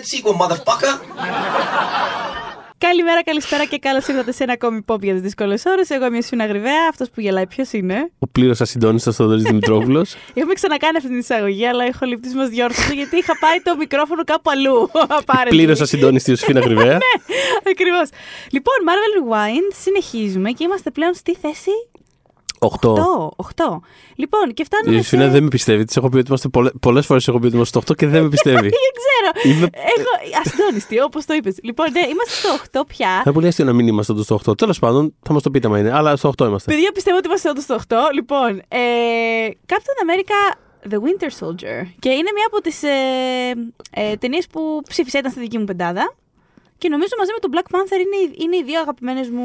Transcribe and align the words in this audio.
that 0.00 0.06
sequel, 0.06 0.34
motherfucker. 0.34 0.92
Καλημέρα, 2.78 3.22
καλησπέρα 3.22 3.64
και 3.64 3.78
καλώς 3.78 4.06
ήρθατε 4.06 4.32
σε 4.32 4.42
ένα 4.42 4.52
ακόμη 4.52 4.84
pop 4.86 5.00
για 5.02 5.12
τις 5.12 5.22
δύσκολες 5.22 5.64
ώρες. 5.64 5.90
Εγώ 5.90 6.06
είμαι 6.06 6.16
η 6.16 6.22
Σιούνα 6.22 6.46
Γρυβαία. 6.46 6.88
Αυτός 6.88 7.10
που 7.10 7.20
γελάει, 7.20 7.46
ποιος 7.46 7.72
είναι. 7.72 8.10
Ο 8.18 8.26
πλήρως 8.26 8.60
ασυντόνιστος 8.60 9.16
Θοδωρής 9.16 9.42
Δημητρόπουλος. 9.42 10.14
Έχουμε 10.34 10.54
ξανακάνει 10.54 10.96
αυτή 10.96 11.08
την 11.08 11.18
εισαγωγή, 11.18 11.66
αλλά 11.66 11.86
η 11.86 11.92
χοληπτή 11.92 12.34
μας 12.34 12.48
διόρθωσε 12.48 12.92
γιατί 12.92 13.16
είχα 13.16 13.38
πάει 13.38 13.60
το 13.60 13.76
μικρόφωνο 13.76 14.24
κάπου 14.24 14.50
αλλού. 14.50 14.90
Απαραίτητα. 15.20 15.48
Πλήρως 15.48 15.80
ασυντόνιστη 15.80 16.30
Ιωσήφινα 16.30 16.60
Γρυβαία. 16.60 16.98
Ναι, 17.04 17.70
ακριβώς. 17.70 18.08
Λοιπόν, 18.50 18.74
Marvel 18.88 19.12
Rewind, 19.18 19.74
συνεχίζουμε 19.82 20.50
και 20.50 20.64
είμαστε 20.64 20.90
πλέον 20.90 21.14
στη 21.14 21.34
θέση 21.34 21.70
8. 22.62 22.68
8. 22.92 23.28
8. 23.36 23.80
Λοιπόν, 24.14 24.54
και 24.54 24.62
Η 24.62 24.64
φτάνουμε. 24.64 24.94
Ιωσήφινα 24.96 25.28
δεν 25.28 25.42
με 25.42 25.48
πιστεύει. 25.48 25.84
Της 25.84 25.96
έχω 25.96 26.08
πει 26.08 26.16
ότι 26.16 26.26
είμαστε 26.28 26.48
πολλές 26.80 27.06
φορές 27.06 27.28
έχω 27.28 27.38
πει 27.38 27.46
ότι 27.46 27.54
είμαστε 27.54 27.80
στο 27.80 27.92
8 27.92 27.96
και 27.96 28.06
δεν 28.06 28.22
με 28.22 28.28
πιστεύει. 28.28 28.60
Δεν 28.68 28.70
ξέρω. 29.00 29.54
Είμαι- 29.56 29.70
Έχω 29.74 30.38
ασυντόνιστη, 30.44 31.00
όπως 31.00 31.24
το 31.24 31.34
είπες. 31.34 31.56
Λοιπόν, 31.62 31.86
ναι, 31.92 32.00
είμαστε 32.00 32.34
στο 32.34 32.80
8 32.82 32.86
πια. 32.86 33.20
Θα 33.24 33.32
πολύ 33.32 33.46
αστείο 33.46 33.64
να 33.64 33.72
μην 33.72 33.86
είμαστε 33.86 34.12
όντως 34.12 34.24
στο 34.24 34.40
8. 34.50 34.56
Τέλος 34.58 34.78
πάντων, 34.78 35.14
θα 35.22 35.32
μας 35.32 35.42
το 35.42 35.50
πείτε 35.50 35.68
μα 35.68 35.78
είναι. 35.78 35.92
Αλλά 35.92 36.16
στο 36.16 36.28
8 36.28 36.44
είμαστε. 36.46 36.72
Παιδιά, 36.72 36.92
πιστεύω 36.92 37.16
ότι 37.16 37.26
είμαστε 37.26 37.48
όντως 37.48 37.64
στο 37.64 37.74
8. 37.88 37.96
Λοιπόν, 38.14 38.62
ε, 38.68 38.78
Captain 39.66 39.96
America 40.04 40.56
The 40.90 40.96
Winter 40.96 41.28
Soldier. 41.40 41.86
Και 41.98 42.08
είναι 42.08 42.30
μία 42.34 42.46
από 42.46 42.60
τις 42.62 42.82
ε, 42.82 42.90
ε, 43.90 44.16
ταινίες 44.16 44.46
που 44.46 44.82
ψήφισα, 44.88 45.18
ήταν 45.18 45.30
στη 45.30 45.40
δική 45.40 45.58
μου 45.58 45.64
πεντάδα. 45.64 46.14
Και 46.78 46.88
νομίζω 46.88 47.08
μαζί 47.18 47.30
με 47.32 47.38
τον 47.38 47.50
Black 47.54 47.74
Panther 47.76 47.98
είναι, 48.00 48.16
οι- 48.16 48.36
είναι 48.44 48.56
οι 48.56 48.62
δύο 48.62 48.80
αγαπημένες 48.80 49.28
μου 49.30 49.44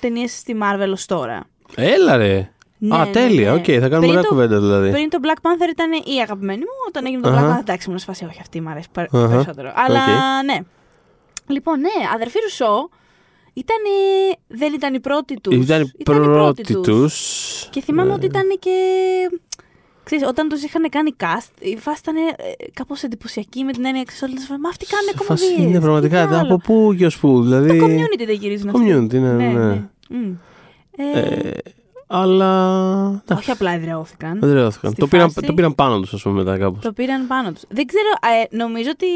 ταινίες 0.00 0.32
στη 0.32 0.56
Marvel 0.62 0.90
ως 0.92 1.06
τώρα. 1.06 1.46
Έλα 1.74 2.16
ρε. 2.16 2.50
Ναι, 2.80 2.96
Α, 2.96 3.04
ναι, 3.04 3.10
τέλεια. 3.10 3.52
ναι. 3.52 3.58
Οκ, 3.58 3.64
θα 3.64 3.72
κάνουμε 3.72 3.98
Πριν 3.98 4.10
ωραία 4.10 4.22
το- 4.22 4.28
κουβέντα 4.28 4.58
δηλαδή. 4.60 4.90
Πριν 4.90 5.10
το 5.10 5.18
Black 5.22 5.36
Panther 5.46 5.68
ήταν 5.70 5.92
η 6.16 6.20
αγαπημένη 6.20 6.58
μου, 6.58 6.76
όταν 6.88 7.06
έγινε 7.06 7.20
το 7.22 7.28
Black 7.28 7.32
Αχα. 7.32 7.56
Panther. 7.56 7.60
Εντάξει, 7.60 7.86
ήμουν 7.86 7.98
σε 7.98 8.04
φάση, 8.06 8.24
όχι 8.24 8.38
αυτή 8.40 8.60
μου 8.60 8.68
αρέσει 8.68 8.88
πε- 8.92 9.14
Αχα. 9.14 9.28
περισσότερο. 9.28 9.72
Αλλά 9.74 10.00
Οκ. 10.02 10.44
ναι. 10.44 10.58
Λοιπόν, 11.46 11.80
ναι, 11.80 11.88
αδερφή 12.14 12.38
Ρουσό 12.42 12.88
ήταν, 13.54 13.76
δεν 14.46 14.72
ήταν 14.74 14.94
η 14.94 15.00
πρώτη 15.00 15.40
τους. 15.40 15.54
Ήταν 15.54 15.92
η 15.96 16.02
πρώτη 16.02 16.62
τους. 16.80 17.14
Και 17.70 17.80
θυμάμαι 17.80 18.12
ότι 18.12 18.26
ήταν 18.26 18.42
και. 18.58 18.76
Ξέρεις, 20.04 20.26
όταν 20.26 20.48
τους 20.48 20.62
είχαν 20.62 20.88
κάνει 20.88 21.10
cast, 21.20 21.50
η 21.60 21.76
φάση 21.76 21.98
ήταν 22.02 22.16
ε, 22.16 22.32
κάπως 22.72 23.02
εντυπωσιακή 23.02 23.64
με 23.64 23.72
την 23.72 23.84
έννοια 23.84 24.02
ξέρεις, 24.02 24.22
όλοι 24.22 24.32
λες, 24.32 24.58
Μα 24.60 24.68
αυτοί 24.68 24.86
κάνουν 24.86 25.26
κωμωδίες. 25.26 25.68
Είναι 25.70 25.80
πραγματικά. 25.80 26.26
τι 26.26 26.34
άλλο». 26.34 26.54
Από 26.54 26.56
πού 26.56 26.94
και 26.98 27.06
ως 27.06 27.18
πού. 27.18 27.42
Δηλαδή. 27.42 27.78
Το 27.78 27.84
Community 27.84 28.22
δεν 28.26 28.34
γυρίζουν 28.34 28.68
αυτοί. 28.68 28.80
Community, 28.94 29.20
ναι, 29.20 29.32
ναι. 29.32 29.74
Μμ. 30.08 30.16
Ε, 30.16 30.38
Ε, 31.02 31.50
αλλά. 32.06 32.52
εντάξει, 33.08 33.32
όχι 33.42 33.50
απλά 33.50 33.70
εδραιώθηκαν. 33.72 34.38
Δεν 34.40 34.50
τρελάθηκαν. 34.50 34.90
στη 34.90 35.00
Το 35.00 35.06
πήραν, 35.06 35.30
φάση- 35.30 35.46
το 35.46 35.54
πήραν 35.54 35.74
πάνω 35.74 36.00
τους, 36.00 36.12
ας 36.14 36.22
πούμε, 36.22 36.34
μετά 36.42 36.58
κάπως. 36.58 36.82
Το 36.82 36.92
πήραν 36.92 37.26
πάνω 37.26 37.52
τους. 37.52 37.62
Δεν 37.68 37.86
ξέρω, 37.86 38.08
ε, 38.42 38.56
νομίζω 38.56 38.90
ότι... 38.90 39.06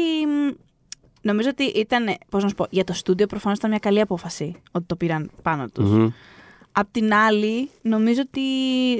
Νομίζω 1.21 1.49
ότι 1.49 1.63
ήταν, 1.63 2.05
πώς 2.29 2.43
να 2.43 2.49
σου 2.49 2.55
πω, 2.55 2.65
για 2.69 2.83
το 2.83 2.93
στούντιο 2.93 3.25
προφανώς 3.27 3.57
ήταν 3.57 3.69
μια 3.69 3.79
καλή 3.79 4.01
απόφαση 4.01 4.55
ότι 4.71 4.85
το 4.85 4.95
πήραν 4.95 5.31
πάνω 5.41 5.67
τους. 5.73 6.11
Απ' 6.71 6.91
την 6.91 7.13
άλλη, 7.13 7.69
νομίζω 7.81 8.21
ότι 8.25 8.41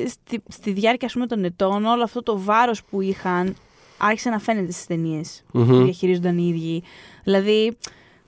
στη, 0.09 0.41
στη 0.47 0.71
διάρκεια 0.71 1.07
ας 1.07 1.13
πούμε, 1.13 1.27
των 1.27 1.43
ετών 1.43 1.85
όλο 1.85 2.03
αυτό 2.03 2.23
το 2.23 2.39
βάρος 2.39 2.83
που 2.83 3.01
είχαν 3.01 3.55
άρχισε 3.97 4.29
να 4.29 4.39
φαίνεται 4.39 4.71
στις 4.71 4.85
ταινίες 4.85 5.43
που 5.51 5.59
Μμμ. 5.59 5.83
διαχειρίζονταν 5.83 6.37
οι 6.37 6.47
ίδιοι. 6.55 6.83
Δηλαδή, 7.23 7.77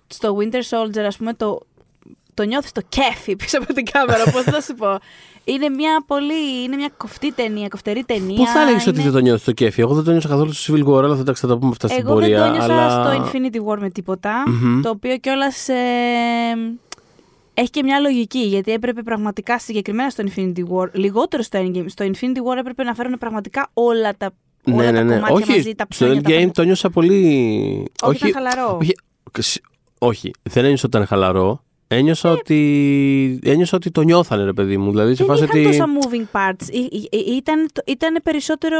στο 0.07 0.37
Winter 0.39 0.61
Soldier, 0.69 0.99
ας 0.99 1.17
πούμε, 1.17 1.33
το, 1.33 1.59
το 2.35 2.43
νιώθεις 2.43 2.71
το 2.71 2.81
κέφι 2.89 3.35
πίσω 3.35 3.57
από 3.61 3.73
την 3.73 3.85
κάμερα, 3.91 4.23
πώς 4.31 4.41
θα 4.43 4.61
σου 4.61 4.73
πω. 4.75 4.97
Είναι 5.43 5.69
μια 5.69 6.03
πολύ, 6.07 6.63
είναι 6.63 6.75
μια 6.75 6.89
κοφτή 6.97 7.31
ταινία, 7.33 7.67
κοφτερή 7.67 8.03
ταινία. 8.03 8.35
Πού 8.35 8.45
θα 8.45 8.61
έλεγες 8.61 8.87
ότι 8.87 8.95
είναι- 8.95 9.03
δεν 9.09 9.13
το 9.13 9.19
νιώθεις 9.19 9.43
το 9.43 9.51
κέφι; 9.51 9.81
Εγώ 9.81 9.93
δεν 9.93 10.03
το 10.03 10.11
νιώσα 10.11 10.27
καθόλου 10.27 10.51
στο 10.53 10.73
Civil 10.73 10.85
War, 10.87 11.03
αλλά 11.03 11.15
θα 11.15 11.23
τα 11.23 11.33
θα 11.33 11.47
τα 11.47 11.57
πούμε 11.57 11.71
αυτά 11.71 11.87
στην 11.87 11.99
Εγώ 12.05 12.13
πορεία. 12.13 12.39
δεν 12.39 12.47
το 12.47 12.51
νιώσα 12.57 12.73
αλλά... 12.91 13.15
στο 13.15 13.23
Infinity 13.31 13.71
War 13.73 13.77
με 13.79 13.89
τίποτα. 13.89 14.43
Μμμ. 14.47 14.81
Το 14.81 14.89
οποίο 14.89 15.17
κιόλας. 15.17 15.67
έχει 17.53 17.69
και 17.69 17.83
μια 17.83 17.99
λογική. 17.99 18.39
Γιατί 18.39 18.71
έπρεπε 18.71 19.01
πραγματικά 19.01 19.59
συγκεκριμένα 19.59 20.09
στο 20.09 20.23
Infinity 20.27 20.59
War, 20.71 20.87
λιγότερο 20.91 21.43
στο 21.43 21.59
Endgame, 21.61 21.85
στο 21.87 22.05
Infinity 22.05 22.51
War 22.51 22.57
έπρεπε 22.59 22.83
να 22.83 22.93
φέρουν 22.93 23.17
πραγματικά 23.19 23.69
όλα 23.73 24.13
τα, 24.17 24.31
όλα 24.71 24.75
Ναι, 24.75 24.91
ναι, 24.91 24.97
τα 24.97 25.03
ναι. 25.03 25.13
κομμάτια 25.15 25.35
Όχι, 25.35 25.51
μαζί, 25.51 25.75
τα 25.75 25.85
στο 25.89 26.05
ψώνια, 26.05 26.21
τα 26.21 26.29
Endgame 26.29 26.39
πάντα. 26.39 26.51
το 26.51 26.63
νιώσα 26.63 26.89
πολύ. 26.89 27.91
Όχι, 28.01 28.27
ήταν 28.29 28.43
χαλαρό. 28.43 28.77
Όχι, 28.81 28.95
ξ- 29.31 29.61
όχι, 29.99 30.31
δεν 30.43 30.63
ένιωσα 30.63 30.83
ότι 30.87 30.97
ήταν 30.97 31.07
χαλαρό. 31.07 31.63
Ένιωσα, 31.87 32.31
ότι, 32.31 33.39
ένιωσα 33.43 33.77
ότι 33.77 33.91
το 33.91 34.01
νιώθανε, 34.01 34.43
ρε 34.43 34.53
παιδί 34.53 34.77
μου. 34.77 34.89
Δηλαδή, 34.91 35.15
σε 35.15 35.23
δεν 35.25 35.35
φάση 35.37 35.43
είχαν 35.43 35.59
ότι. 35.59 35.77
τόσα 35.77 35.85
moving 35.99 36.37
parts. 36.39 36.69
Ή- 36.71 36.89
ή- 36.91 37.07
ή- 37.11 37.35
Ήταν, 37.35 37.67
ήταν 37.85 38.19
περισσότερο. 38.23 38.77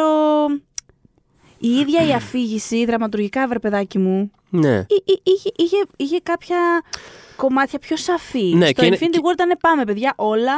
Η 1.58 1.68
ίδια 1.70 2.06
η 2.08 2.14
αφήγηση, 2.20 2.86
δραματουργικά, 2.86 3.48
βρε 3.48 3.60
παιδάκι 3.60 3.98
μου, 3.98 4.32
Ναι. 4.50 4.86
Εί- 4.90 5.04
εί- 5.12 5.22
είχε, 5.24 5.52
είχε, 5.56 5.78
είχε 5.98 6.20
κάποια 6.24 6.58
κομμάτια 7.36 7.80
πιο 7.80 7.98
σαφή. 7.98 8.44
Ναι, 8.56 8.66
Στο 8.66 8.74
και 8.74 8.86
είναι- 8.86 8.98
Infinity 9.00 9.16
War 9.18 9.34
ήταν 9.34 9.58
πάμε, 9.62 9.84
παιδιά, 9.84 10.14
όλα. 10.16 10.52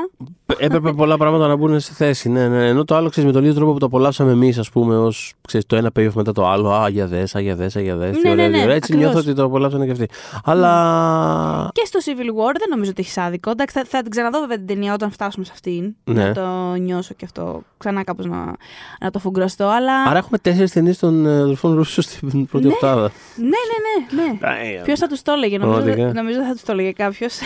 Έπρεπε 0.58 0.92
πολλά 0.94 1.18
πράγματα 1.18 1.48
να 1.48 1.56
μπουν 1.56 1.80
σε 1.80 1.94
θέση. 1.94 2.30
Ναι, 2.30 2.48
ναι. 2.48 2.68
Ενώ 2.68 2.84
το 2.84 2.96
άλλο 2.96 3.10
ξέρεις 3.10 3.30
με 3.30 3.36
τον 3.36 3.44
ίδιο 3.44 3.56
τρόπο 3.56 3.74
που 3.74 3.80
το 3.80 3.86
απολαύσαμε 3.86 4.32
εμείς, 4.32 4.58
ας 4.58 4.70
πούμε, 4.70 4.98
ως 4.98 5.34
το 5.68 5.76
ένα 5.76 5.90
payoff 6.00 6.14
μετά 6.14 6.32
το 6.32 6.48
άλλο. 6.48 6.70
Α, 6.72 6.90
για 6.90 7.08
δες, 7.08 7.36
α, 7.36 7.40
για 7.40 7.56
δες, 7.56 7.76
α, 7.76 7.82
για 7.82 7.96
δες. 7.96 8.18
Ναι, 8.24 8.34
ναι, 8.34 8.48
ναι, 8.48 8.58
Έτσι 8.62 8.76
ακριβώς. 8.76 8.96
νιώθω 9.04 9.18
ότι 9.18 9.34
το 9.34 9.44
απολαύσανε 9.44 9.86
και 9.86 9.92
αυτοί. 9.92 10.08
Αλλά. 10.44 11.70
Και 11.74 11.82
στο 11.86 12.00
Civil 12.06 12.28
War 12.30 12.54
δεν 12.60 12.70
νομίζω 12.70 12.90
ότι 12.90 13.02
έχεις 13.02 13.18
άδικο. 13.18 13.50
Εντάξει, 13.50 13.76
θα, 13.80 13.86
θα 13.88 14.02
την 14.02 14.12
ξαναδώ 14.12 14.40
βέβαια 14.40 14.58
την 14.58 14.68
ταινία 14.68 14.94
όταν 14.94 15.12
φτάσουμε 15.12 15.46
σε 15.46 15.52
αυτήν. 15.54 15.96
Ναι. 16.04 16.24
Να 16.26 16.32
το 16.34 16.74
νιώσω 16.80 17.14
και 17.14 17.26
αυτό 17.26 17.62
ξανά 17.78 18.04
κάπως 18.04 18.26
να, 18.26 18.56
να 19.02 19.12
το 19.12 19.20
φουγκραστώ. 19.20 19.68
Αλλά. 19.68 20.04
Άρα 20.04 20.18
έχουμε 20.18 20.38
τέσσερις 20.38 20.72
ταινίες 20.72 20.98
των 21.00 21.26
ε, 21.26 21.40
αδελφών 21.40 21.76
Ρούσου 21.76 22.02
στην 22.02 22.46
πρώτη 22.46 22.66
Ναι. 22.68 22.74
οκτάδα. 22.74 23.12
Ναι, 23.36 23.46
ναι, 23.48 24.24
ναι. 24.24 24.32
ναι. 24.78 24.84
Ποιος 24.84 25.00
θα 25.00 25.08
τους 25.08 25.22
το 25.22 25.32
έλεγε, 25.32 25.58
νομίζω, 25.58 25.82
Πραγματικά. 25.82 26.14
νομίζω 26.22 26.42
θα 26.44 26.52
τους 26.54 26.64
το 26.68 26.74
έλεγε 26.74 26.92
κάποιος. 26.92 27.40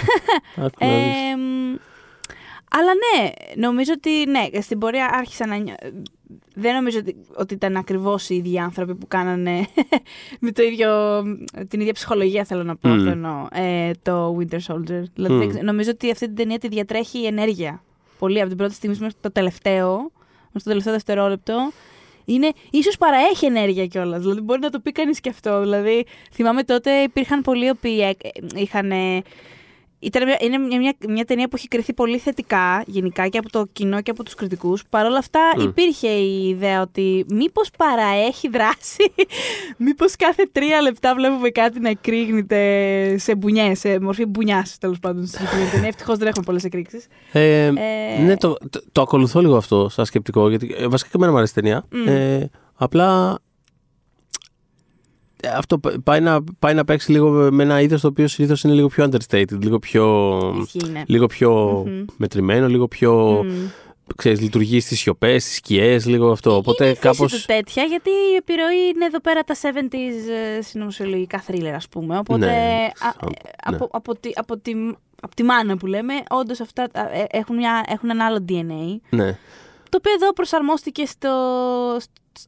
Άκου 0.56 0.86
να 0.86 0.88
δεις. 0.88 1.80
αλλά 2.72 2.92
ναι, 2.94 3.30
νομίζω 3.56 3.92
ότι 3.96 4.26
ναι, 4.30 4.62
στην 4.62 4.80
πορεία 4.80 5.09
άρχισα 5.14 5.46
να 5.48 5.56
νιώ... 5.56 5.76
Δεν 6.56 6.74
νομίζω 6.74 7.00
ότι, 7.00 7.16
ότι 7.36 7.54
ήταν 7.54 7.76
ακριβώς 7.78 8.30
οι 8.30 8.36
ίδιοι 8.36 8.59
άνθρωποι 8.59 8.96
που 8.96 9.08
κάνανε 9.08 9.68
με 10.40 10.52
το 10.52 10.64
ίδιο, 10.64 11.22
την 11.68 11.80
ίδια 11.80 11.94
ψυχολογία, 11.94 12.44
θέλω 12.44 12.64
να 12.64 12.76
πω. 12.76 12.90
Μμ. 12.90 12.94
αυτό 12.98 13.09
εννοώ, 13.09 13.48
ε, 13.52 13.92
το 14.02 14.38
Winter 14.40 14.59
Soldier. 14.68 15.04
Δηλαδή, 15.14 15.34
Μμ. 15.34 15.38
δεν 15.40 15.50
ξέ- 15.50 15.64
νομίζω 15.64 15.90
ότι 15.92 16.12
αυτή 16.12 16.26
την 16.26 16.36
ταινία 16.36 16.58
τη 16.59 16.68
διατρέχει 16.68 17.20
η 17.20 17.26
ενέργεια. 17.26 17.84
Πολύ 18.20 18.40
από 18.40 18.48
την 18.48 18.58
πρώτη 18.58 18.74
στιγμή 18.74 18.96
μέχρι 19.00 19.16
το 19.22 19.32
τελευταίο, 19.32 19.98
μέχρι 20.46 20.64
το 20.64 20.70
τελευταίο 20.70 20.94
δευτερόλεπτο. 20.94 21.72
Είναι, 22.26 22.52
ίσως 22.72 22.98
παραέχει 22.98 23.46
ενέργεια 23.46 23.88
κιόλας. 23.88 24.22
Δηλαδή, 24.22 24.42
μπορεί 24.42 24.59
να 24.59 24.70
το 24.70 24.80
πει 24.80 24.92
κανείς 24.92 25.20
και 25.20 25.30
αυτό. 25.30 25.62
Δηλαδή, 25.62 26.06
θυμάμαι 26.34 26.64
τότε 26.64 26.92
υπήρχαν 26.92 27.42
πολλοί 27.42 27.66
οι 27.66 27.70
οποίοι 27.70 28.00
ε, 28.02 28.28
ε, 28.28 28.30
είχαν. 28.56 28.92
Ε, 30.01 30.07
Ήταν 30.07 30.23
μια, 30.25 30.38
είναι 30.41 30.57
μια, 30.57 30.79
μια, 30.79 30.94
μια 31.07 31.25
ταινία 31.25 31.47
που 31.47 31.56
έχει 31.56 31.67
κρυθεί 31.67 31.94
πολύ 31.94 32.17
θετικά 32.17 32.84
γενικά 32.88 33.28
και 33.28 33.38
από 33.38 33.50
το 33.50 33.66
κοινό 33.73 34.01
και 34.01 34.12
από 34.12 34.23
τους 34.23 34.34
κριτικούς. 34.35 34.84
Παρ' 34.89 35.06
όλα 35.06 35.17
αυτά 35.17 35.39
Μμ. 35.57 35.62
υπήρχε 35.62 36.07
η 36.07 36.47
ιδέα 36.47 36.81
ότι 36.81 37.25
μήπως 37.29 37.69
παραέχει 37.78 38.50
δράση, 38.50 39.13
μήπως 39.85 40.16
κάθε 40.16 40.50
τρία 40.51 40.81
λεπτά 40.81 41.16
βλέπουμε 41.16 41.50
κάτι 41.50 41.79
να 41.79 41.90
εκρήγνεται 41.90 42.59
σε 43.17 43.35
μπουνιές, 43.35 43.79
σε 43.79 44.00
μορφή 44.00 44.25
μπουνιάς 44.25 44.78
τέλος 44.78 45.00
πάντων. 45.00 45.25
στη 45.25 45.38
συγκεκριμένη 45.38 45.69
ταινία. 45.69 45.88
Ευτυχώς 45.88 46.17
δεν 46.17 46.28
έχουμε 46.28 46.45
πολλές 46.45 46.63
εκρήξεις. 46.63 47.07
Ε, 47.31 47.66
Ε, 47.66 47.72
Ναι, 48.25 48.38
το, 48.38 48.56
το, 48.69 48.81
το 48.91 49.01
ακολουθώ 49.01 49.40
λίγο 49.41 49.57
αυτό 49.57 49.90
σαν 49.90 50.06
σκεπτικό. 50.06 50.50
Γιατί 50.50 50.75
ε, 50.78 50.88
βασικά 50.88 51.09
και 51.09 51.16
εμένα 51.17 51.31
μου 51.31 51.38
αρέσει 51.38 51.53
η 51.57 51.61
ταινία. 51.61 51.85
Μμ. 51.91 52.07
Ε, 52.07 52.50
απλά. 52.75 53.40
Ε, 55.41 55.47
Αυτό 55.49 55.78
πα- 55.79 55.96
πάει 56.03 56.20
να, 56.20 56.43
πάει 56.59 56.73
να 56.73 56.85
παίξει 56.85 57.11
λίγο 57.11 57.29
με- 57.29 57.52
με 57.52 57.64
ένα 57.64 57.82
είδος 57.82 58.02
το 58.02 58.08
οποίο 58.08 58.28
συνήθως 58.28 58.64
είναι 58.64 58.73
λίγο 58.73 58.88
πιο 58.88 59.09
understated, 59.11 59.59
λίγο 59.61 59.79
πιο, 59.79 60.40
Ισχύει, 60.64 60.90
ναι. 60.91 61.02
λίγο 61.08 61.26
πιο 61.26 61.84
Μμμ. 61.88 62.05
μετρημένο, 62.17 62.67
λίγο 62.67 62.88
πιο. 62.88 63.43
Μμ. 63.46 63.67
Ξέρεις, 64.16 64.41
λειτουργεί 64.41 64.79
στις 64.79 64.99
σιωπές, 64.99 65.43
στις 65.43 65.55
σκιές, 65.55 66.05
λίγο 66.05 66.32
αυτό. 66.32 66.55
Οπότε 66.55 66.84
είναι 66.84 66.93
η 66.93 66.96
φύση 66.96 67.08
κάπως... 67.08 67.32
του 67.34 67.41
τέτοια, 67.46 67.84
γιατί 67.84 68.09
η 68.09 68.35
επιρροή 68.38 68.88
είναι 68.96 69.05
εδώ 69.05 69.20
πέρα 69.20 69.41
τα 69.43 69.55
70s 69.61 70.29
ε, 70.58 70.61
συνωμοσιολογικά 70.61 71.40
θρίλερ, 71.40 71.73
ας 71.76 71.88
πούμε. 71.88 72.17
Οπότε 72.17 72.46
Ναι, 72.46 72.52
α, 72.99 73.08
α, 73.08 73.14
ε, 73.20 73.70
ναι. 73.70 73.76
από, 73.76 73.90
από, 73.91 74.16
τη, 74.16 74.29
από, 74.35 74.58
τη, 74.58 74.72
από 75.22 75.35
τη 75.35 75.43
μάνα 75.43 75.78
που 75.78 75.85
λέμε, 75.85 76.14
όντως 76.29 76.59
αυτά 76.59 76.84
α, 76.93 77.02
ε, 77.02 77.26
έχουν, 77.32 77.55
μια, 77.55 77.84
έχουν 77.88 78.09
ένα 78.09 78.26
άλλο 78.26 78.46
DNA. 78.49 78.99
Ναι. 79.09 79.38
Το 79.90 79.97
οποίο 79.97 80.11
εδώ 80.14 80.34
προσαρμόστηκε 80.34 81.05
στο, 81.05 81.29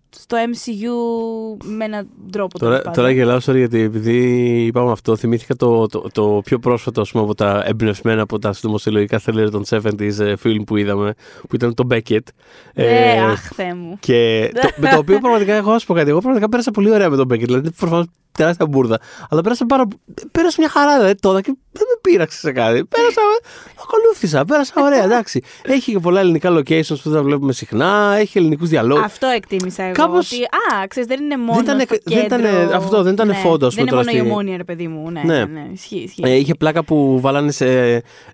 στο 0.10 0.38
MCU 0.38 1.64
με 1.64 1.86
έναν 1.86 2.08
τρόπο. 2.32 2.60
Τώρα, 2.60 2.72
τέλος 2.72 2.84
πάντων. 2.84 3.04
τώρα 3.04 3.12
γελάω, 3.12 3.38
sorry, 3.38 3.56
γιατί 3.56 3.80
επειδή 3.80 4.18
είπαμε 4.66 4.92
αυτό, 4.92 5.16
θυμήθηκα 5.16 5.56
το, 5.56 5.88
το, 5.88 6.08
το 6.12 6.42
πιο 6.44 6.60
πρόσφατο 6.60 7.02
ας 7.02 7.12
πούμε, 7.12 7.24
από 7.24 7.36
τα 7.36 7.64
εμπνευσμένα 7.66 8.22
από 8.22 8.40
τα 8.40 8.54
συντομοσιολογικά 8.54 9.20
θέλετε 9.20 9.50
των 9.50 9.64
70s 9.70 10.20
ε, 10.20 10.34
film 10.44 10.62
που 10.66 10.78
είδαμε, 10.78 11.14
που 11.48 11.56
ήταν 11.56 11.74
το 11.74 11.88
Beckett. 11.92 12.28
Ε, 12.74 13.22
αχ, 13.22 13.52
Θεέ 13.54 13.74
μου. 13.74 13.98
Και 14.00 14.52
το, 14.62 14.70
με 14.78 14.90
το 14.90 14.98
οποίο 14.98 15.20
πραγματικά 15.20 15.54
εγώ, 15.54 15.72
να 15.72 15.80
σου 15.80 15.86
πω 15.86 15.94
κάτι, 15.94 16.10
εγώ 16.10 16.20
πραγματικά 16.20 16.50
πέρασα 16.50 16.72
πολύ 16.72 16.92
ωραία 16.92 17.10
με 17.10 17.16
τον 17.16 17.28
Beckett. 17.32 17.46
Δηλαδή, 17.46 17.72
προφανώς 17.72 18.06
τεράστια 18.32 18.66
μπουρδα. 18.66 19.00
Αλλά 19.30 19.42
πέρασα, 19.42 19.66
πάρα, 19.66 19.88
πέρασα 20.32 20.56
μια 20.60 20.70
χαρά, 20.70 20.96
δηλαδή, 20.98 21.16
τώρα 21.16 21.42
και 21.42 21.56
δεν 21.74 21.88
με 21.90 22.00
πείραξε 22.02 22.38
σε 22.40 22.52
κάτι. 22.52 22.86
Πέρασα, 22.86 23.22
ακολούθησα, 23.84 24.46
πέρασα 24.46 24.74
ωραία, 24.78 25.04
εντάξει. 25.04 25.42
Έχει 25.64 25.92
και 25.92 26.00
πολλά 26.00 26.20
ελληνικά 26.20 26.50
locations 26.58 26.88
που 27.04 27.10
δεν 27.10 27.14
τα 27.14 27.24
βλέπουμε 27.24 27.54
συχνά, 27.54 28.16
έχει 28.20 28.38
ελληνικούς 28.38 28.70
διαλόγους. 28.70 29.04
Αυτό 29.04 29.28
εκτίμησα 29.28 29.84
εγώ. 29.84 29.92
Κάπως- 29.94 30.32
Ότι, 30.32 30.42
α, 30.44 30.88
ξέρεις, 30.88 31.08
δεν 31.10 31.24
είναι 31.24 31.38
μόνο. 31.38 31.54
Δεν 31.54 31.64
ήταν- 31.64 31.80
στο 31.82 31.96
δεν 32.16 32.26
ήταν- 32.26 32.42
κέντρο. 32.42 32.78
αυτό, 32.78 33.02
δεν 33.04 33.14
ήταν 33.14 33.28
ναι. 33.28 33.34
φόντος, 33.34 33.68
ας 33.68 33.76
Δεν 33.76 33.86
πούμε, 33.86 33.96
είναι 34.02 34.04
τώρα 34.04 34.04
μόνο 34.04 34.18
η 34.18 34.20
στη- 34.20 34.30
ομόνια, 34.32 34.58
ρε 34.58 34.64
παιδί 34.64 34.88
μου. 34.88 35.12
Ναι, 35.12 35.22
Ναι. 35.26 35.38
ναι, 35.38 35.46
ναι. 35.46 35.68
Ισχύει, 35.74 35.96
ισχύει. 35.98 36.22
Ε, 36.26 36.36
είχε 36.36 36.54
πλάκα 36.56 36.84
που 36.84 37.20
βάλανε 37.22 37.52
σε. 37.52 37.66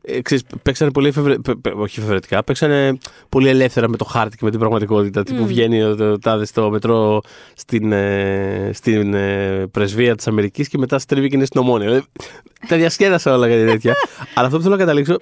Ε, 0.01 0.21
ξέρεις, 0.21 0.43
παίξανε 0.63 0.91
πολύ 0.91 1.07
εφευρε... 1.07 1.35
πε- 1.39 1.55
πε- 1.55 1.75
όχι 1.75 1.99
εφευρετικά, 1.99 2.43
παίξανε 2.43 2.97
πολύ 3.29 3.47
ελεύθερα 3.49 3.89
με 3.89 3.97
το 3.97 4.05
χάρτη 4.05 4.37
και 4.37 4.45
με 4.45 4.49
την 4.49 4.59
πραγματικότητα. 4.59 5.23
Τι 5.23 5.33
που 5.33 5.43
Μμ. 5.43 5.45
βγαίνει 5.47 5.83
ο, 5.83 5.95
ο 6.11 6.19
τάδε 6.19 6.45
στο 6.45 6.69
μετρό 6.69 7.21
στην, 7.55 7.91
ε, 7.91 8.69
στην 8.73 9.13
ε, 9.13 9.65
πρεσβεία 9.71 10.15
της 10.15 10.27
Αμερικής 10.27 10.67
και 10.67 10.77
μετά 10.77 10.99
στρίβει 10.99 11.29
και 11.29 11.35
είναι 11.35 11.45
στην 11.45 11.59
ομόνια. 11.61 11.87
Δηλαδή, 11.87 12.05
τα 12.67 12.75
διασκέδασα 12.77 13.28
όλα 13.33 13.47
κάτι 13.47 13.65
τέτοια. 13.65 13.95
Αλλά 14.35 14.45
αυτό 14.45 14.57
που 14.57 14.63
θέλω 14.63 14.75
να 14.75 14.81
καταλήξω 14.81 15.15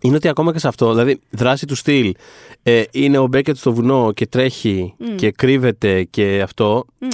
είναι 0.00 0.16
ότι 0.16 0.28
ακόμα 0.28 0.52
και 0.52 0.58
σε 0.58 0.68
αυτό, 0.68 0.90
δηλαδή 0.94 1.20
δράση 1.30 1.66
του 1.66 1.74
στυλ, 1.74 2.14
ε, 2.62 2.82
είναι 2.90 3.18
ο 3.18 3.26
Μπέκετ 3.26 3.56
στο 3.56 3.72
βουνό 3.72 4.12
και 4.12 4.26
τρέχει 4.26 4.94
Μμ. 4.98 5.14
και 5.14 5.30
κρύβεται 5.30 6.02
και 6.04 6.40
αυτό. 6.42 6.84
Μμ. 6.98 7.06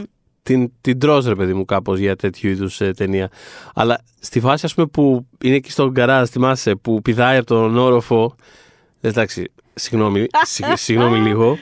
Την, 0.44 0.70
την 0.80 0.98
τρως, 0.98 1.26
ρε 1.26 1.34
παιδί 1.34 1.54
μου 1.54 1.64
κάπως 1.64 1.98
για 1.98 2.16
τέτοιου 2.16 2.50
είδους 2.50 2.80
ταινία. 2.96 3.30
Αλλά 3.74 4.00
στη 4.20 4.40
φάση 4.40 4.66
ας 4.66 4.74
πούμε 4.74 4.86
που 4.86 5.26
είναι 5.44 5.54
εκεί 5.54 5.70
στον 5.70 5.90
γκαράζ, 5.90 6.28
θυμάσαι, 6.28 6.74
που 6.74 7.02
πηδάει 7.02 7.36
από 7.36 7.46
τον 7.46 7.76
όροφο. 7.78 8.34
ε, 9.00 9.08
Εντάξει, 9.08 9.52
συγγνώμη, 9.74 10.26
συγ- 10.42 10.76
συγγνώμη 10.76 11.18
λίγο. 11.18 11.58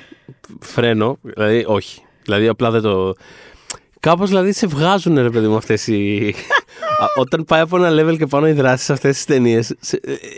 Φρένο, 0.61 1.19
δηλαδή 1.23 1.65
όχι. 1.67 2.03
Δηλαδή 2.23 2.49
απλά 2.49 2.71
δεν 2.71 2.81
το. 2.83 3.15
Κάπως 4.01 4.29
δηλαδή 4.29 4.53
σε 4.53 4.67
βγάζουν 4.67 5.15
ρε 5.15 5.31
παιδί 5.31 5.47
μου 5.47 5.57
αυτές 5.57 5.87
οι. 5.87 6.35
Α, 7.03 7.07
Όταν 7.17 7.45
πάει 7.45 7.61
από 7.61 7.85
ένα 7.85 8.03
level 8.03 8.17
και 8.19 8.27
πάνω 8.27 8.49
οι 8.49 8.53
δράσεις 8.53 8.85
σε 8.87 8.93
αυτές 8.93 9.15
τις 9.15 9.25
ταινίες. 9.25 9.75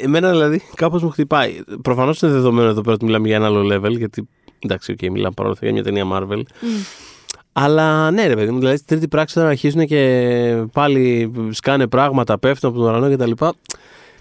Εμένα 0.02 0.30
δηλαδή 0.30 0.62
κάπως 0.74 1.02
μου 1.02 1.10
χτυπάει. 1.10 1.60
Προφανώς 1.82 2.22
είναι 2.22 2.32
δεδομένο 2.32 2.68
εδώ 2.68 2.80
πέρα 2.80 2.94
ότι 2.94 3.04
μιλάμε 3.04 3.26
για 3.26 3.36
ένα 3.36 3.46
άλλο 3.46 3.74
level, 3.74 3.96
γιατί 3.96 4.28
εντάξει, 4.58 4.94
okay, 4.98 5.08
μιλάμε 5.10 5.34
παρόλα 5.36 5.54
αυτά 5.54 5.66
για 5.66 5.74
μια 5.74 5.84
ταινία 5.84 6.04
Marvel. 6.12 6.42
Μμ. 6.60 6.82
Αλλά 7.52 8.10
ναι, 8.10 8.26
ρε 8.26 8.34
παιδί 8.34 8.50
μου, 8.50 8.58
δηλαδή 8.58 8.76
στην 8.76 8.88
τρίτη 8.88 9.08
πράξη 9.08 9.38
όταν 9.38 9.50
αρχίζουν 9.50 9.86
και 9.86 10.64
πάλι 10.72 11.32
σκάνε 11.50 11.86
πράγματα, 11.86 12.38
πέφτουν 12.38 12.70
από 12.70 12.78
τον 12.78 12.88
ουρανό 12.88 13.16
κτλ. 13.16 13.44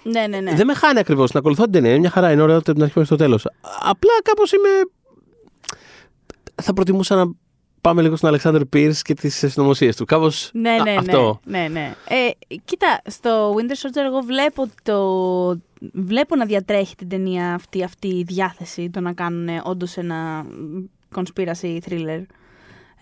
Ναι, 0.04 0.28
ναι, 0.28 0.40
ναι. 0.40 0.56
Δεν 0.56 0.66
με 0.66 0.74
χάνει 0.74 1.00
ακριβώς. 1.00 1.32
Να 1.32 1.40
ακολουθώ 1.40 1.64
την 1.64 1.72
ταινία. 1.72 1.90
Είναι 1.90 2.00
μια 2.00 2.10
χαρά, 2.10 2.32
είναι 2.32 2.42
ωραίο 2.42 2.58
από 2.58 2.74
την 2.74 2.84
αρχή 2.84 3.00
μέχρι 3.00 3.18
το 3.18 3.24
τέλος. 3.24 3.48
Απλά 3.80 4.12
κάπως 4.24 4.52
είμαι. 4.52 4.70
Θα 6.56 6.74
προτιμούσα 6.74 7.16
να 7.16 7.32
πάμε 7.82 8.02
λίγο 8.02 8.16
στον 8.16 8.30
Αλεξάνδρ 8.30 8.62
Πίρ 8.66 8.92
και 9.02 9.14
τις 9.14 9.44
συνωμοσίες 9.48 9.96
του. 9.96 10.06
Κάπως. 10.06 10.50
Ναι, 10.54 10.76
ναι, 10.84 10.96
αυτό. 10.98 11.40
ναι. 11.44 11.60
ναι, 11.60 11.68
ναι. 11.68 11.94
Ε, 12.08 12.56
κοίτα, 12.66 13.02
στο 13.06 13.54
Winter 13.56 13.72
Soldier 13.86 14.06
εγώ 14.06 14.20
βλέπω, 14.22 14.68
το... 14.84 15.00
βλέπω 15.94 16.36
να 16.36 16.46
διατρέχει 16.46 16.96
την 16.96 17.10
ταινία 17.10 17.54
αυτή, 17.54 17.84
αυτή 17.84 18.08
η 18.08 18.24
διάθεση 18.28 18.90
το 18.90 19.00
να 19.00 19.14
κάνουν 19.14 19.48
όντως 19.64 19.98
ένα 19.98 20.46
conspiracy 21.16 21.78
thriller. 21.90 22.22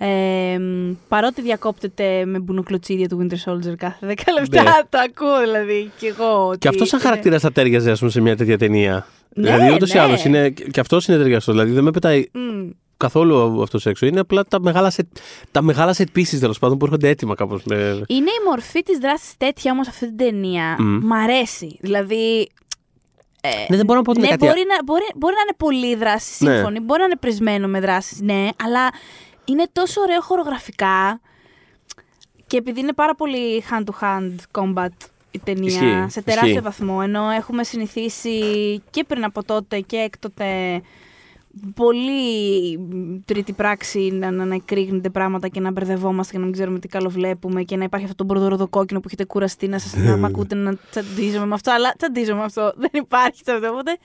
Ε, 0.02 0.58
μ, 0.60 0.92
παρότι 1.08 1.42
διακόπτεται 1.42 2.26
με 2.26 2.40
μπουνοκλωτσίδια 2.40 3.08
του 3.08 3.28
Winter 3.28 3.52
Soldier 3.52 3.76
κάθε 3.78 4.08
10 4.08 4.14
λεπτά, 4.40 4.64
Ναι. 4.64 4.70
το 4.90 4.98
ακούω 5.06 5.40
δηλαδή 5.40 5.92
κι 5.98 6.06
εγώ. 6.06 6.48
ότι 6.48 6.58
Και 6.58 6.68
αυτός 6.68 6.88
σαν 6.88 7.00
είναι- 7.00 7.08
χαρακτήρας 7.10 7.42
θα 7.42 7.52
τέριαζε, 7.52 7.92
ας 7.92 8.00
πούμε, 8.00 8.12
σε 8.12 8.22
μια 8.22 8.36
τέτοια 8.38 8.58
ταινία. 8.58 9.06
Ναι, 9.36 9.52
δηλαδή, 9.52 9.74
ούτως 9.74 9.92
ή 9.92 9.96
ναι. 9.96 10.02
άλλως 10.02 10.24
είναι. 10.26 10.50
Και 10.50 10.80
αυτός 10.80 11.08
είναι 11.08 11.18
ταιριαστός. 11.18 11.54
Δηλαδή, 11.56 11.72
δεν 11.72 11.84
με 11.84 11.92
πετάει 11.92 12.30
Μμ. 12.34 12.49
Καθόλου 13.00 13.62
αυτός 13.62 13.86
έξω. 13.86 14.06
Είναι 14.06 14.20
απλά 14.20 14.44
τα 14.46 14.62
μεγάλα 14.62 14.92
set, 14.96 15.04
τα 15.52 15.62
μεγάλα 15.62 15.96
set 15.98 16.06
pieces 16.16 16.38
τέλος 16.40 16.60
πάντων 16.60 16.78
που 16.78 16.86
έρχονται 16.86 17.10
έτοιμα 17.10 17.36
κάπως. 17.36 17.64
Με... 17.64 17.76
Είναι 18.08 18.30
η 18.30 18.42
μορφή 18.48 18.82
της 18.84 18.98
δράσης 18.98 19.34
τέτοια 19.38 19.72
όμως 19.72 19.88
αυτή 19.88 20.06
την 20.08 20.18
ταινία. 20.18 20.76
Μμ. 20.80 21.00
Μ' 21.08 21.14
αρέσει. 21.14 21.78
Δηλαδή... 21.82 22.50
ε, 23.42 23.50
Ναι, 23.70 23.76
δεν 23.78 23.86
μπορώ 23.86 23.98
να 24.00 24.04
πω 24.06 24.12
ότι 24.12 24.20
ναι, 24.20 24.28
είναι 24.28 24.36
κάτι. 24.36 24.46
μπορεί, 24.52 24.66
να, 24.68 24.84
μπορεί, 24.84 25.04
μπορεί 25.16 25.34
να 25.34 25.42
είναι 25.42 25.56
πολύ 25.58 25.96
δράση 25.96 26.44
Ναι. 26.44 26.54
σύμφωνη, 26.54 26.80
μπορεί 26.80 27.00
να 27.00 27.06
είναι 27.06 27.18
πρισμένο 27.20 27.68
με 27.68 27.80
δράσει, 27.80 28.24
ναι, 28.24 28.48
αλλά 28.64 28.90
είναι 29.46 29.66
τόσο 29.72 30.02
ωραίο 30.02 30.22
χορογραφικά 30.22 31.22
και 32.48 32.58
επειδή 32.58 32.80
είναι 32.80 32.94
πάρα 32.94 33.16
πολύ 33.16 33.64
hand-to-hand 33.72 34.32
combat 34.52 34.88
η 35.32 35.40
ταινία 35.44 35.68
Ισχύει, 35.68 36.06
σε 36.08 36.22
τεράστιο 36.22 36.50
ισχύει. 36.50 36.64
βαθμό, 36.64 37.00
ενώ 37.04 37.30
έχουμε 37.30 37.64
συνηθίσει 37.64 38.40
και 38.90 39.04
πριν 39.04 39.24
από 39.24 39.44
τότε 39.44 39.80
και 39.80 39.98
έκτοτε 39.98 40.82
πολύ 41.76 42.78
μ, 42.78 43.16
τρίτη 43.26 43.54
πράξη 43.54 44.00
να, 44.12 44.32
να, 44.32 44.46
να 44.46 44.56
εκρήγνεται 44.56 45.10
πράγματα 45.10 45.48
και 45.48 45.60
να 45.60 45.72
μπερδευόμαστε 45.72 46.32
και 46.32 46.38
να 46.38 46.44
μην 46.44 46.54
ξέρουμε 46.54 46.80
τι 46.80 46.88
καλό 46.88 47.10
βλέπουμε 47.10 47.64
και 47.64 47.78
να 47.78 47.84
υπάρχει 47.84 48.06
αυτό 48.06 48.18
το 48.18 48.24
μπορδοροδο 48.24 48.68
κόκκινο 48.68 49.00
που 49.00 49.06
έχετε 49.08 49.26
κουραστεί 49.26 49.68
να 49.68 49.80
σας 49.80 49.94
να 49.96 50.18
μ' 50.18 50.26
ακούτε 50.30 50.56
να 50.56 50.76
τσαντίζομαι 50.90 51.46
με 51.46 51.54
αυτό, 51.54 51.72
αλλά 51.72 51.94
τσαντίζομαι 51.98 52.40
με 52.40 52.46
αυτό, 52.46 52.74
δεν 52.84 52.92
υπάρχει 52.94 53.42
σε 53.46 53.52
αυτό, 53.52 53.70
οπότε 53.70 53.98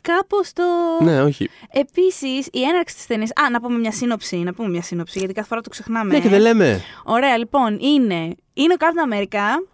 κάπως 0.00 0.52
το... 0.52 0.62
Ναι, 1.04 1.22
όχι. 1.22 1.48
Επίσης, 1.72 2.48
η 2.52 2.62
έναρξη 2.62 2.94
της 2.94 3.06
ταινίας. 3.06 3.30
Α, 3.30 3.50
να 3.50 3.60
πούμε 3.60 3.78
μια 3.78 3.92
σύνοψη. 3.92 4.36
Να 4.36 4.52
πούμε 4.54 4.68
μια 4.68 4.82
σύνοψη, 4.82 5.18
γιατί 5.18 5.34
κάθε 5.34 5.48
φορά 5.48 5.60
το 5.60 5.68
ξεχνάμε. 5.68 6.12
Ναι, 6.12 6.20
και 6.20 6.28
δεν 6.28 6.40
λέμε. 6.40 6.80
Ωραία, 7.04 7.38
λοιπόν, 7.38 7.78
είναι, 7.80 8.34
είναι 8.52 8.72
ο 8.72 8.76
Captain 8.78 9.12
America. 9.12 9.71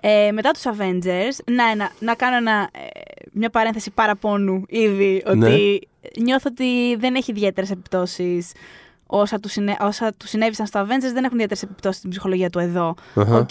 Ε, 0.00 0.30
μετά 0.32 0.50
τους 0.50 0.62
Avengers, 0.64 1.52
να, 1.52 1.74
να, 1.74 1.90
να 2.00 2.14
κάνω 2.14 2.36
ένα, 2.36 2.68
ε, 2.72 2.88
μια 3.32 3.50
παρένθεση 3.50 3.90
παραπώνου 3.90 4.64
ήδη, 4.68 5.22
ότι 5.26 5.36
Ναι. 5.38 5.56
νιώθω 6.22 6.48
ότι 6.50 6.96
δεν 6.96 7.14
έχει 7.14 7.30
ιδιαίτερες 7.30 7.70
επιπτώσεις 7.70 8.52
όσα 9.06 9.40
τους, 9.40 9.52
συνέ, 9.52 9.76
όσα 9.80 10.12
τους 10.16 10.28
συνέβησαν 10.28 10.66
στο 10.66 10.80
Avengers 10.80 11.12
δεν 11.12 11.24
έχουν 11.24 11.34
ιδιαίτερες 11.34 11.62
επιπτώσεις 11.62 11.98
στην 11.98 12.10
ψυχολογία 12.10 12.50
του 12.50 12.58
εδώ. 12.58 12.94
Αχα. 13.14 13.36
Οκ. 13.38 13.50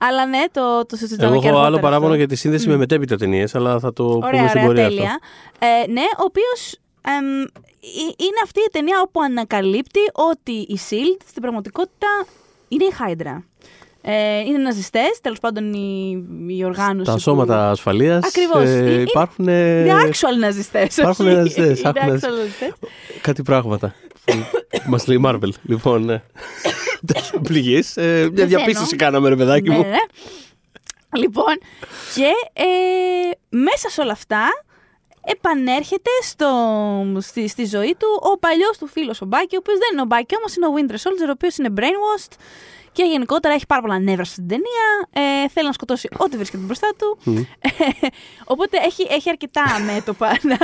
Αλλά 0.00 0.26
ναι, 0.26 0.42
το, 0.52 0.86
το 0.86 0.96
συζητάμε 0.96 1.32
Εγώ 1.32 1.40
και 1.40 1.48
έχω 1.48 1.56
άλλο 1.56 1.64
αργότερα 1.66 1.86
παράπονο 1.88 2.06
αυτό. 2.12 2.18
για 2.18 2.28
τη 2.28 2.34
σύνδεση 2.36 2.68
με 2.68 2.76
μετέπειτα 2.76 3.16
ταινίες, 3.16 3.54
αλλά 3.54 3.78
θα 3.78 3.92
το 3.92 4.04
πούμε 4.04 4.26
Ωραία, 4.26 4.48
στην 4.48 4.60
ωραία, 4.60 4.64
πορεία 4.66 4.88
τέλεια. 4.88 5.18
Ε, 5.58 5.90
ναι, 5.90 6.02
ο 6.18 6.24
οποίος 6.24 6.76
είναι 8.16 8.40
αυτή 8.44 8.60
η 8.60 8.68
ταινία 8.72 9.00
όπου 9.04 9.20
ανακαλύπτει 9.22 10.00
ότι 10.12 10.52
η 10.52 10.78
SHIELD 10.90 11.20
στην 11.26 11.42
πραγματικότητα 11.42 12.08
είναι 12.68 12.84
η 12.84 12.92
Hydra. 12.98 13.42
Ε, 14.04 14.38
είναι 14.40 14.58
ναζιστές, 14.58 15.20
τέλος 15.20 15.38
πάντων 15.38 15.72
η, 15.72 16.22
η 16.48 16.64
οργάνωση. 16.64 17.04
Τα 17.06 17.12
που- 17.12 17.18
σώματα 17.20 17.70
ασφαλείας 17.70 18.24
Ακριβώς. 18.24 18.68
Είναι- 18.68 18.90
υπάρχουν 19.00 19.48
ε, 19.48 19.80
Είναι 19.80 19.94
actual 20.10 20.38
ναζιστές. 20.38 20.96
Υπάρχουν 20.96 21.26
ναζιστές, 21.26 21.80
Είναι 21.80 21.88
άκου 21.88 21.98
να 22.06 22.12
actual 22.12 22.12
δεις. 22.12 22.22
ναζιστές. 22.22 22.72
κάτι 23.20 23.42
πράγματα. 23.42 23.94
Μας 24.86 25.06
λέει 25.06 25.16
η 25.16 25.22
Marvel. 25.26 25.48
Λοιπόν, 25.62 26.04
ναι. 26.04 26.22
Πληγής. 27.42 27.92
μια 27.96 28.04
Πεθαίνω. 28.04 28.46
διαπίστωση 28.46 28.96
κάναμε, 28.96 29.28
ρε 29.28 29.36
παιδάκι 29.36 29.68
ναι, 29.68 29.76
μου. 29.76 29.82
ναι, 29.82 29.88
ναι. 29.88 29.96
Λοιπόν, 31.18 31.58
και 32.14 32.30
ε, 32.52 32.64
μέσα 33.56 33.88
σε 33.88 34.00
όλα 34.00 34.12
αυτά 34.12 34.44
επανέρχεται 35.24 36.10
στο, 36.22 36.48
στη, 37.20 37.48
στη 37.48 37.64
ζωή 37.64 37.94
του 37.98 38.06
ο 38.32 38.38
παλιός 38.38 38.78
του 38.78 38.86
φίλος 38.86 39.20
ο 39.20 39.24
Μπάκη, 39.26 39.56
ο 39.56 39.58
οποίος 39.62 39.78
δεν 39.78 39.88
είναι 39.92 40.00
ο 40.00 40.04
Μπάκη, 40.04 40.34
όμως 40.36 40.56
είναι 40.56 40.66
ο 40.66 40.70
Winter 40.76 40.94
Soldier, 40.94 41.28
ο 41.28 41.30
οποίος 41.30 41.56
είναι 41.56 41.68
brainwashed 41.76 42.32
και 42.92 43.02
γενικότερα 43.02 43.54
έχει 43.54 43.66
πάρα 43.66 43.80
πολλά 43.80 43.98
νεύρα 43.98 44.24
στην 44.24 44.48
ταινία, 44.48 45.08
ε, 45.44 45.48
θέλει 45.48 45.66
να 45.66 45.72
σκοτώσει 45.72 46.08
ό,τι 46.18 46.36
βρίσκεται 46.36 46.62
μπροστά 46.64 46.88
του. 46.98 47.18
Οπότε 48.44 48.78
έχει, 48.86 49.06
έχει 49.10 49.28
αρκετά 49.30 49.62
μέτωπα 49.94 50.28
να, 50.42 50.56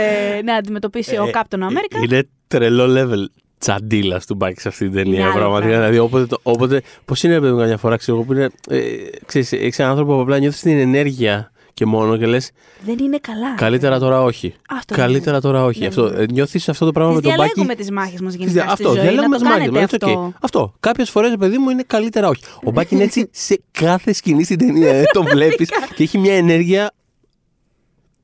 ε, 0.00 0.42
να 0.42 0.54
αντιμετωπίσει 0.54 1.16
ο 1.16 1.24
Ε, 1.26 1.30
Captain 1.34 1.58
America. 1.58 2.04
Είναι 2.04 2.28
τρελό 2.48 2.84
level 3.00 3.24
τσαντίλα 3.58 4.20
του 4.26 4.34
Μπάκη 4.34 4.60
σε 4.60 4.68
αυτή 4.68 4.88
την 4.88 4.98
Είναι 4.98 5.02
ταινία. 5.04 5.24
άλλο 5.24 5.34
Πραγματικά. 5.34 5.68
πράγμα. 5.68 5.86
Δηλαδή, 5.90 5.98
όποτε. 6.06 6.26
το- 6.26 6.40
όποτε 6.42 6.82
Πώς 7.04 7.22
είναι, 7.22 7.34
ρε 7.34 7.40
παιδί 7.40 7.52
μου, 7.52 7.58
καμιά 7.58 7.76
φορά, 7.76 7.96
ξέρω 7.96 8.16
εγώ, 8.16 8.26
που 8.26 8.32
είναι. 8.32 8.50
Ε, 8.68 8.80
ξέρεις, 9.26 9.52
έχεις 9.52 9.78
έναν 9.78 9.90
άνθρωπο 9.90 10.14
που 10.14 10.20
απλά 10.20 10.38
νιώθεις 10.38 10.60
την 10.60 10.78
ενέργεια 10.78 11.51
και 11.74 11.86
μόνο 11.86 12.16
και 12.16 12.26
λες. 12.26 12.50
Δεν 12.84 12.98
είναι 12.98 13.18
καλά. 13.18 13.54
Καλύτερα 13.54 13.98
τώρα 13.98 14.22
όχι. 14.22 14.54
Αυτό 14.68 14.94
Καλύτερα 14.94 15.40
τώρα 15.40 15.64
όχι. 15.64 15.80
Ναι, 15.80 15.86
Αυτό, 15.86 16.08
ναι. 16.10 16.22
ε, 16.22 16.26
νιώθεις 16.30 16.68
αυτό 16.68 16.84
το 16.84 16.92
πράγμα 16.92 17.12
Τις 17.12 17.22
με 17.22 17.28
τον 17.28 17.36
Bucky; 17.38 17.52
διαλέγουμε 17.54 17.74
τις 17.82 17.90
μάχες 17.90 18.20
μας 18.20 18.32
Τις 18.36 18.40
γενικά 18.44 18.62
δια- 18.64 18.74
στη 18.74 18.82
αυτό, 18.82 18.94
ζωή, 18.94 19.02
διαλέγουμε 19.02 19.26
να 19.28 19.38
το 19.38 19.42
τις 19.42 19.48
μάχες 19.52 19.66
κάνετε 19.66 19.80
μας, 19.80 19.90
είναι 20.02 20.12
αυτό. 20.12 20.26
οκ. 20.26 20.34
Αυτό. 20.40 20.74
Κάποιες 20.80 21.10
φορές, 21.10 21.34
παιδί 21.38 21.58
μου, 21.58 21.70
είναι 21.70 21.82
καλύτερα 21.86 22.28
όχι. 22.28 22.42
Ο 22.64 22.70
Bucky 22.72 22.94
είναι 22.94 23.04
έτσι 23.04 23.28
σε 23.32 23.60
κάθε 23.70 24.12
σκηνή 24.12 24.44
στην 24.44 24.58
ταινία. 24.58 24.92
ε, 24.94 25.02
το 25.12 25.22
βλέπεις 25.32 25.68
και 25.94 26.02
έχει 26.02 26.18
μια 26.18 26.34
ενέργεια. 26.34 26.90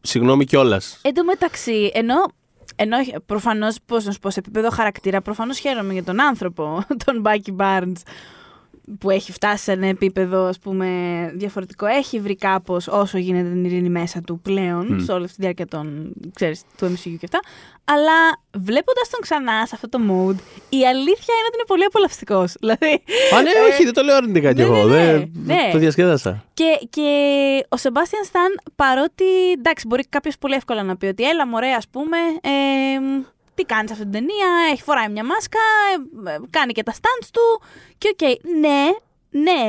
Συγγνώμη 0.00 0.44
κιόλας. 0.44 0.98
Εν 1.02 1.14
τω 1.14 1.24
μεταξύ, 1.24 1.90
ενώ, 1.94 2.14
ενώ 2.76 2.96
προφανώς, 3.26 3.76
πώς 3.86 4.04
να 4.04 4.12
σου 4.12 4.18
πω, 4.18 4.30
σε 4.30 4.38
επίπεδο 4.38 4.70
χαρακτήρα, 4.70 5.20
προφανώς 5.22 5.58
χαίρομαι 5.58 5.92
για 5.92 6.04
τον 6.04 6.20
άνθρωπο, 6.20 6.82
τον 7.04 7.20
Bucky 7.20 7.54
Barnes, 7.58 7.92
που 8.98 9.10
έχει 9.10 9.32
φτάσει 9.32 9.62
σε 9.64 9.72
ένα 9.72 9.86
επίπεδο, 9.86 10.44
ας 10.44 10.58
πούμε, 10.58 10.86
διαφορετικό. 11.34 11.86
Έχει 11.86 12.20
βρει 12.20 12.36
κάπως 12.36 12.86
όσο 12.88 13.18
γίνεται 13.18 13.48
την 13.48 13.64
ειρήνη 13.64 13.88
μέσα 13.88 14.20
του 14.20 14.40
πλέον, 14.42 14.86
Μμ. 14.94 14.98
σε 15.04 15.12
όλη 15.12 15.24
αυτή 15.24 15.36
τη 15.36 15.42
διάρκεια 15.42 15.66
των, 15.66 16.12
ξέρεις, 16.34 16.62
του 16.78 16.86
MCU 16.86 17.16
και 17.18 17.24
αυτά. 17.24 17.38
Αλλά 17.84 18.12
βλέποντας 18.58 19.08
τον 19.10 19.20
ξανά 19.20 19.66
σε 19.66 19.72
αυτό 19.74 19.88
το 19.88 19.98
mood, 19.98 20.36
η 20.68 20.86
αλήθεια 20.86 21.34
είναι 21.36 21.46
ότι 21.48 21.54
είναι 21.56 21.66
πολύ 21.66 21.84
απολαυστικός. 21.84 22.54
Δηλαδή, 22.60 22.92
Α, 23.34 23.42
ναι, 23.42 23.50
όχι, 23.72 23.84
δεν 23.84 23.92
το 23.92 24.02
λέω 24.02 24.16
αρνητικά 24.16 24.52
κι 24.52 24.60
ναι, 24.60 24.66
εγώ. 24.66 24.84
ναι, 24.84 24.96
ναι, 24.96 25.12
δεν- 25.12 25.30
ναι. 25.44 25.68
Το 25.72 25.78
διασκέδασα. 25.78 26.44
Και, 26.54 26.78
και 26.90 27.08
ο 27.68 27.76
Σεμπάστιαν 27.76 28.24
Σταν, 28.24 28.60
παρότι 28.76 29.24
εντάξει, 29.58 29.86
μπορεί 29.86 30.02
κάποιος 30.08 30.38
πολύ 30.38 30.54
εύκολα 30.54 30.82
να 30.82 30.96
πει 30.96 31.06
ότι 31.06 31.28
έλα, 31.28 31.46
μωρέ, 31.46 31.70
ας 31.72 31.88
πούμε, 31.88 32.16
ε, 32.40 32.50
τι 33.58 33.64
κάνει 33.64 33.86
σε 33.86 33.92
αυτή 33.92 34.04
την 34.04 34.12
ταινία, 34.12 34.48
έχει 34.72 34.82
φοράει 34.82 35.08
μια 35.08 35.24
μάσκα, 35.24 35.58
ε, 36.26 36.30
ε, 36.30 36.38
κάνει 36.50 36.72
και 36.72 36.82
τα 36.82 36.92
stunts 36.92 37.28
του. 37.32 37.62
Και 37.98 38.08
οκ, 38.12 38.22
ναι, 38.64 38.84
ναι, 39.30 39.64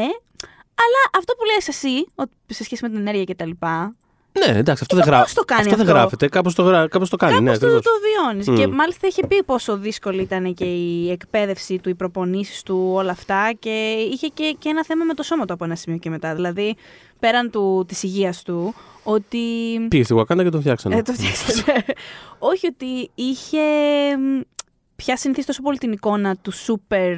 Αλλά 0.84 1.02
αυτό 1.18 1.34
που 1.36 1.44
λες 1.56 1.68
εσύ, 1.68 2.06
ότι 2.16 2.32
σε 2.48 2.64
σχέση 2.64 2.84
με 2.84 2.90
την 2.90 2.98
ενέργεια 2.98 3.24
και 3.24 3.36
τα 3.36 3.46
λοιπά, 3.46 3.96
Ναι, 4.32 4.58
εντάξει, 4.58 4.84
αυτό 4.84 4.96
Ε, 4.96 5.00
δεν, 5.00 5.08
το 5.08 5.12
γρά... 5.12 5.22
πώς 5.22 5.34
το 5.34 5.44
κάνει 5.44 5.62
αυτό 5.62 5.76
δεν 5.76 5.86
αυτό; 5.86 5.98
γράφεται. 5.98 6.28
Κάπως 6.28 6.56
το, 6.56 6.64
γρά... 6.64 6.88
κάπως 6.88 7.10
το 7.10 7.18
κάνει. 7.18 7.40
ναι, 7.40 7.46
κάπως 7.46 7.60
το, 7.60 7.66
ακριβώς. 7.66 7.84
το 7.84 7.92
βιώνεις. 8.24 8.48
Μμ. 8.48 8.56
Και 8.56 8.68
μάλιστα 8.68 9.08
είχε 9.08 9.28
πει 9.28 9.44
πόσο 9.44 9.78
δύσκολη 9.78 10.22
ήταν 10.22 10.54
και 10.54 10.66
η 10.66 11.12
εκπαίδευση 11.12 11.80
του, 11.80 11.90
οι 11.90 11.96
προπονήσεις 11.96 12.64
του, 12.64 12.90
όλα 12.94 13.12
αυτά 13.12 13.52
και 13.60 13.92
είχε 14.12 14.28
και, 14.28 14.56
και 14.60 14.70
ένα 14.70 14.86
θέμα 14.86 15.04
με 15.04 15.14
το 15.14 15.24
σώμα 15.24 15.46
του 15.46 15.54
από 15.54 15.66
ένα 15.66 15.76
σημείο 15.76 16.00
και 16.00 16.10
μετά. 16.10 16.36
Δηλαδή, 16.36 16.76
πέραν 17.20 17.50
του, 17.50 17.86
της 17.88 18.04
υγείας 18.04 18.44
του, 18.44 18.74
ότι... 19.04 19.38
Πήγε 19.88 20.04
στη 20.04 20.16
Wakanda 20.18 20.44
και 20.44 20.50
τον 20.50 20.60
φτιάξανε; 20.60 20.96
Ε, 20.96 21.02
το 21.02 21.14
φτιάξανε. 21.14 21.84
Όχι 22.40 22.68
ότι 22.68 23.12
είχε 23.16 23.60
μ, 24.18 24.40
πια 24.96 25.18
συνηθίσει 25.18 25.48
τόσο 25.48 25.62
πολύ 25.62 25.78
την 25.78 25.92
εικόνα 25.92 26.36
του 26.36 26.52
σούπερ 26.52 27.18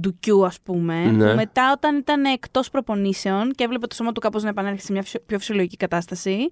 ντουκιού, 0.00 0.46
ας 0.46 0.60
πούμε. 0.60 1.04
Ναι. 1.04 1.28
Που 1.30 1.34
μετά 1.36 1.72
όταν 1.72 1.96
ήταν 1.96 2.24
εκτός 2.24 2.70
προπονήσεων 2.70 3.50
και 3.50 3.64
έβλεπε 3.64 3.86
το 3.86 3.94
σώμα 3.94 4.12
του 4.12 4.20
κάπως 4.20 4.42
να 4.42 4.48
επανέρχεται 4.48 4.82
σε 4.84 4.92
μια 4.92 5.02
φυσιο- 5.02 5.22
πιο 5.26 5.38
φυσιολογική 5.38 5.76
κατάσταση, 5.76 6.48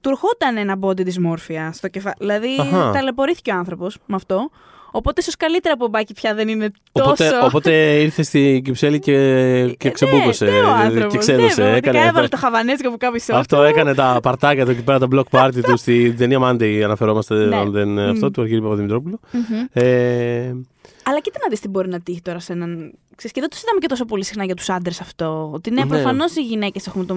του 0.00 0.08
ερχόταν 0.08 0.56
ένα 0.56 0.78
body 0.80 1.00
dysmorphia 1.00 1.68
στο 1.72 1.88
κεφάλι. 1.88 2.14
Δηλαδή 2.18 2.56
Αχα. 2.60 2.90
ταλαιπωρήθηκε 2.92 3.50
ο 3.50 3.54
άνθρωπος 3.56 3.98
με 4.06 4.14
αυτό. 4.16 4.50
Οπότε 4.94 5.20
ίσως 5.20 5.36
καλύτερα 5.36 5.74
από 5.74 5.88
μπάκι 5.88 6.14
πια 6.14 6.34
δεν 6.34 6.48
είναι 6.48 6.70
τόσο. 6.92 7.08
Οπότε, 7.10 7.30
οπότε 7.44 8.00
ήρθε 8.00 8.22
στην 8.22 8.62
Κυψέλη 8.62 8.98
και, 8.98 9.74
και 9.78 9.90
ξεμπούκωσε. 9.90 10.44
Ναι, 10.44 10.50
ναι, 10.50 10.56
ο 10.58 10.60
δηλαδή, 10.62 10.82
άνθρωπος. 10.86 11.12
και 11.12 11.18
ξέδωσε. 11.18 11.62
Ναι, 11.62 11.68
πραγματικά 11.68 11.90
έβαλε 11.98 12.08
έκανε, 12.10 12.28
το 12.28 12.36
χαβανέτσικο 12.36 12.90
που 12.90 12.96
κάπου 12.96 13.18
σε 13.18 13.34
αυτό 13.36 13.62
έκανε 13.62 13.94
τα 13.94 14.18
παρτάκια 14.22 14.64
του 14.64 14.70
εκεί 14.70 14.82
πέρα, 14.82 14.98
τα 14.98 15.06
block 15.14 15.24
party 15.40 15.60
του 15.62 15.76
στην 15.76 16.16
ταινία 16.18 16.38
Monday. 16.42 16.80
Αναφερόμαστε 16.84 17.34
Ναι. 17.34 17.56
αν 17.56 17.70
δεν, 17.70 17.98
αυτό 17.98 18.26
Μμ. 18.26 18.30
του 18.30 18.40
Αργύρι 18.40 18.62
Παπαδημητρόπουλου. 18.62 19.20
Μμμ. 19.32 19.42
Ε, 19.72 20.56
Αλλά 21.04 21.20
κοίτα 21.20 21.38
να 21.42 21.48
δεις 21.48 21.60
τι 21.60 21.68
μπορεί 21.68 21.88
να 21.88 22.00
τύχει 22.00 22.20
τώρα 22.22 22.38
σε 22.38 22.52
έναν. 22.52 22.92
Ξέρεις, 23.16 23.32
και 23.32 23.40
δεν 23.40 23.48
το 23.50 23.54
συζητάμε 23.56 23.78
και 23.80 23.86
τόσο 23.86 24.04
πολύ 24.04 24.24
συχνά 24.24 24.44
για 24.44 24.54
τους 24.54 24.68
άντρες 24.70 25.00
αυτό. 25.00 25.50
Ότι 25.54 25.70
ναι, 25.70 25.82
Ναι. 25.82 25.88
προφανώς 25.88 26.36
οι 26.36 26.42
γυναίκες 26.42 26.86
έχουμε 26.86 27.04
το, 27.04 27.14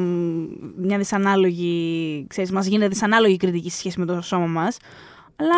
μια 0.77 0.98
δυσανάλογη. 0.98 2.25
Ξέρεις, 2.29 2.51
μας 2.51 2.65
γίνεται 2.65 2.88
δυσανάλογη 2.88 3.38
κριτική 3.38 3.70
σε 3.70 3.77
σχέση 3.77 4.00
με 4.00 4.05
το 4.05 4.22
σώμα 4.22 4.46
μας. 4.46 4.77
Αλλά 5.36 5.55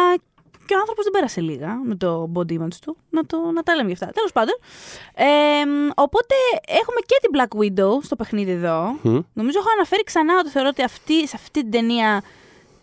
και 0.67 0.73
ο 0.75 0.79
άνθρωπος 0.79 1.03
δεν 1.03 1.13
πέρασε 1.13 1.41
λίγα 1.41 1.81
με 1.83 1.95
το 1.95 2.31
body 2.35 2.51
image 2.59 2.77
του. 2.81 2.97
Να, 3.09 3.25
το, 3.25 3.37
να 3.53 3.63
τα 3.63 3.75
λέμε 3.75 3.87
γι' 3.87 3.93
αυτά. 3.93 4.07
Τέλος 4.07 4.31
πάντων. 4.31 4.55
Ε, 5.15 5.25
οπότε 5.95 6.35
έχουμε 6.67 6.99
και 7.05 7.15
την 7.21 7.31
Black 7.35 7.51
Widow 7.61 8.03
στο 8.03 8.15
παιχνίδι 8.15 8.51
εδώ. 8.51 8.95
μμ. 9.01 9.19
Νομίζω 9.33 9.57
έχω 9.59 9.69
αναφέρει 9.75 10.03
ξανά 10.03 10.33
ότι 10.39 10.49
θεωρώ 10.49 10.67
ότι 10.71 10.83
αυτή, 10.83 11.27
σε 11.27 11.35
αυτή 11.35 11.61
την 11.61 11.71
ταινία 11.71 12.21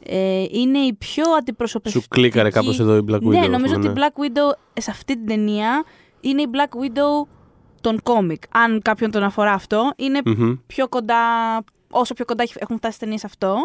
ε, 0.06 0.44
είναι 0.50 0.78
η 0.78 0.92
πιο 0.92 1.24
αντιπροσωπευτική. 1.38 2.02
Σου 2.04 2.08
κλίκαρε 2.10 2.50
κάπως 2.50 2.80
εδώ 2.80 2.96
η 2.96 3.04
Black 3.10 3.14
Widow. 3.14 3.22
Ναι, 3.22 3.38
ας 3.38 3.48
νομίζω 3.48 3.74
πούμε, 3.74 3.88
ότι 3.88 4.00
η 4.00 4.02
ναι. 4.02 4.06
Black 4.06 4.20
Widow 4.22 4.56
ε, 4.74 4.80
σε 4.80 4.90
αυτή 4.90 5.14
την 5.16 5.26
ταινία 5.26 5.84
είναι 6.20 6.42
η 6.42 6.48
Black 6.52 6.84
Widow 6.84 7.26
των 7.80 8.02
κόμικ. 8.02 8.42
Αν 8.50 8.80
κάποιον 8.82 9.10
τον 9.10 9.22
αφορά 9.22 9.52
αυτό, 9.52 9.92
είναι 9.96 10.20
Μμμ. 10.24 10.52
πιο 10.66 10.88
κοντά, 10.88 11.16
όσο 11.90 12.14
πιο 12.14 12.24
κοντά 12.24 12.42
έχει- 12.42 12.56
έχουν 12.58 12.76
φτάσει 12.76 12.98
ταινίες 12.98 13.24
αυτό. 13.24 13.56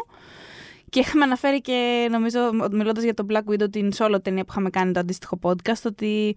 Και 0.90 1.00
είχαμε 1.00 1.24
αναφέρει 1.24 1.62
και 1.62 2.08
νομίζω, 2.12 2.40
μιλώντας 2.72 3.04
για 3.04 3.14
τον 3.14 3.28
Black 3.30 3.52
Widow, 3.52 3.72
την 3.72 3.92
solo 3.98 4.18
ταινία 4.22 4.44
που 4.44 4.52
είχαμε 4.52 4.70
κάνει 4.70 4.92
το 4.92 5.00
αντίστοιχο 5.00 5.40
podcast, 5.42 5.82
ότι 5.86 6.36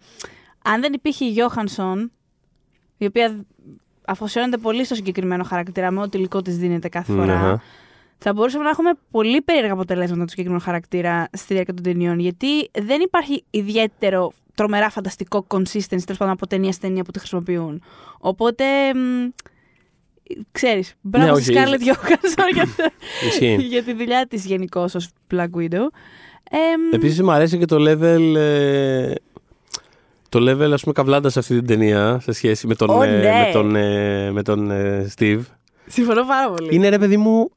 αν 0.65 0.81
δεν 0.81 0.93
υπήρχε 0.93 1.25
η 1.25 1.35
Johansson, 1.37 2.09
η 2.97 3.07
οποία 3.07 3.45
αφοσιώνεται 4.05 4.57
πολύ 4.57 4.85
στο 4.85 4.95
συγκεκριμένο 4.95 5.45
χαρακτήρα, 5.45 5.91
με 5.91 6.01
ό,τι 6.01 6.19
υλικό 6.19 6.43
της 6.43 6.57
δίνεται 6.57 6.89
κάθε 6.89 7.13
φορά, 7.13 7.35
Αχα. 7.35 7.63
θα 8.19 8.33
μπορούσαμε 8.33 8.65
να 8.65 8.71
έχουμε 8.71 8.91
πολύ 9.11 9.43
περίεργα 9.43 9.73
αποτελέσματα 9.73 10.23
του 10.23 10.31
συγκεκριμένου 10.31 10.63
χαρακτήρα 10.63 11.29
στη 11.33 11.55
διάρκεια 11.55 11.75
των 11.75 11.83
ταινιών. 11.83 12.19
Γιατί 12.19 12.71
δεν 12.73 13.01
υπάρχει 13.01 13.45
ιδιαίτερο, 13.51 14.33
τρομερά 14.55 14.91
φανταστικό 14.91 15.47
consistency 15.49 16.03
τέλος 16.05 16.17
πάντων 16.17 16.31
από 16.31 16.47
ταινία 16.47 16.73
σε 16.73 16.81
ταινία 16.81 17.03
που 17.03 17.11
τη 17.11 17.19
χρησιμοποιούν. 17.19 17.83
Οπότε. 18.19 18.65
μ, 18.95 19.29
Ξέρεις, 20.53 20.95
μπράβο 21.01 21.35
Ναι, 21.35 21.41
στη 21.41 21.57
όχι, 21.57 21.65
Scarlett 21.67 21.81
Johansson 21.95 22.45
για, 22.55 22.65
το- 22.77 22.91
Ισχύει. 23.27 23.55
για 23.55 23.83
τη 23.83 23.93
δουλειά 23.93 24.27
της 24.27 24.45
γενικώ 24.45 24.81
ως 24.83 25.09
Black 25.35 25.49
Widow. 25.59 25.87
Εμ, 26.51 26.81
Επίσης 26.93 27.23
μου 27.23 27.31
αρέσει 27.31 27.59
και 27.59 27.65
το 27.65 27.77
level... 27.79 28.35
ε, 28.37 29.13
το 30.29 30.39
level, 30.51 30.71
ας 30.73 30.81
πούμε, 30.81 30.93
καβλάντας 30.95 31.33
σε 31.33 31.39
αυτή 31.39 31.55
την 31.55 31.67
ταινία 31.67 32.19
σε 32.23 32.33
σχέση 32.33 32.67
με 32.67 32.75
τον, 32.75 32.91
Ω, 32.91 33.03
ε, 33.03 33.07
ναι. 33.11 33.19
με 33.47 33.51
τον, 33.53 33.77
ε, 33.77 34.31
με 34.33 34.43
τον 34.43 34.71
ε, 34.71 35.13
Steve. 35.19 35.41
Συμφωνώ 35.87 36.25
πάρα 36.27 36.51
πολύ. 36.51 36.75
Είναι 36.75 36.89
ρε 36.89 36.99
παιδί 36.99 37.17
μου. 37.17 37.51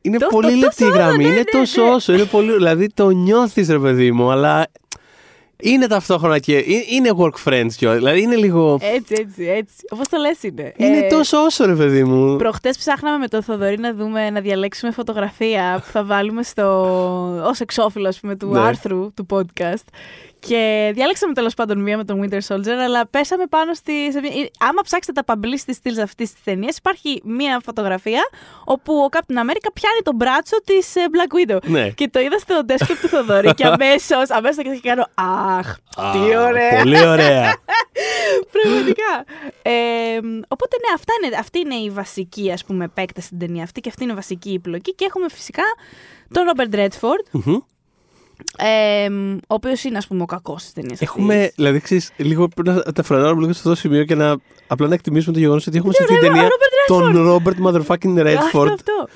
Είναι 0.00 0.18
Το- 0.18 0.26
πολύ 0.26 0.50
το- 0.50 0.56
λεπτή 0.56 0.82
η 0.84 0.86
τόσο 0.86 0.98
γραμμή. 0.98 1.12
όσο, 1.12 1.22
ναι, 1.22 1.28
είναι 1.28 1.36
ναι, 1.36 1.58
τόσο 1.60 1.84
ναι. 1.84 1.90
όσο. 1.90 2.12
Είναι 2.12 2.24
πολύ, 2.24 2.52
δηλαδή 2.52 2.86
το 2.94 3.10
νιώθεις 3.10 3.68
ρε 3.68 3.78
παιδί 3.78 4.12
μου, 4.12 4.30
αλλά 4.30 4.66
είναι 5.62 5.86
ταυτόχρονα 5.86 6.38
και. 6.38 6.52
είναι- 6.66 6.84
Είναι 6.90 7.10
work 7.18 7.48
friends 7.48 7.72
κιόλα. 7.76 7.96
Δηλαδή 7.96 8.20
είναι 8.22 8.36
λίγο. 8.36 8.78
Έτσι, 8.80 9.14
έτσι, 9.18 9.44
έτσι. 9.44 9.74
Όπως 9.90 10.08
το 10.08 10.16
λες 10.18 10.42
είναι. 10.42 10.72
είναι 10.76 10.96
Ε, 10.98 11.08
τόσο 11.08 11.38
όσο 11.38 11.66
ρε 11.66 11.74
παιδί 11.74 12.04
μου. 12.04 12.36
Προχτές 12.36 12.76
ψάχναμε 12.78 13.18
με 13.18 13.28
τον 13.28 13.42
Θοδωρή 13.42 13.78
να 13.78 13.94
δούμε, 13.94 14.30
να 14.30 14.40
διαλέξουμε 14.40 14.92
φωτογραφία 14.92 15.82
που 15.84 15.90
θα 15.92 16.04
βάλουμε 16.04 16.42
στο, 16.42 17.42
ως 17.48 17.60
εξώφυλλο 17.60 18.08
ας 18.08 18.20
πούμε, 18.20 18.36
του 18.36 18.46
Ναι. 18.46 18.58
άρθρου 18.60 19.12
του 19.14 19.26
podcast. 19.30 19.84
Και 20.40 20.90
διάλεξαμε 20.94 21.32
τέλος 21.32 21.54
πάντων 21.54 21.78
μία 21.82 21.96
με 21.96 22.04
τον 22.04 22.22
Winter 22.22 22.40
Soldier, 22.48 22.68
αλλά 22.68 23.06
πέσαμε 23.06 23.46
πάνω 23.46 23.74
στη. 23.74 24.12
Σε 24.12 24.20
μία... 24.20 24.30
Άμα 24.58 24.82
ψάξετε 24.82 25.22
τα 25.22 25.34
publicity 25.34 25.72
stills 25.82 26.02
αυτής 26.02 26.32
της 26.32 26.42
ταινίας, 26.42 26.76
υπάρχει 26.76 27.20
μία 27.24 27.60
φωτογραφία 27.64 28.28
όπου 28.64 28.94
ο 28.94 29.08
Captain 29.10 29.36
America 29.36 29.70
πιάνει 29.72 30.00
τον 30.02 30.14
μπράτσο 30.14 30.56
της 30.64 30.92
Black 30.96 31.50
Widow. 31.50 31.58
Ναι. 31.62 31.90
Και 31.90 32.08
το 32.08 32.20
είδα 32.20 32.38
στο 32.38 32.60
desktop 32.68 32.96
του 33.00 33.08
Θοδωρή 33.08 33.54
και 33.54 33.66
αμέσω 33.72 34.16
αμέσως 34.28 34.56
το 34.56 34.62
κοιτάξα 34.62 34.80
και 34.80 34.88
κάνω 34.88 35.06
Αχ, 35.14 35.76
τι 36.12 36.34
Α, 36.34 36.46
ωραία. 36.48 36.78
Πολύ 36.82 37.06
ωραία. 37.06 37.54
Πραγματικά. 38.52 39.24
Ε, 39.62 40.18
οπότε 40.48 40.76
ναι, 40.76 40.94
αυτά 40.94 41.12
είναι, 41.22 41.36
αυτή 41.36 41.58
είναι 41.58 41.74
η 41.74 41.90
βασική 41.90 42.52
ας 42.52 42.64
πούμε 42.64 42.84
επέκταση 42.84 43.26
στην 43.26 43.38
ταινία 43.38 43.62
αυτή 43.62 43.80
και 43.80 43.88
αυτή 43.88 44.02
είναι 44.02 44.12
η 44.12 44.14
βασική 44.14 44.52
επιλογή. 44.52 44.94
Και 44.94 45.04
έχουμε 45.08 45.28
φυσικά 45.28 45.62
τον 46.32 46.44
Ρόμπερτ 46.44 46.74
Ρέτφορντ, 46.74 47.26
Μμμ. 47.30 47.56
Ε, 48.56 49.08
ο 49.40 49.54
οποίος 49.54 49.84
είναι 49.84 49.98
ας 49.98 50.06
πούμε 50.06 50.22
ο 50.22 50.26
κακός 50.26 50.64
τη 50.64 50.72
ταινία. 50.72 50.96
Έχουμε, 50.98 51.52
δηλαδή 51.54 51.80
ξέρεις, 51.80 52.10
λίγο 52.16 52.48
πρέπει 52.48 52.68
να 52.86 52.92
τα 52.92 53.02
φρενάρουμε 53.02 53.40
λίγο 53.40 53.52
σε 53.52 53.58
αυτό 53.58 53.68
το 53.70 53.76
σημείο 53.76 54.04
και 54.04 54.14
να 54.14 54.36
απλά 54.66 54.86
να 54.88 54.94
εκτιμήσουμε 54.94 55.32
το 55.32 55.38
γεγονός 55.38 55.66
ότι 55.66 55.76
έχουμε 55.76 55.92
σε 55.92 56.02
αυτή 56.02 56.14
την 56.18 56.24
ωραίο, 56.28 56.34
ταινία 56.34 56.48
Robert 56.48 56.86
τον 56.86 57.22
Ρόμπερτ 57.22 57.56
Motherfucking 57.64 58.18
Αυτό, 58.26 58.60
Redford 58.62 58.68
αυτό. 58.72 59.08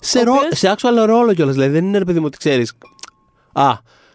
σε, 0.00 0.18
Ο 0.18 0.22
ρο, 0.22 0.32
οποίος- 0.32 0.58
σε 0.58 0.74
actual 0.76 1.06
ρόλο 1.06 1.34
κιόλας. 1.34 1.54
Δηλαδή 1.54 1.72
δεν 1.72 1.84
είναι 1.84 1.98
ρε 1.98 2.04
παιδί 2.04 2.18
μου 2.18 2.26
ότι 2.26 2.38
ξέρεις. 2.38 2.72
Α, 3.52 3.72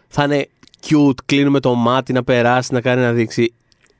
θα 0.08 0.24
είναι 0.24 0.48
cute, 0.88 1.14
κλείνουμε 1.26 1.60
το 1.60 1.74
μάτι 1.74 2.12
να 2.12 2.24
περάσει, 2.24 2.72
να 2.72 2.80
κάνει 2.80 3.00
να 3.00 3.12
δείξει. 3.12 3.54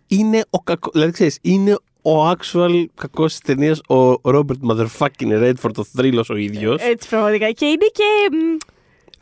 Είναι 0.07 0.45
ο 0.51 0.59
κακό. 0.61 0.91
Δηλαδή 0.93 1.13
ξέρεις, 1.13 1.39
είναι 1.43 1.73
ο 2.03 2.31
actual 2.31 2.85
κακός 2.95 3.31
της 3.31 3.41
ταινίας 3.41 3.81
ο 3.89 4.13
Robert 4.23 4.71
Motherfucking 4.71 5.43
Redford, 5.43 5.75
ο 5.77 5.85
θρύλος 5.85 6.31
ο 6.31 6.37
ίδιος. 6.37 6.81
Έτσι 6.83 7.09
πραγματικά. 7.09 7.51
Και 7.51 7.65
είναι 7.65 7.87
και. 7.93 8.05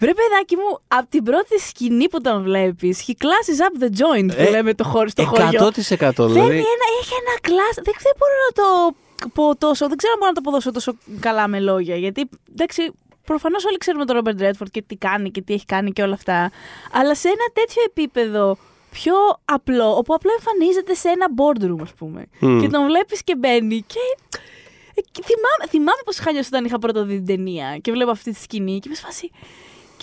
Μ, 0.00 0.04
Βρε 0.04 0.12
παιδάκι 0.14 0.56
μου, 0.56 0.78
από 0.88 1.06
την 1.08 1.22
πρώτη 1.22 1.58
σκηνή 1.58 2.08
που 2.08 2.20
τον 2.20 2.42
βλέπεις, 2.42 3.04
he 3.06 3.10
classes 3.10 3.58
up 3.66 3.82
the 3.84 3.88
joint 3.88 4.26
που 4.36 4.42
Ε, 4.42 4.50
λέμε 4.50 4.74
το 4.74 4.84
χώρο, 4.84 5.08
στο 5.08 5.24
χωριό. 5.24 5.66
100% 5.66 5.72
Φέρνει 5.78 6.32
δηλαδή. 6.32 6.56
ένα, 6.56 6.86
έχει 7.00 7.12
ένα 7.22 7.34
κλάσ. 7.40 7.74
Δεν, 7.74 7.94
δεν 8.06 8.14
μπορώ 8.18 8.34
να 8.46 8.52
το 8.62 8.96
πω 9.34 9.56
τόσο. 9.56 9.88
Δεν 9.88 9.96
ξέρω 9.96 10.12
αν 10.12 10.18
μπορώ 10.18 10.30
να 10.30 10.36
το 10.36 10.42
αποδώσω 10.44 10.70
τόσο 10.72 10.92
καλά 11.20 11.48
με 11.48 11.60
λόγια. 11.60 11.96
Γιατί 11.96 12.28
εντάξει, 12.52 12.92
προφανώς 13.24 13.64
όλοι 13.64 13.76
ξέρουμε 13.76 14.04
τον 14.04 14.16
Ρόμπερτ 14.16 14.40
Ρέτφορντ 14.40 14.70
και 14.70 14.82
τι 14.82 14.96
κάνει 14.96 15.30
και 15.30 15.42
τι 15.42 15.52
έχει 15.54 15.64
κάνει 15.64 15.90
και 15.92 16.02
όλα 16.02 16.14
αυτά. 16.14 16.50
Αλλά 16.92 17.14
σε 17.14 17.28
ένα 17.28 17.46
τέτοιο 17.52 17.82
επίπεδο 17.86 18.56
πιο 18.90 19.14
απλό, 19.44 19.96
όπου 19.96 20.14
απλά 20.14 20.32
εμφανίζεται 20.38 20.94
σε 20.94 21.08
ένα 21.08 21.26
boardroom, 21.38 21.82
ας 21.82 21.92
πούμε. 21.94 22.26
Μμ. 22.40 22.60
Και 22.60 22.68
τον 22.68 22.84
βλέπεις 22.86 23.24
και 23.24 23.36
μπαίνει. 23.36 23.84
Και. 23.86 23.98
ε, 24.94 25.00
και 25.12 25.22
θυμάμαι, 25.24 25.64
θυμάμαι 25.68 26.00
πώ 26.04 26.12
είχα 26.20 26.32
νιώσει 26.32 26.48
όταν 26.52 26.64
είχα 26.64 26.78
πρώτο 26.78 27.04
δει 27.04 27.14
την 27.14 27.26
ταινία 27.26 27.78
και 27.80 27.92
βλέπω 27.92 28.10
αυτή 28.10 28.32
τη 28.32 28.40
σκηνή 28.40 28.78
και 28.78 28.88
με 28.88 28.94
σφασί. 28.94 29.30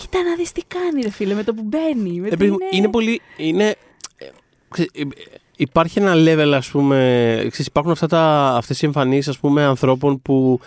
Κοίτα 0.00 0.22
να 0.22 0.34
δεις 0.36 0.52
τι 0.52 0.62
κάνει, 0.68 1.02
ρε 1.02 1.10
φίλε, 1.10 1.34
με 1.34 1.42
το 1.44 1.54
που 1.54 1.62
μπαίνει. 1.64 2.20
Με 2.20 2.26
Ε, 2.26 2.30
το 2.30 2.36
παιδί 2.36 2.50
μου, 2.50 2.56
είναι 2.70 2.88
πολύ. 2.88 3.20
Είναι, 3.36 3.74
ε, 4.16 4.26
ξε- 4.68 4.96
ε, 4.98 5.02
υπάρχει 5.56 5.98
ένα 5.98 6.12
level, 6.16 6.52
ας 6.54 6.68
πούμε. 6.70 6.96
Ξέρεις, 7.38 7.66
υπάρχουν 7.66 7.92
αυτά 7.92 8.06
τα, 8.06 8.54
αυτές 8.56 8.82
οι 8.82 8.86
εμφανίσεις, 8.86 9.28
ας 9.28 9.38
πούμε, 9.38 9.62
ανθρώπων 9.62 10.22
που 10.22 10.60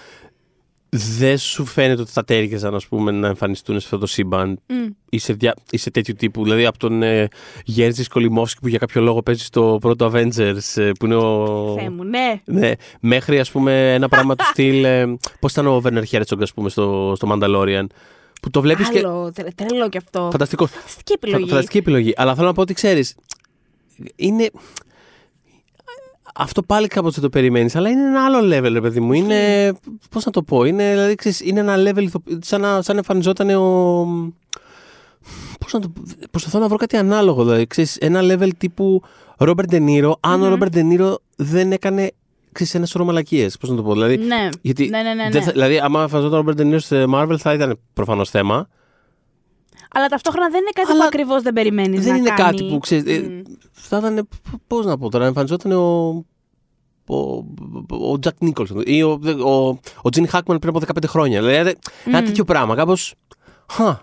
δεν 0.94 1.38
σου 1.38 1.66
φαίνεται 1.66 2.02
ότι 2.02 2.12
θα 2.12 2.24
τέριαζαν, 2.24 2.76
ας 2.76 2.88
πούμε, 2.88 3.12
να 3.12 3.28
εμφανιστούν 3.28 3.80
σε 3.80 3.86
αυτό 3.86 3.98
το 3.98 4.06
σύμπαν 4.06 4.60
Μμ. 4.68 4.76
ή 5.10 5.18
σε, 5.18 5.34
δια, 5.34 5.56
ή 5.72 5.78
σε 5.78 5.92
τέτοιου 5.92 6.14
τύπου. 6.18 6.44
Δηλαδή 6.44 6.66
από 6.66 6.78
τον 6.78 7.04
ε, 7.04 7.28
Γέρτζη 7.66 8.04
Κολυμόφσκι 8.06 8.60
που 8.62 8.68
για 8.68 8.78
κάποιο 8.78 9.02
λόγο 9.02 9.22
παίζει 9.22 9.44
στο 9.44 9.78
πρώτο 9.82 10.12
Avengers, 10.14 10.76
ε, 10.82 10.92
που 11.00 11.06
είναι 11.06 11.16
ο. 11.16 11.76
Θεέ 11.80 11.90
μου, 11.90 12.04
ναι. 12.04 12.42
Ναι, 12.46 12.72
μέχρι 13.00 13.40
ας 13.40 13.52
πούμε 13.52 13.94
ένα 13.94 14.10
πράγμα 14.10 14.36
του 14.36 14.44
στυλ. 14.52 14.84
Ε, 14.84 15.18
Πώς 15.40 15.52
ήταν 15.52 15.68
ο 15.68 15.80
Βέρνερ 15.80 16.04
Χέρτσογκ, 16.04 16.42
ας 16.42 16.54
πούμε, 16.54 16.70
στο, 16.70 17.14
στο 17.16 17.28
Mandalorian. 17.32 17.86
Που 18.42 18.50
το 18.50 18.62
βλέπεις 18.62 18.90
και. 18.90 18.98
Άλλο, 18.98 19.32
τρε- 19.36 19.56
τρελό 19.56 19.90
κι 19.90 19.98
αυτό. 19.98 20.28
Φανταστικό. 20.32 20.66
Φανταστική 20.66 21.14
επιλογή. 21.14 21.42
Φα- 21.44 21.50
Φανταστική 21.50 21.78
επιλογή. 21.78 22.14
Αλλά 22.16 22.36
θέλω 22.36 22.48
να 22.48 22.54
πω 22.54 22.62
ότι 22.62 22.74
ξέρεις. 22.74 23.16
Είναι. 24.16 24.50
Αυτό 26.36 26.64
πάλι 26.64 26.88
κάπω 26.88 27.10
δεν 27.10 27.22
το 27.22 27.30
περιμένεις, 27.30 27.76
αλλά 27.76 27.90
είναι 27.90 28.02
ένα 28.02 28.26
άλλο 28.26 28.40
level, 28.58 28.72
ρε 28.72 28.82
παιδί 28.82 29.00
μου. 29.00 29.14
Είναι. 29.14 29.74
Πώς 30.10 30.26
να 30.26 30.32
το 30.32 30.44
πω, 30.44 30.64
είναι, 30.64 30.90
δηλαδή, 30.92 31.16
ξέρεις, 31.16 31.42
είναι 31.42 31.60
ένα 31.60 31.76
level 31.78 32.02
ηθο- 32.02 32.24
σαν 32.40 32.62
να, 32.62 32.82
σαν 32.82 32.96
να 32.96 32.98
εμφανιζόταν 32.98 33.50
ο. 33.50 34.06
Πώς 35.60 35.74
να 35.74 35.80
το 35.80 35.90
πω, 35.90 36.02
Προσπαθώ 36.32 36.60
να 36.60 36.68
βρω 36.68 36.78
κάτι 36.78 36.98
ανάλογο. 36.98 37.44
Δηλαδή, 37.44 37.68
ξέρεις, 37.68 37.96
ένα 37.98 38.20
level 38.24 38.50
τύπου 38.58 39.02
Ρόμπερτ 39.38 39.70
Ντενίρο, 39.70 40.18
αν 40.20 40.34
ο 40.42 40.44
Μμμ. 40.44 40.50
Ρόμπερτ 40.50 40.72
Ντενίρο 40.72 41.20
δεν 41.36 41.72
έκανε 41.72 42.12
ξέρεις, 42.52 42.74
ένας 42.76 42.90
σωρό 42.90 43.06
μαλακίε. 43.06 43.48
Πώς 43.60 43.70
να 43.70 43.76
το 43.76 43.84
πω. 43.84 43.94
Δηλαδή, 43.94 44.18
Ναι. 44.18 44.50
γιατί 44.62 44.88
ναι, 44.90 45.02
ναι, 45.02 45.14
ναι, 45.14 45.24
δεν 45.24 45.32
ναι. 45.32 45.42
θα- 45.42 45.52
δηλαδή, 45.52 45.80
άμα 45.80 46.08
φαζόταν 46.08 46.40
ο 46.40 46.44
Robert 46.48 46.60
De 46.60 46.74
Niro 46.74 46.82
σε 46.82 47.06
Marvel, 47.14 47.36
θα 47.38 47.54
ήταν 47.54 47.80
προφανώς 47.94 48.30
θέμα. 48.30 48.68
Αλλά 49.94 50.08
ταυτόχρα 50.08 50.50
δεν 50.50 50.60
είναι 50.62 50.70
κάτι 50.74 50.92
Αλλά 50.92 51.00
που 51.02 51.06
ακριβώς 51.08 51.42
δεν 51.42 51.54
περιμένεις 51.54 52.04
δεν 52.04 52.12
να 52.12 52.18
είναι 52.18 52.30
κάνει. 52.30 52.58
κάτι 52.58 52.72
που 52.72 52.78
ξέρεις. 52.80 53.20
Μμ. 53.28 53.42
θα 53.72 53.98
ήταν. 53.98 54.28
Πώς 54.68 54.86
να 54.86 54.98
πω 54.98 55.10
τώρα, 55.10 55.26
εμφανιζόταν 55.26 55.72
ο. 55.72 56.10
Ο, 57.08 57.44
ο 58.12 58.20
Τζακ 58.20 58.36
Νίκολσον 58.40 58.82
ή 58.86 59.04
ο, 59.04 59.20
ο, 59.46 59.80
ο 60.02 60.10
Τζιν 60.10 60.28
Χάκμαν 60.28 60.60
πριν 60.60 60.76
από 60.76 60.86
15 61.00 61.04
χρόνια. 61.08 61.40
Δηλαδή, 61.42 61.76
ένα 62.06 62.22
Μμ. 62.22 62.26
τέτοιο 62.26 62.44
πράγμα. 62.44 62.76
Κάπως. 62.76 63.14
Χα. 63.72 64.00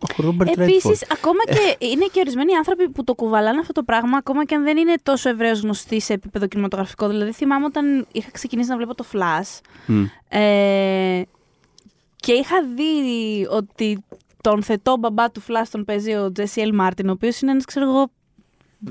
Ο 0.00 0.22
Ρόμπερτ 0.22 0.58
Επίσης, 0.58 1.04
ακόμα 1.12 1.38
και 1.44 1.76
είναι 1.92 2.06
και 2.12 2.20
ορισμένοι 2.20 2.54
άνθρωποι 2.54 2.88
που 2.88 3.04
το 3.04 3.14
κουβαλάνε 3.14 3.58
αυτό 3.60 3.72
το 3.72 3.82
πράγμα, 3.82 4.16
ακόμα 4.16 4.44
και 4.44 4.54
αν 4.54 4.62
δεν 4.64 4.76
είναι 4.76 4.94
τόσο 5.02 5.28
ευρέως 5.28 5.60
γνωστοί 5.60 6.00
σε 6.00 6.12
επίπεδο 6.12 6.46
κινηματογραφικό. 6.46 7.08
Δηλαδή, 7.08 7.32
θυμάμαι 7.32 7.64
όταν 7.64 8.06
είχα 8.12 8.28
ξεκινήσει 8.32 8.68
να 8.68 8.76
βλέπω 8.76 8.94
το 8.94 9.04
Flash 9.12 9.60
ε, 10.28 11.22
και 12.16 12.32
είχα 12.32 12.56
δει 12.76 13.46
ότι 13.50 14.04
τον 14.42 14.62
θετό 14.62 14.96
μπαμπά 14.96 15.30
του 15.30 15.42
Flash 15.48 15.66
τον 15.70 15.84
παίζει 15.84 16.14
ο 16.14 16.32
Jesse 16.32 16.60
L. 16.60 16.74
Martin, 16.74 17.08
ο 17.08 17.12
οποίος 17.12 17.40
είναι 17.40 17.50
ένας, 17.50 17.64
ξέρω 17.64 17.88
εγώ, 17.88 18.10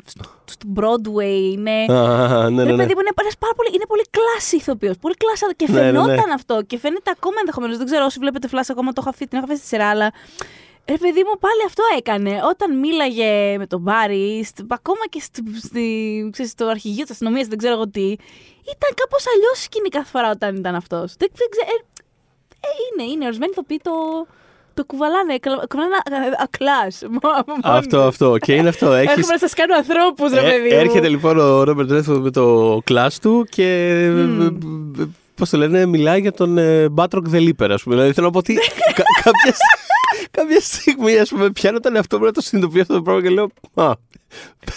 στο- 0.06 0.30
στο 0.46 0.68
Broadway, 0.76 1.52
είναι. 1.54 1.86
ναι, 1.86 2.42
Ρε 2.44 2.50
ναι, 2.50 2.64
ναι. 2.64 2.76
παιδί 2.76 2.94
μου, 2.94 3.00
είναι, 3.00 3.12
ένας 3.22 3.38
πάρα 3.40 3.54
πολύ, 3.56 3.70
είναι 3.74 3.86
πολύ 3.88 4.04
class 4.10 4.56
ηθοποιός. 4.56 4.98
Πολύ 4.98 5.16
class 5.16 5.46
και 5.56 5.66
Ναι, 5.70 5.74
ναι, 5.82 5.92
ναι. 5.92 6.00
φαινόταν 6.00 6.32
αυτό. 6.32 6.62
Και 6.68 6.78
φαίνεται 6.78 7.12
ακόμα 7.16 7.36
ενδεχομένως. 7.40 7.78
Δεν 7.78 7.86
ξέρω 7.86 8.06
όσοι 8.06 8.20
βλέπετε 8.20 8.48
Flash 8.52 8.68
ακόμα 8.70 8.92
το 8.94 8.98
έχω 9.02 9.10
αφήσει, 9.10 9.28
την 9.30 9.38
έχω 9.38 9.46
αφήσει 9.48 9.60
στη 9.66 9.76
σειρά, 9.76 9.90
αλλά. 9.90 10.12
Ρε 10.90 10.98
παιδί 10.98 11.24
μου, 11.28 11.36
πάλι 11.40 11.62
αυτό 11.66 11.84
έκανε. 11.98 12.40
Όταν 12.52 12.80
μίλαγε 12.80 13.58
με 13.58 13.68
τον 13.68 13.80
Μπάρι, 13.82 14.44
στ- 14.44 14.60
ακόμα 14.74 15.04
και 15.10 15.20
στη, 15.20 15.42
στη, 15.64 15.86
ξέρεις, 16.32 16.52
στο 16.52 16.66
αρχηγείο 16.66 17.02
της 17.04 17.12
αστυνομίας, 17.12 17.48
δεν 17.48 17.58
ξέρω 17.58 17.74
εγώ 17.74 17.88
τι, 17.90 18.06
ήταν 18.74 18.92
κάπως 18.96 19.24
αλλιώς 19.36 19.62
σκηνή 19.64 19.90
κάθε 19.90 20.10
φορά 20.10 20.30
όταν 20.30 20.56
ήταν 20.56 20.76
αυτός. 20.76 21.14
Δεν, 21.18 21.30
δεν 21.36 21.48
ξέρω. 21.50 21.68
Ε, 21.72 21.78
ε, 22.68 22.70
είναι, 23.04 23.12
είναι. 23.12 23.26
Ορισμένοι 23.26 23.52
ηθοποιοί 23.52 23.80
το, 23.84 23.92
το 24.74 24.86
κουβαλάνε. 24.86 25.38
κλα- 25.38 25.66
Κουβαλάνε 25.70 25.96
ακλά. 26.44 26.80
Αυτό, 27.80 28.02
αυτό. 28.02 28.38
Και 28.38 28.54
είναι 28.56 28.70
αυτό. 28.70 28.92
Έχεις, 29.02 29.10
Έρχομαι 29.16 29.34
να 29.34 29.38
σας 29.40 29.54
κάνω 29.54 29.76
ανθρώπους, 29.76 30.32
ρε 30.32 30.40
Ε, 30.40 30.50
παιδί 30.52 30.70
μου. 30.74 30.80
έρχεται 30.80 31.08
λοιπόν 31.10 31.38
ο 31.40 31.64
Ρόμπερτ 31.64 31.92
Ρέθφορντ 31.92 32.24
με 32.24 32.32
το 32.32 32.80
κλάς 32.84 33.20
του 33.20 33.46
και. 33.50 33.68
Πώς 35.36 35.50
το 35.50 35.58
λένε, 35.58 35.86
μιλάει 35.86 36.20
για 36.22 36.32
τον 36.32 36.58
ε, 36.58 36.90
Μπάτροκ 36.90 37.26
The 37.32 37.38
Leaper, 37.50 37.70
ας 37.70 37.84
πούμε. 37.84 37.96
Δηλαδή 37.96 38.14
θέλω 38.14 38.26
να 38.26 38.32
πω 38.32 38.38
ότι 38.38 38.54
κα- 38.96 39.04
κάποια, 39.24 39.54
σ- 39.54 39.77
κάποια 40.38 40.60
στιγμή, 40.62 41.18
ας 41.20 41.30
πούμε, 41.30 41.50
πιάνω 41.52 41.80
τον 41.80 41.96
εαυτό 41.96 42.18
μου 42.20 42.26
να 42.26 42.32
το 42.32 42.42
συνειδητοποιήσω 42.42 42.82
αυτό 42.84 42.94
το 42.96 43.02
πράγμα 43.02 43.22
και 43.22 43.30
λέω. 43.30 43.48
Α, 43.74 43.92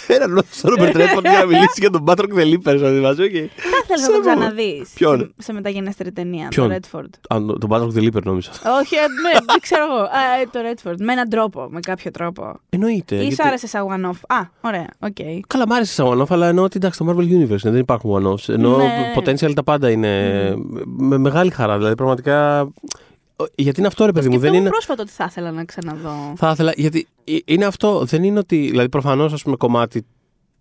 παίρναν 0.07 0.31
όλο 0.31 0.41
στον 0.51 0.69
Robert 0.69 0.95
Redford 0.95 1.25
για 1.27 1.39
να 1.39 1.45
μιλήσει 1.45 1.73
για 1.79 1.89
τον 1.89 2.01
Batroc 2.01 2.31
the 2.35 2.41
Leaper, 2.53 2.75
σα 2.79 2.89
διαβάζω. 2.91 3.27
Και... 3.27 3.49
Θα 3.55 3.93
ήθελα 3.95 4.07
να 4.07 4.13
το 4.15 4.19
ξαναδείς. 4.19 4.89
Ποιον; 4.93 5.19
Σε, 5.19 5.31
σε 5.37 5.53
μεταγενέστερη 5.53 6.11
ταινία. 6.11 6.47
Ποιον; 6.47 6.69
Το 6.69 6.75
Redford. 6.75 7.35
Α, 7.35 7.37
τον 7.59 7.67
Batroc 7.67 7.91
the 7.95 7.99
Leaper 7.99 8.21
νόμιζα. 8.23 8.51
Όχι, 8.79 8.95
ε, 8.95 8.99
ναι, 8.99 9.39
δεν 9.45 9.59
ξέρω 9.61 9.83
εγώ. 9.83 10.01
Α, 10.01 10.07
ε, 10.41 10.45
το 10.51 10.59
Redford. 10.71 10.95
Με 10.99 11.11
έναν 11.13 11.29
τρόπο, 11.29 11.67
με 11.71 11.79
κάποιο 11.79 12.11
τρόπο. 12.11 12.59
Εννοείται. 12.69 13.15
Ή 13.15 13.19
γιατί- 13.19 13.35
σ' 13.35 13.39
άρεσε 13.39 13.67
σαν 13.67 13.85
one-off. 13.89 14.35
Α, 14.35 14.41
ωραία, 14.61 14.87
οκ. 14.99 15.15
Καλά, 15.47 15.67
μ' 15.67 15.71
άρεσε 15.73 15.93
σαν 15.93 16.05
one-off, 16.19 16.25
αλλά 16.29 16.47
εννοώ 16.47 16.63
ότι 16.63 16.77
εντάξει, 16.77 16.99
το 16.99 17.05
Marvel 17.09 17.21
Universe 17.39 17.61
δεν 17.63 17.75
υπάρχουν 17.75 18.11
one-offs. 18.25 18.49
Ενώ 18.53 18.77
Ναι. 18.77 19.13
potential 19.15 19.53
τα 19.53 19.63
πάντα 19.63 19.89
είναι 19.89 20.11
με 20.85 21.17
μεγάλη 21.17 21.51
χαρά. 21.51 21.77
Δηλαδή, 21.77 21.95
πραγματικά. 21.95 22.67
Γιατί 23.55 23.79
είναι 23.79 23.87
αυτό, 23.87 24.05
ρε 24.05 24.11
παιδί 24.11 24.25
μου, 24.25 24.31
δεν 24.31 24.39
Σκεφτόμουν 24.39 24.61
είναι. 24.61 24.69
πρόσφατα 24.69 25.01
ότι 25.01 25.11
θα 25.11 25.25
ήθελα 25.29 25.51
να 25.51 25.65
ξαναδώ. 25.65 26.33
Θα 26.37 26.49
ήθελα, 26.51 26.73
γιατί 26.75 27.07
ε, 27.23 27.37
είναι 27.45 27.65
αυτό, 27.65 28.03
δεν 28.05 28.23
είναι 28.23 28.39
ότι. 28.39 28.55
Δηλαδή, 28.57 28.89
προφανώς, 28.89 29.33
ας 29.33 29.43
πούμε, 29.43 29.55
κομμάτι 29.55 30.05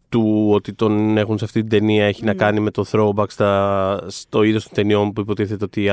του 0.09 0.49
ότι 0.53 0.73
τον 0.73 1.17
έχουν 1.17 1.39
σε 1.39 1.45
αυτή 1.45 1.61
την 1.61 1.69
ταινία 1.71 2.05
έχει 2.07 2.25
να 2.25 2.33
Ναι. 2.33 2.39
κάνει 2.39 2.61
με 2.61 2.71
το 2.71 2.85
throwback 2.93 3.31
στα, 3.31 4.01
στο 4.07 4.43
είδος 4.43 4.63
των 4.65 4.73
ταινιών 4.75 5.13
που 5.13 5.21
υποτίθεται 5.21 5.65
ότι 5.65 5.91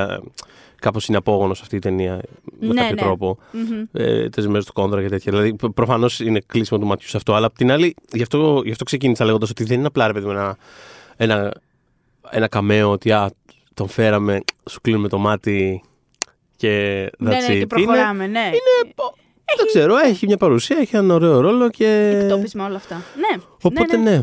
κάπως 0.80 1.08
είναι 1.08 1.16
απόγονος 1.16 1.60
αυτή 1.60 1.76
η 1.76 1.78
ταινία 1.78 2.20
με 2.60 2.66
Ναι, 2.66 2.74
κάποιο 2.80 2.94
ναι. 2.94 3.00
τρόπο. 3.02 3.38
Μμμ. 3.52 3.84
Ε, 3.92 4.28
Τέσσερι 4.28 4.52
μέρες 4.52 4.66
του 4.66 4.72
κόντρα 4.72 5.02
και 5.02 5.08
τέτοια. 5.08 5.32
Δηλαδή, 5.32 5.56
προφανώς 5.74 6.20
είναι 6.20 6.40
κλείσιμο 6.46 6.80
του 6.80 6.86
ματιού 6.86 7.08
σε 7.08 7.16
αυτό. 7.16 7.34
Αλλά 7.34 7.46
απ' 7.46 7.56
την 7.56 7.70
άλλη, 7.70 7.94
γι' 8.12 8.22
αυτό, 8.22 8.62
γι 8.64 8.70
αυτό 8.70 8.84
ξεκίνησα 8.84 9.24
λέγοντας 9.24 9.50
ότι 9.50 9.64
δεν 9.64 9.78
είναι 9.78 9.86
απλά 9.86 10.06
ρε 10.06 10.12
παιδί 10.12 10.24
μου, 10.26 10.30
ένα, 10.32 10.56
ένα, 11.16 11.52
ένα 12.30 12.48
καμαίο 12.48 12.90
ότι 12.90 13.12
α, 13.12 13.30
τον 13.74 13.88
φέραμε, 13.88 14.40
σου 14.70 14.80
κλείνουμε 14.80 15.08
το 15.08 15.18
μάτι 15.18 15.82
και 16.58 17.04
that's 17.06 17.18
Ναι, 17.18 17.30
ναι, 17.30 17.38
it. 17.38 17.46
και 17.46 17.52
Είναι- 17.52 17.66
προχωράμε, 17.66 18.26
ναι. 18.26 18.38
είναι, 18.40 18.92
δεν 19.56 19.66
ξέρω, 19.66 19.96
έχει 19.96 20.26
μια 20.26 20.36
παρουσία, 20.36 20.76
έχει 20.78 20.96
έναν 20.96 21.10
ωραίο 21.10 21.40
ρόλο 21.40 21.70
και. 21.70 22.18
Εκτόπισμα 22.22 22.66
όλα 22.66 22.76
αυτά. 22.76 22.94
Ναι. 22.94 23.42
Οπότε 23.62 23.96
ναι, 23.96 24.02
ναι. 24.02 24.10
ναι. 24.10 24.16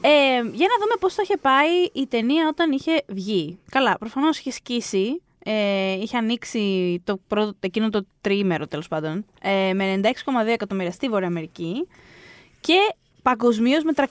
Ε, 0.00 0.34
για 0.36 0.66
να 0.68 0.76
δούμε 0.80 0.94
πώς 1.00 1.14
το 1.14 1.22
είχε 1.24 1.36
πάει 1.36 1.70
η 1.92 2.06
ταινία 2.06 2.48
όταν 2.48 2.72
είχε 2.72 3.02
βγει. 3.08 3.58
Καλά, 3.70 3.96
προφανώς 3.98 4.38
είχε 4.38 4.50
σκίσει. 4.50 5.22
Ε, 5.46 5.92
είχε 5.92 6.16
ανοίξει 6.16 7.00
το 7.04 7.20
πρώτο, 7.28 7.52
εκείνο 7.60 7.90
το 7.90 8.06
τριήμερο 8.20 8.66
τέλος 8.66 8.88
πάντων 8.88 9.24
ε, 9.42 9.72
με 9.74 10.00
96,2 10.02 10.10
εκατομμύρια 10.46 10.90
στη 10.92 11.08
Βόρεια 11.08 11.26
Αμερική 11.26 11.88
και 12.60 12.74
παγκοσμίως 13.22 13.82
με 13.84 13.92
303 13.96 14.02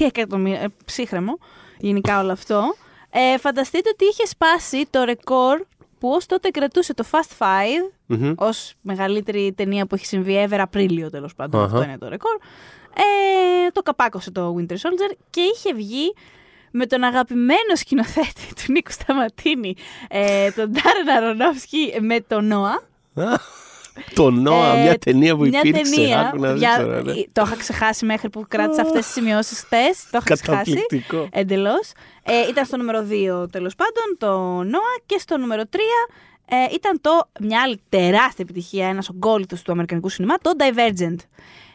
εκατομμύρια, 0.00 0.60
ε, 0.60 0.66
ψύχρεμο 0.84 1.38
γενικά 1.78 2.20
όλο 2.20 2.32
αυτό. 2.32 2.74
Ε, 3.10 3.38
φανταστείτε 3.38 3.88
ότι 3.92 4.04
είχε 4.04 4.26
σπάσει 4.26 4.86
το 4.90 5.04
ρεκόρ 5.04 5.60
που 6.00 6.08
ως 6.08 6.26
τότε 6.26 6.48
κρατούσε 6.48 6.94
το 6.94 7.04
Fast 7.10 7.38
Five 7.38 7.92
Μμμ. 8.06 8.32
ως 8.36 8.74
μεγαλύτερη 8.80 9.52
ταινία 9.56 9.86
που 9.86 9.94
έχει 9.94 10.06
συμβεί 10.06 10.46
ever 10.48 10.58
Απρίλιο 10.58 11.10
τέλος 11.10 11.34
πάντων. 11.34 11.60
Αχα. 11.62 11.76
Αυτό 11.76 11.88
είναι 11.88 11.98
το 11.98 12.08
ρεκόρ. 12.08 12.36
Ε, 12.94 13.70
το 13.72 13.82
καπάκωσε 13.82 14.30
το 14.30 14.56
Winter 14.58 14.72
Soldier 14.72 15.14
και 15.30 15.40
είχε 15.40 15.74
βγει 15.74 16.14
με 16.70 16.86
τον 16.86 17.02
αγαπημένο 17.02 17.74
σκηνοθέτη 17.74 18.54
του 18.54 18.72
Νίκου 18.72 18.90
Σταματίνη, 18.92 19.74
ε, 20.08 20.50
τον 20.50 20.70
Ντάρεν 20.70 21.08
Αρονόφσκι, 21.16 21.92
με 22.00 22.20
τον 22.20 22.46
Νόα. 22.46 22.82
Το 24.14 24.30
Νόα, 24.30 24.74
Ε, 24.76 24.82
μια 24.82 24.98
ταινία 24.98 25.36
που 25.36 25.42
μια 25.42 25.60
υπήρξε. 25.64 25.94
ταινία, 25.94 26.20
άκου 26.20 26.38
να 26.38 26.52
δεις 26.52 26.60
για- 26.60 26.76
τώρα, 26.78 27.02
ναι. 27.02 27.12
Το 27.32 27.42
είχα 27.46 27.56
ξεχάσει 27.56 28.04
μέχρι 28.04 28.30
που 28.30 28.44
κράτησα 28.48 28.82
αυτές 28.82 29.04
τις 29.04 29.12
σημειώσεις 29.14 29.58
χθες. 29.60 30.06
Το 30.10 30.18
είχα 30.24 30.34
ξεχάσει. 30.34 30.72
Καταπληκτικό. 30.72 31.28
Εντελώς. 31.32 31.92
Ε, 32.22 32.48
ήταν 32.50 32.64
στο 32.64 32.76
νούμερο 32.76 33.02
2 33.02 33.48
τέλος 33.50 33.74
πάντων 33.74 34.16
το 34.18 34.62
Νόα 34.62 34.94
και 35.06 35.18
στο 35.18 35.38
νούμερο 35.38 35.62
3 35.70 35.76
ε, 36.52 36.56
ήταν 36.74 37.00
το 37.00 37.10
μια 37.40 37.60
άλλη 37.62 37.80
τεράστια 37.88 38.44
επιτυχία, 38.48 38.86
ένας 38.88 39.08
ογκόλυθο 39.08 39.56
του 39.64 39.72
Αμερικανικού 39.72 40.08
σινεμά, 40.08 40.34
το 40.42 40.50
Divergent. 40.58 41.16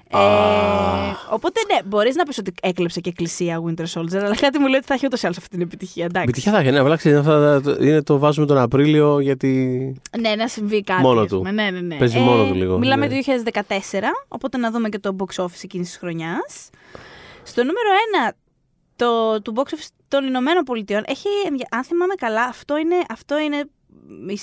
Ε, 0.09 0.17
οπότε 1.29 1.59
ναι, 1.73 1.79
μπορείς 1.85 2.15
να 2.15 2.23
πεις 2.23 2.37
ότι 2.37 2.53
έκλεψε 2.61 2.99
και 2.99 3.09
εκκλησία 3.09 3.61
Winter 3.67 3.85
Soldier, 3.93 4.15
αλλά 4.15 4.35
κάτι 4.35 4.59
μου 4.59 4.67
λέει 4.67 4.77
ότι 4.77 4.85
θα 4.85 4.93
έχει 4.93 5.05
ούτως 5.05 5.21
ή 5.21 5.25
άλλως 5.25 5.37
αυτή 5.37 5.49
την 5.49 5.61
επιτυχία. 5.61 6.03
Εντάξει. 6.05 6.23
Επιτυχία 6.29 6.51
θα 6.51 6.57
έχει, 6.59 6.71
ναι, 6.71 6.79
αλλά 6.79 6.95
ξέρεις, 6.95 7.17
αυτά 7.19 7.61
τα- 7.61 7.77
είναι 7.79 8.01
το 8.01 8.17
βάζουμε 8.19 8.45
τον 8.47 8.57
Απρίλιο 8.57 9.19
γιατί. 9.19 9.49
Ναι, 10.19 10.35
να 10.35 10.47
συμβεί 10.47 10.83
κάτι. 10.83 11.01
Μόνο 11.01 11.21
ας 11.21 11.27
του. 11.27 11.37
πούμε. 11.37 11.51
Ναι, 11.51 11.69
ναι, 11.69 11.79
ναι. 11.79 11.95
Παίζει 11.97 12.19
μόνο 12.19 12.47
του 12.47 12.53
λίγο, 12.53 12.77
Μιλάμε 12.77 13.07
ναι. 13.07 13.21
το 13.21 13.33
2014, 13.43 14.13
οπότε 14.27 14.57
να 14.57 14.71
δούμε 14.71 14.89
και 14.89 14.99
το 14.99 15.15
box 15.19 15.43
office 15.43 15.63
εκείνης 15.63 15.87
της 15.87 15.97
χρονιάς. 15.97 16.69
Στο 17.43 17.61
νούμερο 17.63 17.89
1 18.29 18.31
το, 18.95 19.41
του 19.41 19.53
box 19.57 19.73
office 19.73 19.87
των 20.07 20.25
Ηνωμένων 20.25 20.63
Πολιτειών 20.63 21.03
έχει, 21.05 21.27
ενδια- 21.47 21.67
αν 21.71 21.83
θυμάμαι 21.83 22.13
καλά, 22.13 22.43
αυτό 22.43 22.77
είναι, 22.77 22.95
αυτό 23.09 23.39
είναι 23.39 23.63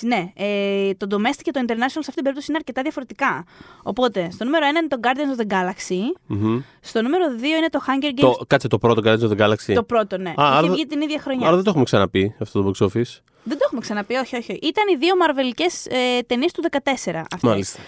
ναι, 0.01 0.33
ε, 0.37 0.95
το 0.95 1.07
domestic 1.11 1.41
και 1.43 1.51
το 1.51 1.61
international 1.67 1.89
σε 1.89 1.99
αυτή 1.99 2.13
την 2.13 2.23
περίπτωση 2.23 2.47
είναι 2.49 2.57
αρκετά 2.59 2.83
διαφορετικά. 2.83 3.45
Οπότε, 3.83 4.29
στο 4.31 4.45
νούμερο 4.45 4.67
1 4.67 4.79
είναι 4.79 4.89
το 4.89 4.97
Guardians 5.03 5.39
of 5.39 5.47
the 5.47 5.53
Galaxy. 5.55 6.01
Μμμ. 6.27 6.61
Στο 6.81 7.03
νούμερο 7.03 7.25
2 7.41 7.45
είναι 7.45 7.69
το 7.69 7.81
Hunger 7.87 8.19
Games. 8.19 8.37
Το, 8.39 8.45
κάτσε 8.47 8.69
το 8.69 8.79
πρώτο 8.79 9.01
Guardians 9.05 9.31
of 9.31 9.37
the 9.39 9.47
Galaxy. 9.47 9.75
Το 9.75 9.83
πρώτο, 9.83 10.17
ναι. 10.19 10.33
άρα 10.37 10.53
Είχε 10.53 10.61
δεν- 10.67 10.73
βγει 10.73 10.87
την 10.87 11.01
ίδια 11.01 11.21
χρονιά. 11.21 11.47
Άρα 11.47 11.55
δεν 11.55 11.65
το 11.65 11.71
έχουμε 11.71 11.85
ξαναπεί 11.85 12.35
αυτό 12.41 12.63
το 12.63 12.71
box 12.71 12.85
office. 12.87 13.21
Δεν 13.45 13.59
το 13.59 13.65
έχουμε 13.65 13.81
ξαναπεί, 13.81 14.15
όχι, 14.15 14.37
όχι. 14.37 14.53
Ήταν 14.63 14.85
οι 14.93 14.97
δύο 14.97 15.17
μαρβελικές 15.17 15.65
ε, 15.89 16.21
ταινίες 16.27 16.53
του 16.53 16.63
14 16.71 16.79
αυτές. 16.83 17.43
Μάλιστα. 17.43 17.81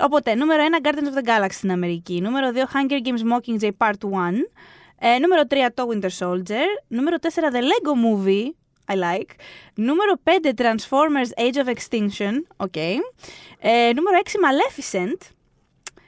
Οπότε, 0.00 0.34
νούμερο 0.34 0.62
1 0.82 0.86
Guardians 0.86 0.94
of 1.14 1.24
the 1.24 1.28
Galaxy 1.44 1.50
στην 1.52 1.70
Αμερική. 1.70 2.20
Νούμερο 2.20 2.50
2 2.54 2.56
Hunger 2.56 3.06
Games 3.06 3.32
Mockingjay 3.36 3.70
Part 3.78 3.90
1. 3.90 4.46
Ε, 4.98 5.18
νούμερο 5.18 5.42
3 5.50 5.54
το 5.74 5.88
Winter 5.92 6.08
Soldier. 6.26 6.66
Νούμερο 6.88 7.16
4 7.20 7.26
The 7.26 7.60
Lego 7.60 7.92
Movie. 8.04 8.50
I 8.88 8.94
like. 8.94 9.30
Νούμερο 9.74 10.12
5 10.24 10.30
Transformers 10.56 11.40
Age 11.40 11.64
of 11.64 11.68
Extinction. 11.74 12.32
OK. 12.56 12.76
Ε, 12.76 13.92
νούμερο 13.94 14.18
6 14.24 14.28
Maleficent. 14.28 15.18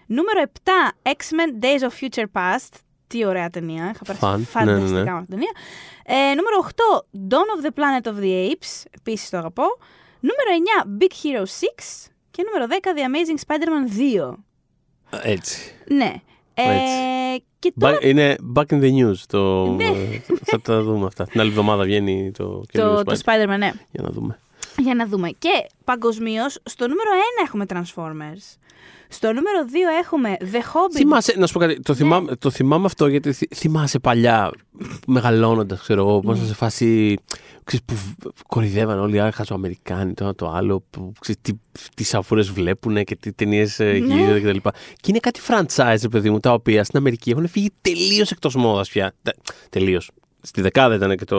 Νούμερο 0.06 0.42
7 0.42 1.08
X-Men 1.08 1.64
Days 1.64 1.80
of 1.80 1.90
Future 2.00 2.26
Past. 2.32 2.68
Τι 3.06 3.24
ωραία 3.26 3.50
ταινία. 3.50 3.90
Είχα 3.94 4.04
περάσει 4.04 4.24
Φαν. 4.24 4.44
φανταστικά 4.44 4.90
Ναι, 4.90 4.94
ναι, 4.94 5.02
ναι. 5.02 5.10
με 5.10 5.16
αυτή 5.16 5.26
την 5.26 5.38
ταινία. 5.38 5.52
Ε, 6.30 6.34
νούμερο 6.34 6.56
8 6.58 7.04
Dawn 7.30 7.48
of 7.58 7.66
the 7.66 7.70
Planet 7.78 8.12
of 8.12 8.18
the 8.22 8.50
Apes. 8.52 8.82
Επίσης 8.98 9.30
το 9.30 9.36
αγαπώ. 9.36 9.64
Νούμερο 10.20 10.50
9 10.98 11.02
Big 11.02 11.12
Hero 11.26 11.42
6. 11.42 11.44
Και 12.30 12.42
νούμερο 12.46 12.66
10 12.70 12.88
The 12.96 13.00
Amazing 13.10 13.40
Spider-Man 13.46 13.98
2. 14.30 14.34
Έτσι. 15.22 15.74
Ναι. 15.88 16.14
Ε, 16.54 16.62
Έτσι. 16.74 16.94
Και 17.70 17.74
τώρα 17.78 17.96
Back- 17.98 18.04
είναι 18.04 18.36
back 18.54 18.64
in 18.66 18.80
the 18.82 18.92
news. 18.92 19.14
Το... 19.28 19.66
Ναι. 19.66 19.90
θα 20.44 20.60
τα 20.60 20.82
δούμε 20.82 21.06
αυτά. 21.06 21.24
Την 21.24 21.40
άλλη 21.40 21.48
εβδομάδα 21.50 21.84
βγαίνει 21.84 22.30
το 22.30 22.44
το, 22.44 22.64
καινούριο 22.68 23.02
το 23.04 23.18
Spider. 23.24 23.28
Spider-Man, 23.44 23.58
ναι. 23.58 23.72
Για 23.90 24.02
να 24.02 24.08
δούμε. 24.10 24.38
Για 24.84 24.94
να 24.94 25.06
δούμε. 25.06 25.28
Και 25.38 25.66
παγκοσμίως, 25.84 26.58
στο 26.62 26.88
νούμερο 26.88 27.10
1 27.42 27.44
έχουμε 27.46 27.64
Transformers. 27.68 28.58
Στο 29.08 29.26
νούμερο 29.26 29.58
2 29.68 30.02
έχουμε 30.02 30.36
The 30.40 30.56
Hobbit. 30.56 30.92
Θυμάσαι, 30.94 31.34
να 31.38 31.46
σου 31.46 31.52
πω 31.52 31.58
κάτι, 31.58 31.80
το, 31.80 31.94
θυμάμαι, 31.94 32.36
το 32.36 32.50
θυμάμαι 32.50 32.84
αυτό 32.86 33.06
γιατί 33.06 33.32
θυ- 33.32 33.54
θυμάσαι 33.54 33.98
παλιά, 33.98 34.50
μεγαλώνοντας, 35.06 35.80
ξέρω 35.80 36.00
εγώ, 36.00 36.20
πώ 36.20 36.34
σε 36.34 36.54
φάση. 36.54 37.16
Ξέρεις, 37.64 37.84
που 37.86 37.94
κορυδεύαν 38.48 38.98
όλοι 38.98 39.16
οι 39.16 39.18
άλλοι 39.18 39.32
χαζοαμερικάνοι, 39.32 40.14
το 40.14 40.24
ένα 40.24 40.34
το 40.34 40.48
άλλο, 40.50 40.84
που 40.90 41.12
ξέρεις, 41.20 41.40
τι, 41.42 41.52
τι 41.94 42.04
σαφούρε 42.04 42.42
βλέπουν 42.42 43.04
και 43.04 43.16
τι 43.16 43.32
ταινίες 43.32 43.78
Ναι. 43.78 43.86
γυρίζονται 43.92 44.40
κτλ. 44.40 44.68
Και 44.94 45.06
είναι 45.06 45.18
κάτι 45.18 45.40
franchise, 45.48 45.96
ρε 46.02 46.08
παιδί 46.08 46.30
μου, 46.30 46.40
τα 46.40 46.52
οποία 46.52 46.84
στην 46.84 46.98
Αμερική 46.98 47.30
έχουν 47.30 47.48
φύγει 47.48 47.70
τελείως 47.80 48.30
εκτός 48.30 48.54
μόδας 48.54 48.88
πια. 48.88 49.12
Τελείως. 49.70 50.10
Στη 50.46 50.60
δεκάδα 50.60 50.94
ήταν 50.94 51.16
και, 51.16 51.24
το, 51.24 51.38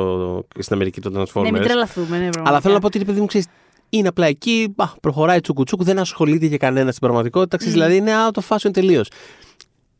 και 0.55 0.61
στην 0.61 0.75
Αμερική 0.75 1.01
το 1.01 1.11
Transformers. 1.15 1.43
Ναι, 1.43 1.51
μην 1.51 1.61
τρελαθούμε, 1.61 2.05
ναι, 2.07 2.17
πραγματικά. 2.17 2.49
Αλλά 2.49 2.59
θέλω 2.61 2.73
να 2.73 2.79
πω 2.79 2.87
ότι 2.87 2.97
ρε 2.97 3.03
παιδί 3.05 3.19
μου, 3.19 3.25
ξέρεις, 3.25 3.47
είναι 3.89 4.07
απλά 4.07 4.25
εκεί, 4.25 4.73
α, 4.75 4.87
προχωράει 4.87 5.39
τσουκουτσούκ, 5.39 5.83
δεν 5.83 5.99
ασχολείται 5.99 6.47
και 6.47 6.57
κανένα 6.57 6.89
στην 6.89 7.01
πραγματικότητα. 7.01 7.57
Ξέρεις, 7.57 7.73
Δηλαδή 7.75 7.95
είναι 7.95 8.11
out 8.27 8.39
of 8.41 8.55
fashion 8.55 8.73
τελείως. 8.73 9.07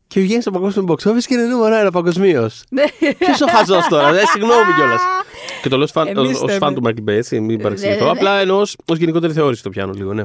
Και 0.06 0.20
βγαίνει 0.20 0.40
στο 0.40 0.50
παγκόσμιο 0.50 0.84
box 0.88 1.08
office 1.10 1.22
και 1.26 1.34
είναι 1.34 1.42
νούμερο 1.44 1.74
ένα 1.74 1.90
παγκοσμίως. 1.90 2.62
Ναι. 2.70 2.84
Ποιος 3.18 3.40
ο 3.40 3.46
χαζός 3.56 3.86
τώρα, 3.88 4.08
ε, 4.08 4.22
συγγνώμη 4.32 4.72
κιόλας. 4.76 5.00
Και 5.62 5.68
το 5.68 5.76
λέω 5.76 5.84
ως 5.84 5.90
φαν- 5.90 6.08
Εμείς 6.08 6.30
ως- 6.30 6.40
ως 6.42 6.46
θέμε. 6.46 6.58
φαν 6.58 6.74
του 6.74 6.82
Michael 6.84 7.10
Bay, 7.10 7.14
έτσι, 7.14 7.40
μην 7.40 7.56
ναι, 7.56 7.62
παρεξηγηθώ. 7.62 8.04
ναι. 8.04 8.10
Απλά 8.10 8.38
εννοώ 8.40 8.58
ως 8.60 8.96
γενικότερη 8.98 9.32
θεώρηση 9.32 9.62
το 9.62 9.70
πιάνω 9.70 9.92
λίγο, 9.92 10.12
ναι. 10.14 10.22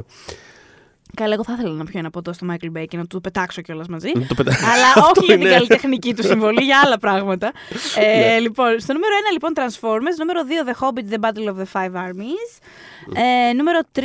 Καλά, 1.16 1.32
εγώ 1.34 1.44
θα 1.44 1.52
ήθελα 1.52 1.72
να 1.74 1.84
πιω 1.84 1.98
ένα 1.98 2.10
ποτό 2.10 2.32
στο 2.32 2.46
Michael 2.50 2.78
Bay 2.78 2.84
και 2.88 2.96
να 2.96 3.02
του 3.02 3.08
το 3.08 3.20
πετάξω 3.20 3.60
κιόλας 3.60 3.88
μαζί. 3.88 4.12
Το 4.28 4.34
πετα- 4.34 4.52
Αλλά 4.72 4.86
Αυτό 4.94 5.00
όχι 5.16 5.24
για 5.24 5.34
την 5.36 5.40
είναι. 5.46 5.54
καλλιτεχνική 5.54 6.14
του 6.14 6.22
συμβολή, 6.22 6.62
για 6.64 6.80
άλλα 6.84 6.98
πράγματα. 6.98 7.52
ε, 7.96 8.18
Ναι. 8.18 8.38
λοιπόν, 8.38 8.80
στο 8.80 8.92
νούμερο 8.92 9.12
1 9.14 9.32
λοιπόν 9.32 9.52
Transformers, 9.56 10.16
νούμερο 10.18 10.40
2 10.44 10.64
The 10.68 10.74
Hobbit, 10.80 11.14
The 11.14 11.18
Battle 11.24 11.48
of 11.52 11.56
the 11.62 11.66
Five 11.72 11.94
Armies, 12.08 12.50
ε, 13.48 13.52
νούμερο 13.52 13.78
3 13.92 14.02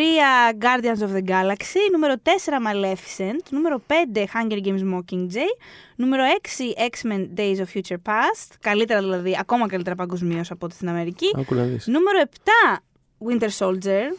Guardians 0.59 1.01
of 1.07 1.15
the 1.17 1.29
Galaxy, 1.29 1.81
νούμερο 1.91 2.13
4 2.23 2.59
Maleficent, 2.67 3.39
νούμερο 3.49 3.81
5 3.87 3.93
Hunger 4.33 4.59
Games 4.67 4.95
Mockingjay, 4.95 5.51
νούμερο 5.95 6.23
6 6.23 6.73
X-Men 6.91 7.27
Days 7.39 7.57
of 7.57 7.77
Future 7.77 7.97
Past, 8.11 8.49
καλύτερα 8.61 8.99
δηλαδή, 8.99 9.37
ακόμα 9.39 9.67
καλύτερα 9.67 9.95
παγκοσμίως 9.95 10.51
από 10.51 10.65
ό,τι 10.65 10.75
στην 10.75 10.89
Αμερική. 10.89 11.25
Άκου 11.37 11.55
να 11.55 11.63
δεις. 11.63 11.87
Νούμερο 11.87 12.19
7 12.19 12.83
Winter 13.27 13.49
Soldier. 13.65 14.15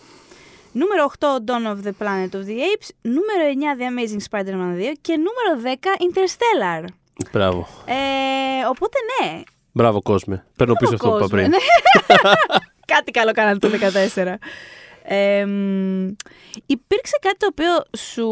Νούμερο 0.79 1.11
8 1.19 1.25
Dawn 1.27 1.65
of 1.73 1.79
the 1.87 1.93
Planet 2.03 2.31
of 2.39 2.45
the 2.49 2.57
Apes. 2.71 2.89
Νούμερο 3.01 3.45
9 3.77 3.81
The 3.81 3.87
Amazing 3.93 4.23
Spider-Man 4.31 4.73
2. 4.81 4.95
Και 5.01 5.17
νούμερο 5.17 5.53
10 5.65 5.87
Interstellar. 6.09 6.85
Μπράβο. 7.33 7.69
Ε, 7.85 7.95
οπότε 8.71 8.99
ναι. 9.23 9.43
Μπράβο, 9.73 10.03
κόσμε. 10.03 10.45
Παίρνω 10.57 10.75
πίσω 10.75 10.95
αυτό 10.95 11.09
που 11.09 11.17
είπα 11.17 11.21
Κόσμο, 11.23 11.39
πριν. 11.39 11.51
ναι. 11.51 11.57
Κάτι 12.95 13.11
καλό 13.11 13.33
κάνατε 13.33 13.69
το 13.69 13.77
14. 14.15 14.35
Ε, 15.03 15.45
μ, 15.47 16.07
υπήρξε 16.67 17.19
κάτι 17.21 17.37
το 17.39 17.47
οποίο 17.51 17.99
σου, 17.99 18.27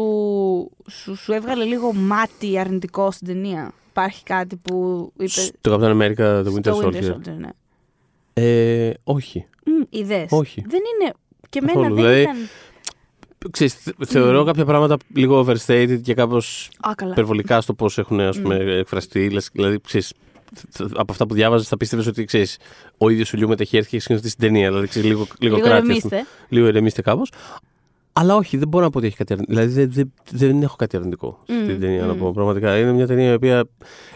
σου, 0.89 1.15
σου 1.15 1.33
έβγαλε 1.33 1.63
λίγο 1.63 1.93
μάτι 1.93 2.59
αρνητικό 2.59 3.11
στην 3.11 3.27
ταινία; 3.27 3.71
Υπάρχει 3.89 4.23
κάτι 4.23 4.55
που 4.55 5.11
είπε. 5.17 5.41
Το 5.61 5.73
Captain 5.81 6.01
America, 6.01 6.43
το 6.43 6.53
Winter 6.55 6.73
στο 6.73 6.79
Winter 6.83 6.95
Soldier. 6.95 7.11
Soldier, 7.13 7.35
ναι. 7.37 7.49
Ε, 8.33 8.93
όχι. 9.03 9.45
Μ, 9.65 9.69
είδες. 9.89 10.27
Όχι. 10.31 10.63
Δεν 10.67 10.79
είναι. 11.01 11.13
Και 11.49 11.59
εμένα 11.61 11.73
Καθόλου. 11.73 11.95
δεν 11.95 12.03
Δηλαδή, 12.05 12.21
ήταν. 12.21 12.35
Ξέρεις, 13.51 13.73
θε- 13.73 13.95
θεωρώ 14.05 14.43
κάποια 14.43 14.65
πράγματα 14.65 14.97
λίγο 15.13 15.45
overstated 15.47 15.99
και 16.03 16.13
κάπως 16.13 16.69
Α, 16.79 16.91
καλά. 16.95 17.11
υπερβολικά 17.11 17.61
στο 17.61 17.73
πώς 17.73 17.97
έχουν 17.97 18.19
ας 18.19 18.41
πούμε, 18.41 18.55
εκφραστεί. 18.55 19.29
Λες, 19.29 19.49
Δηλαδή, 19.53 19.79
ξέρεις, 19.81 20.13
θ- 20.71 20.81
από 20.99 21.11
αυτά 21.11 21.25
που 21.27 21.33
διάβαζες 21.33 21.67
θα 21.67 21.77
πίστευες 21.77 22.07
ότι 22.07 22.23
ξέρεις, 22.25 22.57
ο 22.97 23.09
ίδιος 23.09 23.33
ο 23.33 23.37
Λιού 23.37 23.47
μεταχείρισε 23.47 23.89
και 23.89 23.95
έχει 23.95 24.03
σκηνοθετήσει 24.03 24.37
την 24.37 24.47
ταινία. 24.47 24.67
Δηλαδή, 24.69 24.87
ξέρεις, 24.87 25.07
λίγο, 25.07 25.27
λίγο, 25.39 25.55
Λίγο 25.55 25.67
κράτη, 25.67 25.79
ας 25.81 25.83
ηρεμήστε. 25.85 26.07
πούμε. 26.09 26.21
λίγο 26.49 26.67
ηρεμήστε 26.67 27.01
κάπως. 27.01 27.31
Αλλά 28.13 28.35
όχι, 28.35 28.57
δεν 28.57 28.67
μπορώ 28.67 28.83
να 28.83 28.89
πω 28.89 28.97
ότι 28.97 29.07
έχει 29.07 29.15
κάτι 29.15 29.33
αρνητικό. 29.33 29.59
Δηλαδή 29.59 29.73
δεν, 29.81 29.91
δεν, 29.91 30.13
δεν 30.49 30.61
έχω 30.61 30.75
κάτι 30.75 30.97
αρνητικό 30.97 31.39
στην 31.43 31.73
Μμ, 31.75 31.79
ταινία, 31.79 32.05
να 32.05 32.13
μμ. 32.13 32.17
πω. 32.17 32.31
Πραγματικά 32.31 32.77
είναι 32.77 32.91
μια 32.91 33.07
ταινία 33.07 33.31
η 33.31 33.33
οποία 33.33 33.63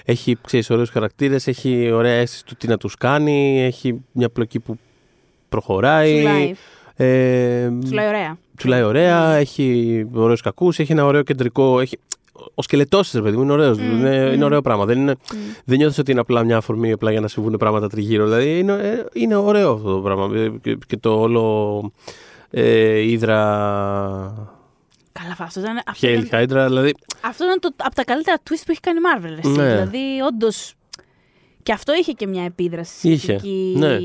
έχει 0.06 0.38
ξέρεις, 0.46 0.70
ωραίους 0.70 0.89
χαρακτήρες, 0.89 1.48
έχει 1.48 1.91
ωραία 1.91 2.13
αίσθηση 2.13 2.46
του 2.46 2.56
τι 2.56 2.67
να 2.67 2.78
τους 2.78 2.96
κάνει, 2.96 3.62
έχει 3.63 4.02
μια 4.12 4.30
πλοκή 4.30 4.60
που 4.60 4.78
προχωράει. 5.50 6.13
Τσουλάει. 6.15 6.54
Ε, 6.96 7.70
Τσουλάει 7.84 8.08
ωραία. 8.08 8.38
Τσουλάει 8.58 8.84
ωραία, 8.84 9.34
έχει 9.34 10.08
ωραίους 10.14 10.42
κακούς, 10.42 10.80
έχει 10.80 10.92
ένα 10.92 11.06
ωραίο 11.06 11.22
κεντρικό. 11.22 11.80
Έχει... 11.80 12.00
Ο 12.56 12.62
σκελετός 12.62 13.10
τη, 13.10 13.18
ρε 13.18 13.24
παιδί 13.24 13.38
μου, 13.38 13.44
είναι 13.44 13.52
ωραίος. 13.52 13.78
Μμ, 13.78 13.92
είναι, 13.92 14.30
μμ. 14.30 14.34
είναι 14.34 14.44
ωραίο 14.46 14.62
πράγμα. 14.62 14.86
Δεν, 14.86 14.98
είναι, 15.00 15.16
δεν 15.66 15.78
νιώθω 15.78 16.02
ότι 16.02 16.12
είναι 16.12 16.20
απλά 16.20 16.44
μια 16.44 16.58
αφορμή 16.58 16.92
απλά 16.92 17.12
για 17.12 17.22
να 17.22 17.28
συμβούν 17.28 17.58
πράγματα 17.58 17.88
τριγύρω. 17.88 18.24
Δηλαδή 18.24 18.60
είναι, 18.60 18.74
ε, 18.74 19.06
είναι 19.14 19.36
ωραίο 19.36 19.72
αυτό 19.72 19.96
το 19.96 20.02
πράγμα. 20.02 20.38
Ε, 20.38 20.50
Και, 20.62 20.78
και 20.88 20.98
το 20.98 21.20
όλο 21.20 21.92
ε, 22.50 23.00
Ήδρα. 23.00 23.38
Καλά, 25.12 25.36
αυτό 25.40 25.60
ήταν. 25.60 25.82
Αυτό 25.86 26.08
Χέιλ 26.08 26.18
ήταν, 26.18 26.30
Χάιντρα, 26.30 26.68
δηλαδή. 26.68 26.94
αυτό 27.22 27.44
ήταν 27.44 27.60
το, 27.60 27.70
από 27.78 27.96
τα 27.96 28.04
καλύτερα 28.04 28.38
twist 28.38 28.62
που 28.66 28.72
έχει 28.72 28.80
κάνει 28.80 29.00
η 29.00 29.02
Marvel. 29.06 29.38
Εσύ. 29.44 29.56
Ναι. 29.56 29.70
Δηλαδή, 29.70 30.22
όντως. 30.28 30.74
Και 31.63 31.71
αυτό 31.71 31.93
είχε 31.95 32.12
και 32.12 32.28
μια 32.28 32.43
επίδραση 32.43 33.08
Είχε, 33.10 33.17
σχετική. 33.17 33.74
ναι. 33.78 33.97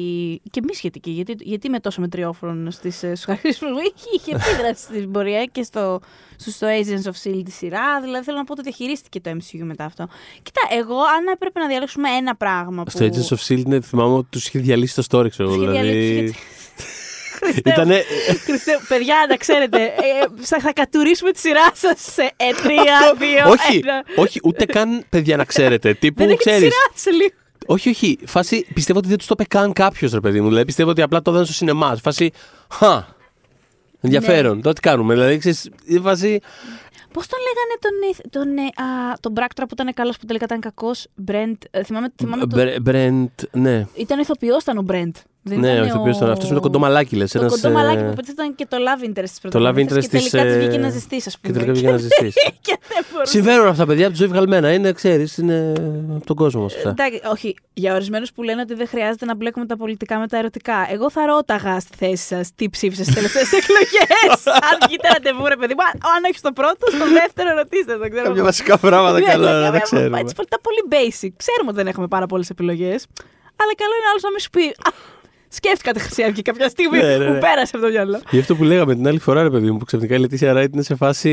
Και 0.50 0.60
μη 0.66 0.74
σχετική. 0.74 1.10
Γιατί, 1.10 1.34
γιατί 1.38 1.66
είμαι 1.66 1.80
τόσο 1.80 2.00
μετριόφρον 2.00 2.70
στις, 2.70 3.02
ε, 3.02 3.06
στους 3.06 3.24
χαρακτήρες 3.24 3.58
μου. 3.60 3.68
Είχε, 3.78 4.08
είχε 4.16 4.30
επίδραση 4.50 4.82
στην 4.82 5.10
πορεία 5.10 5.44
και 5.44 5.62
στο, 5.62 6.00
στο, 6.36 6.50
στο 6.50 6.66
Agents 6.66 7.06
of 7.08 7.28
S.H.I.E.L.D. 7.28 7.42
τη 7.44 7.50
σειρά. 7.50 8.00
Δηλαδή, 8.02 8.24
θέλω 8.24 8.36
να 8.36 8.44
πω 8.44 8.52
ότι 8.52 8.62
διαχειρίστηκε 8.62 9.20
το 9.20 9.30
MCU 9.30 9.60
μετά 9.62 9.84
αυτό. 9.84 10.08
Κοίτα, 10.42 10.60
εγώ 10.78 10.96
αν 10.98 11.26
έπρεπε 11.32 11.60
να 11.60 11.66
διαλέξουμε 11.66 12.08
ένα 12.10 12.36
πράγμα. 12.36 12.82
Που... 12.82 12.90
Στο 12.90 13.04
Agents 13.06 13.36
of 13.36 13.38
Shield 13.52 13.64
είναι, 13.66 13.80
θυμάμαι 13.80 14.14
ότι 14.14 14.26
τους 14.30 14.46
είχε 14.46 14.58
διαλύσει 14.58 14.94
το 14.94 15.02
story, 15.10 15.30
ξέρω 15.30 15.48
εγώ. 15.48 15.58
Τους 15.58 15.68
είχε 15.72 15.80
Δηλαδή. 15.80 15.98
διαλύσει, 16.12 16.34
Χριστέ 17.42 17.60
μου. 17.66 17.72
Ήτανε. 17.72 18.02
Χριστέ, 18.44 18.78
παιδιά, 18.88 19.26
να 19.28 19.36
ξέρετε, 19.36 19.82
ε, 19.84 19.90
θα, 20.36 20.58
θα 20.60 20.72
κατουρίσουμε 20.72 21.30
τη 21.30 21.38
σειρά 21.38 21.70
σας 21.74 22.00
σε 22.12 22.22
ε, 22.22 22.50
3, 23.44 23.46
2, 23.46 23.50
όχι, 23.50 23.80
1. 23.84 23.86
όχι, 24.16 24.40
ούτε 24.44 24.64
καν 24.64 25.04
παιδιά 25.08 25.36
να 25.36 25.44
ξέρετε. 25.44 25.88
Δεν 25.88 25.98
Τύπου 26.00 26.22
έχει 26.22 26.30
τη 26.32 26.36
ξέρεις. 26.36 26.60
σειρά 26.60 26.74
σε 26.94 27.10
λίγο. 27.10 27.30
Όχι, 27.66 27.88
όχι. 27.88 28.18
Φάση, 28.26 28.66
πιστεύω 28.74 28.98
ότι 28.98 29.08
δεν 29.08 29.16
τους 29.18 29.26
το 29.26 29.34
είπε 29.38 29.48
καν 29.48 29.72
κάποιος, 29.72 30.12
ρε 30.12 30.20
παιδί 30.20 30.40
μου. 30.40 30.48
Δηλαδή, 30.48 30.64
πιστεύω 30.64 30.90
ότι 30.90 31.02
απλά 31.02 31.22
το 31.22 31.30
έδωσαν 31.30 31.46
στο 31.46 31.54
σινεμά. 31.54 31.96
Φάση, 31.96 32.30
χα. 32.72 33.04
Ενδιαφέρον. 34.00 34.62
Τώρα 34.62 34.74
τι 34.74 34.80
κάνουμε. 34.80 35.14
Δηλαδή, 35.14 35.38
ξέρεις, 35.38 35.70
η 35.84 35.98
φάση. 35.98 36.40
Πώς 37.12 37.26
τον 37.26 37.38
λέγανε 37.38 37.76
τον, 37.80 38.10
ηθ- 38.10 38.30
τον, 38.30 38.56
ε, 38.56 38.62
α, 39.10 39.16
τον 39.20 39.32
πράκτορα 39.32 39.66
που 39.66 39.74
ήταν 39.78 39.94
καλός 39.94 40.16
που 40.16 40.26
τελικά 40.26 40.44
ήταν 40.44 40.60
κακός, 40.60 41.06
Μπρεντ. 41.14 41.56
ε, 41.70 41.82
θυμάμαι, 41.84 42.08
θυμάμαι 42.16 42.46
το, 42.46 42.56
Μπρε- 42.56 42.80
Μπρεντ, 42.80 43.28
ναι. 43.52 43.86
ήταν 43.94 44.18
ηθοποιός 44.20 44.62
ήταν 44.62 44.78
ο 44.78 44.82
Μπρεντ. 44.82 45.16
Δεν 45.48 45.58
Ναι, 45.58 45.70
ήταν 45.70 45.82
ο 45.82 45.84
ηθοποιό 45.86 46.12
ήταν 46.16 46.30
αυτός 46.30 46.48
με 46.48 46.54
το 46.54 46.60
κοντό 46.60 46.78
μαλάκι, 46.78 47.16
λες. 47.16 47.30
Το 47.32 47.46
κοντό 47.46 47.70
μαλάκι 47.70 48.02
που 48.04 48.12
πέτυχε 48.14 48.32
ήταν 48.32 48.54
και 48.54 48.66
το 48.68 48.76
love 48.86 49.04
interest 49.08 49.22
της 49.24 49.38
Το 49.40 49.48
love 49.48 49.50
πρωταγωνίστας 49.52 50.04
interest 50.06 50.08
Και 50.08 50.18
τελικά 50.18 50.42
της, 50.42 50.52
της 50.52 50.56
βγήκε 50.58 50.76
ε, 50.76 50.78
να 50.78 50.90
ζεστεί, 50.90 51.16
ας 51.16 51.24
Και 51.24 51.38
πούμε. 51.42 51.52
τελικά 51.52 51.72
βγήκε 51.72 51.90
να 51.90 51.96
ζεστεί. 51.96 52.32
και 52.66 52.78
δεν 52.88 53.04
μπορούσε. 53.12 53.30
Συμβαίνουν 53.32 53.66
αυτά, 53.66 53.86
παιδιά, 53.86 54.04
από 54.06 54.12
τη 54.14 54.18
ζωή 54.22 54.28
βγαλμένα. 54.28 54.72
Είναι, 54.72 54.92
ξέρεις, 54.92 55.36
είναι 55.38 55.72
από 56.16 56.26
τον 56.26 56.36
κόσμο 56.36 56.62
μας 56.62 56.74
αυτά. 56.74 56.88
Εντάξει, 56.90 57.20
όχι. 57.32 57.56
Για 57.74 57.94
ορισμένους 57.94 58.32
που 58.32 58.42
λένε 58.42 58.60
ότι 58.60 58.74
δεν 58.74 58.88
χρειάζεται 58.88 59.24
να 59.24 59.34
μπλέκουμε 59.34 59.66
τα 59.66 59.76
πολιτικά 59.76 60.18
με 60.18 60.26
τα 60.28 60.36
ερωτικά. 60.38 60.86
Εγώ 60.90 61.10
θα 61.10 61.26
ρώταγα 61.26 61.80
στη 61.80 61.96
θέση 61.96 62.24
σας 62.26 62.50
τι 62.54 62.68
ψήφισε 62.70 63.02
στις 63.02 63.14
τελευταίες 63.14 63.52
εκλογές. 63.60 64.46
αν 64.70 64.76
βγείτε 64.86 65.08
ραντεβού, 65.12 65.46
ρε 65.46 65.56
παιδί 65.56 65.74
μου. 65.76 65.82
Αν- 65.92 66.00
Αν 66.16 66.20
όχι 66.30 66.38
στο 66.38 66.52
πρώτο, 66.52 66.84
στο 66.96 67.06
δεύτερο 67.20 67.48
ρωτήστε. 67.56 67.96
Δεν 67.96 68.10
ξέρω. 68.10 68.26
Κάποια 68.26 68.42
βασικά 68.42 68.78
πράγματα 68.78 69.18
Ναι, 69.18 69.24
καλά 69.26 69.52
ναι, 69.52 69.58
να 69.58 69.64
τα 69.64 69.70
ναι, 69.70 69.78
ξέρουμε. 69.80 70.18
έτσι, 70.20 70.34
Τα 70.48 70.58
πολύ 70.66 70.82
basic. 70.94 71.30
Ξέρουμε 71.42 71.68
ότι 71.72 71.76
δεν 71.80 71.86
έχουμε 71.86 72.06
πάρα 72.08 72.26
πολλές 72.26 72.50
επιλογές. 72.50 73.06
Αλλά 73.62 73.72
καλό 73.82 73.94
είναι 73.98 74.08
άλλος 74.10 74.22
να 74.22 74.30
μην 74.30 74.40
σου 74.44 74.50
πει. 74.50 74.64
«Α, 75.46 75.48
Σκέφτηκα 75.48 75.92
τη 75.92 76.00
Χρυσή 76.00 76.22
Αυγή 76.22 76.42
κάποια 76.42 76.68
στιγμή 76.68 76.98
Ναι, 76.98 77.16
ναι, 77.16 77.26
που 77.26 77.32
ναι. 77.32 77.38
πέρασε 77.38 77.72
από 77.76 77.84
το 77.84 77.90
μυαλό. 77.90 78.20
Γι' 78.30 78.38
αυτό 78.38 78.56
που 78.56 78.64
λέγαμε 78.64 78.94
την 78.94 79.06
άλλη 79.08 79.18
φορά, 79.18 79.42
ρε 79.42 79.50
παιδί 79.50 79.70
μου, 79.70 79.76
που 79.76 79.84
ξαφνικά 79.84 80.14
η 80.14 80.18
Λετήσια 80.18 80.52
Ράιτ 80.52 80.72
είναι 80.74 80.82
σε 80.82 80.94
φάση 80.94 81.30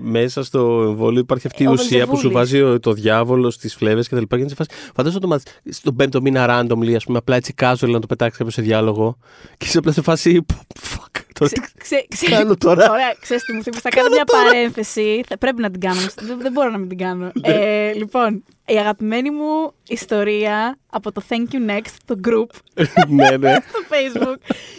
μέσα 0.00 0.44
στο 0.44 0.82
εμβόλιο. 0.88 1.20
Υπάρχει 1.20 1.46
αυτή 1.46 1.62
η 1.62 1.66
Ο 1.66 1.70
ουσία 1.70 2.06
που 2.06 2.16
σου 2.16 2.30
Βελζεβούλης. 2.30 2.32
βάζει 2.52 2.62
ο- 2.74 2.80
το 2.80 2.92
διάβολο 2.92 3.50
στις 3.50 3.74
φλέβες 3.74 4.08
και 4.08 4.14
τα 4.14 4.20
λοιπά. 4.20 4.36
Και 4.36 4.40
είναι 4.42 4.50
σε 4.50 4.56
φάση. 4.56 4.70
Φαντάζομαι 4.94 5.20
το 5.20 5.26
μαθ- 5.28 5.48
στον 5.70 5.96
πέμπτο 5.96 6.20
μήνα 6.20 6.46
randomly, 6.48 6.92
ας 6.94 7.04
πούμε, 7.04 7.18
απλά 7.18 7.36
έτσι 7.36 7.54
casual 7.60 7.88
να 7.88 8.00
το 8.00 8.06
πετάξεις 8.06 8.36
κάποιος 8.38 8.54
σε 8.54 8.62
διάλογο. 8.62 9.16
Και 9.56 9.66
είσαι 9.68 9.78
απλά 9.78 9.92
σε 9.92 10.02
φάση. 10.02 10.44
Fuck. 10.80 11.15
Τώρα 11.38 11.50
τι 11.50 11.60
Ξε- 11.78 12.06
ξε- 12.08 12.30
κάνω 12.30 12.56
τώρα; 12.56 12.90
Ωραία, 12.90 13.14
ξέρεις 13.20 13.42
τι 13.44 13.52
μου 13.52 13.62
θύμισε. 13.62 13.80
Θα 13.80 13.88
κάνω 13.88 14.08
μια 14.08 14.24
παρένθεση. 14.24 15.24
Θα, 15.28 15.38
πρέπει 15.38 15.60
να 15.62 15.70
την 15.70 15.80
κάνω. 15.80 16.00
δεν, 16.26 16.38
δεν 16.40 16.52
μπορώ 16.52 16.70
να 16.70 16.78
μην 16.78 16.88
την 16.88 16.98
κάνω. 16.98 17.32
Ναι. 17.46 17.54
ε, 17.54 17.92
λοιπόν, 17.92 18.44
η 18.66 18.78
αγαπημένη 18.78 19.30
μου 19.30 19.72
ιστορία 19.88 20.78
από 20.90 21.12
το 21.12 21.22
Thank 21.28 21.54
You 21.54 21.70
Next, 21.70 21.94
το 22.04 22.20
group 22.28 22.82
ναι, 23.08 23.36
ναι. 23.36 23.54
στο 23.54 23.78
Facebook. 23.90 24.36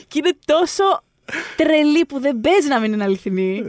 και 0.08 0.18
είναι 0.24 0.38
τόσο 0.46 0.84
τρελή 1.56 2.06
που 2.06 2.20
δεν 2.20 2.42
παίζει 2.42 2.68
να 2.68 2.80
μην 2.80 2.94
είναι 2.94 3.04
αληθινή. 3.04 3.64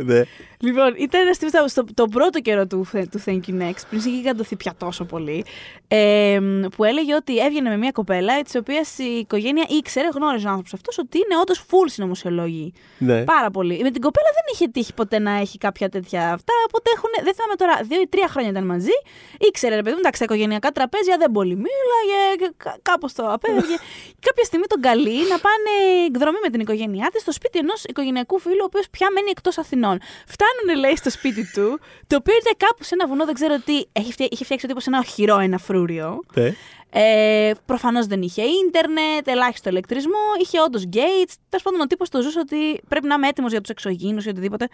Ναι. 0.60 0.70
Λοιπόν, 0.70 0.94
ήταν 0.96 1.20
ένας 1.20 1.38
τύπος 1.38 1.70
στο 1.70 1.84
το 1.94 2.04
πρώτο 2.04 2.40
καιρό 2.40 2.66
του, 2.66 2.86
του 3.10 3.22
Thank 3.26 3.40
You 3.48 3.60
Next, 3.62 3.82
πριν 3.88 4.00
είχε 4.04 4.20
γαντωθεί 4.24 4.56
πια 4.56 4.74
τόσο 4.78 5.04
πολύ, 5.04 5.44
ε, 5.88 6.38
που 6.76 6.84
έλεγε 6.84 7.14
ότι 7.14 7.38
έβγαινε 7.38 7.68
με 7.68 7.76
μια 7.76 7.90
κοπέλα, 7.90 8.42
της 8.42 8.54
οποίας 8.54 8.98
η 8.98 9.04
οικογένεια 9.04 9.66
ήξερε, 9.68 10.08
γνώριζε 10.14 10.46
ο 10.46 10.50
άνθρωπος 10.50 10.72
αυτός, 10.72 10.98
ότι 10.98 11.18
είναι 11.18 11.40
όντως 11.40 11.64
full 11.70 11.86
συνωμοσιολόγοι. 11.86 12.72
Ναι. 12.98 13.24
Πάρα 13.24 13.50
πολύ. 13.50 13.80
Με 13.82 13.90
την 13.90 14.00
κοπέλα 14.00 14.30
δεν 14.34 14.44
είχε 14.52 14.66
τύχει 14.68 14.94
ποτέ 14.94 15.18
να 15.18 15.30
έχει 15.30 15.58
κάποια 15.58 15.88
τέτοια 15.88 16.32
αυτά. 16.32 16.52
Οπότε 16.66 16.90
έχουν, 16.96 17.10
δεν 17.24 17.34
θυμάμαι 17.34 17.54
τώρα, 17.54 17.80
δύο 17.82 18.00
ή 18.00 18.08
τρία 18.08 18.28
χρόνια 18.28 18.50
ήταν 18.50 18.64
μαζί. 18.66 18.96
Ήξερε, 19.38 19.74
ρε 19.74 19.82
παιδί 19.82 19.94
μου, 19.94 20.00
εντάξει, 20.00 20.18
τα 20.18 20.24
οικογενειακά 20.28 20.70
τραπέζια 20.70 21.16
δεν 21.18 21.30
πολύ 21.30 21.54
μίλαγε, 21.54 22.52
κάπως 22.82 23.12
το 23.12 23.32
απέφευγε. 23.32 23.76
κάποια 24.26 24.44
στιγμή 24.44 24.66
τον 24.66 24.80
καλεί 24.80 25.18
να 25.32 25.38
πάνε 25.46 25.72
εκδρομή 26.06 26.38
με 26.42 26.50
την 26.50 26.60
οικογένειά 26.60 27.08
της 27.12 27.20
στο 27.22 27.32
σπίτι 27.32 27.58
ενός 27.58 27.84
οικογενειακού 27.84 28.38
φίλου, 28.38 28.62
ο 28.62 28.64
οποίος 28.64 28.86
πια 28.90 29.08
μένει 29.14 29.30
εκτός 29.30 29.58
Αθηνών. 29.58 29.98
Φτάνουν, 30.48 30.80
λέει, 30.84 30.96
στο 30.96 31.10
σπίτι 31.10 31.50
του, 31.52 31.80
το 32.06 32.16
οποίο 32.16 32.34
είναι 32.34 32.54
κάπου 32.56 32.84
σε 32.84 32.90
ένα 32.94 33.06
βουνό, 33.06 33.24
δεν 33.24 33.34
ξέρω 33.34 33.54
τι. 33.64 33.82
Έχει 33.92 34.12
φτιάξει, 34.12 34.28
είχε 34.34 34.44
φτιάξει 34.44 34.66
τύπο 34.66 34.80
σε 34.80 34.90
ένα 34.90 34.98
οχυρό, 34.98 35.38
ένα 35.38 35.58
φρούριο. 35.58 36.20
Ναι. 36.34 36.54
Ε, 36.90 37.52
Προφανώς 37.66 38.06
δεν 38.06 38.22
είχε 38.22 38.42
ίντερνετ, 38.42 39.28
ελάχιστο 39.28 39.68
ηλεκτρισμό, 39.68 40.24
είχε 40.40 40.60
όντως 40.60 40.82
gates. 40.92 41.32
Τέλος 41.48 41.64
πάντων, 41.64 41.80
ο 41.80 41.86
τύπος 41.86 42.08
το 42.08 42.22
ζούσε 42.22 42.38
ότι 42.38 42.80
πρέπει 42.88 43.06
να 43.06 43.14
είμαι 43.14 43.28
έτοιμος 43.28 43.50
για 43.50 43.60
τους 43.60 43.70
εξωγήνους 43.70 44.24
ή 44.24 44.28
οτιδήποτε. 44.28 44.68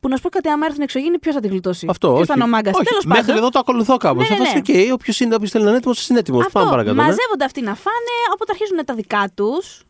Που 0.00 0.08
να 0.08 0.16
σου 0.16 0.22
πω 0.22 0.28
κάτι, 0.28 0.48
άμα 0.48 0.66
έρθουν 0.66 0.82
εξωγήινοι, 0.82 1.18
ποιος 1.18 1.34
θα 1.34 1.40
την 1.40 1.50
γλιτώσει; 1.50 1.86
Αυτό. 1.90 2.06
Ποιος 2.08 2.18
όχι. 2.18 2.26
θα 2.28 2.34
είναι 2.36 2.44
ο 2.44 2.46
μάγκας; 2.46 2.74
Όχι, 2.74 2.84
Τέλος 2.84 3.04
Μέχρι 3.04 3.24
πάντων. 3.24 3.36
εδώ 3.42 3.48
το 3.50 3.58
ακολουθώ 3.58 3.96
κάπως. 3.96 4.28
Ναι, 4.28 4.36
ναι, 4.36 4.42
Αυτό 4.42 4.54
ναι. 4.72 4.78
είναι 4.78 4.82
οκ. 4.92 4.92
Όποιο 5.00 5.14
είναι, 5.20 5.34
όποιος 5.34 5.50
θέλει 5.50 5.62
να 5.64 5.68
είναι 5.68 5.78
έτοιμος, 5.78 6.08
είναι 6.08 6.18
έτοιμος. 6.18 6.46
Αυτό. 6.46 6.58
Πάμε 6.58 6.70
παρακάτω. 6.70 6.94
ναι. 6.96 7.02
Μαζεύονται 7.02 7.44
αυτοί 7.44 7.60
να 7.60 7.74
φάνε, 7.74 8.14
οπότε 8.32 8.52
αρχίζουν 8.52 8.84
τα 8.84 8.94
δικά 8.94 9.30
τους, 9.34 9.82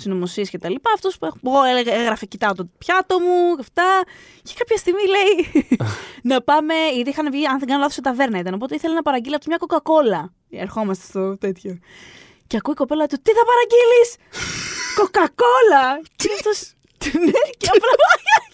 συνωμοσίες 0.00 0.48
και 0.50 0.58
τα 0.58 0.68
λοιπά. 0.70 0.90
Αυτός 0.94 1.18
που 1.18 1.26
έχω- 1.26 1.38
εγώ 1.46 1.62
έλεγα- 1.64 1.94
έγραφε, 1.94 2.26
κοιτάω 2.26 2.54
το 2.54 2.68
πιάτο 2.78 3.18
μου 3.20 3.54
και 3.56 3.60
αυτά. 3.68 4.02
Και 4.42 4.52
κάποια 4.58 4.76
στιγμή 4.76 5.02
λέει 5.14 5.66
να 6.30 6.42
πάμε, 6.42 6.74
γιατί 6.94 7.10
είχαν 7.10 7.30
βγει, 7.30 7.46
αν 7.46 7.58
δεν 7.58 7.68
κάνω 7.68 7.80
λάθος, 7.80 7.94
σε 7.94 8.00
ταβέρνα 8.00 8.38
ήταν. 8.38 8.54
Οπότε 8.54 8.74
ήθελε 8.74 8.94
να 8.94 9.02
παραγγείλει 9.02 9.34
από 9.34 9.42
τη 9.44 9.48
μια 9.48 9.58
κοκακόλα. 9.64 10.32
Ερχόμαστε 10.50 11.04
στο 11.08 11.38
τέτοιο. 11.38 11.78
Και 12.46 12.56
ακούει 12.60 12.74
η 12.76 12.80
κοπέλα 12.82 13.06
του, 13.06 13.16
τι 13.24 13.30
θα 13.38 13.44
παραγγείλεις! 13.50 14.08
Κοκακόλα! 14.98 15.84
Και 16.20 16.28
αυτός, 16.38 16.58
ναι, 17.30 17.42
και 17.60 17.68
απλά, 17.74 17.92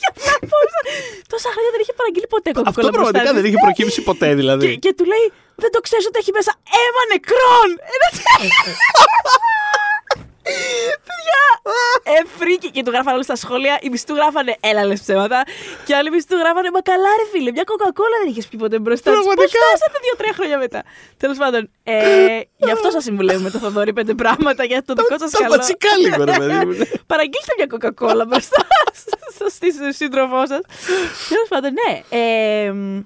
και 0.01 0.07
απλά 0.13 0.33
πώς, 0.51 0.71
τόσα 1.33 1.49
χρόνια 1.55 1.71
δεν 1.75 1.81
είχε 1.83 1.95
παραγγείλει 2.01 2.29
ποτέ 2.35 2.51
κοκακόλα. 2.57 2.89
Αυτό 2.89 2.97
πραγματικά 2.97 3.19
μπροστά 3.23 3.33
δεν 3.37 3.43
του. 3.43 3.49
είχε 3.51 3.59
προκύψει 3.67 4.01
ποτέ 4.11 4.29
Και, 4.31 4.35
δηλαδή. 4.41 4.67
και 4.85 4.93
του 4.99 5.05
λέει, 5.13 5.27
δεν 5.63 5.71
το 5.75 5.81
ξέρεις 5.87 6.05
ότι 6.11 6.17
έχει 6.23 6.33
μέσα 6.39 6.53
αίμα 6.77 7.03
νεκρών. 7.13 7.69
Ένα 10.47 10.97
Παιδιά, 11.09 11.43
ε, 12.15 12.21
φρίκι. 12.39 12.71
Και 12.71 12.83
του 12.83 12.91
γράφανε 12.91 13.15
όλοι 13.15 13.25
στα 13.25 13.37
σχόλια. 13.37 13.79
Οι 13.83 13.89
μισοί 13.91 14.07
του 14.07 14.15
γράφανε, 14.15 14.57
έλα 14.61 14.85
λες 14.85 15.01
ψέματα. 15.01 15.43
Και 15.87 15.95
άλλοι 15.95 16.11
μισοί 16.11 16.27
του 16.27 16.37
γράφανε, 16.37 16.69
μα 16.75 16.81
καλά 16.81 17.09
ρε 17.21 17.27
φίλε, 17.33 17.51
μια 17.51 17.65
κοκακόλα 17.65 18.17
δεν 18.23 18.29
είχες 18.31 18.47
πει 18.49 18.57
ποτέ 18.57 18.79
μπροστά 18.79 19.11
του. 19.11 19.17
Πώς 19.17 19.25
Πραγματικά. 19.25 19.59
φτάσατε 19.67 19.99
δύο-τρία 20.05 20.33
χρόνια 20.39 20.59
μετά; 20.59 20.83
Τέλος 21.17 21.37
πάντων, 21.37 21.71
ε, 21.83 21.95
γι' 22.57 22.71
αυτό 22.71 22.91
σας 22.91 23.03
συμβουλεύουμε 23.03 23.51
το 23.51 23.59
Θοδωρή 23.59 23.93
πέντε 23.93 24.15
πράγματα 24.15 24.65
για 24.65 24.83
το 24.85 24.95
δικό 24.95 25.19
σας 25.19 25.31
Τα 25.31 25.43
καλό. 25.43 25.57
βασικά 25.57 25.89
λίγο, 26.03 26.25
ρε 26.25 26.33
παιδί 26.39 26.65
μου. 26.67 26.73
ναι. 26.73 26.85
Παραγγείλτε 27.13 27.53
μια 27.57 27.67
κοκακόλα 27.67 28.25
μπροστά 28.25 28.67
στο 29.35 29.47
στη- 29.49 29.93
σύντροφό 29.95 30.47
σας. 30.47 30.61
Τέλος 31.29 31.49
πάντων, 31.49 31.71
ναι. 31.81 31.93
Ε, 32.19 32.71
μ, 32.73 33.01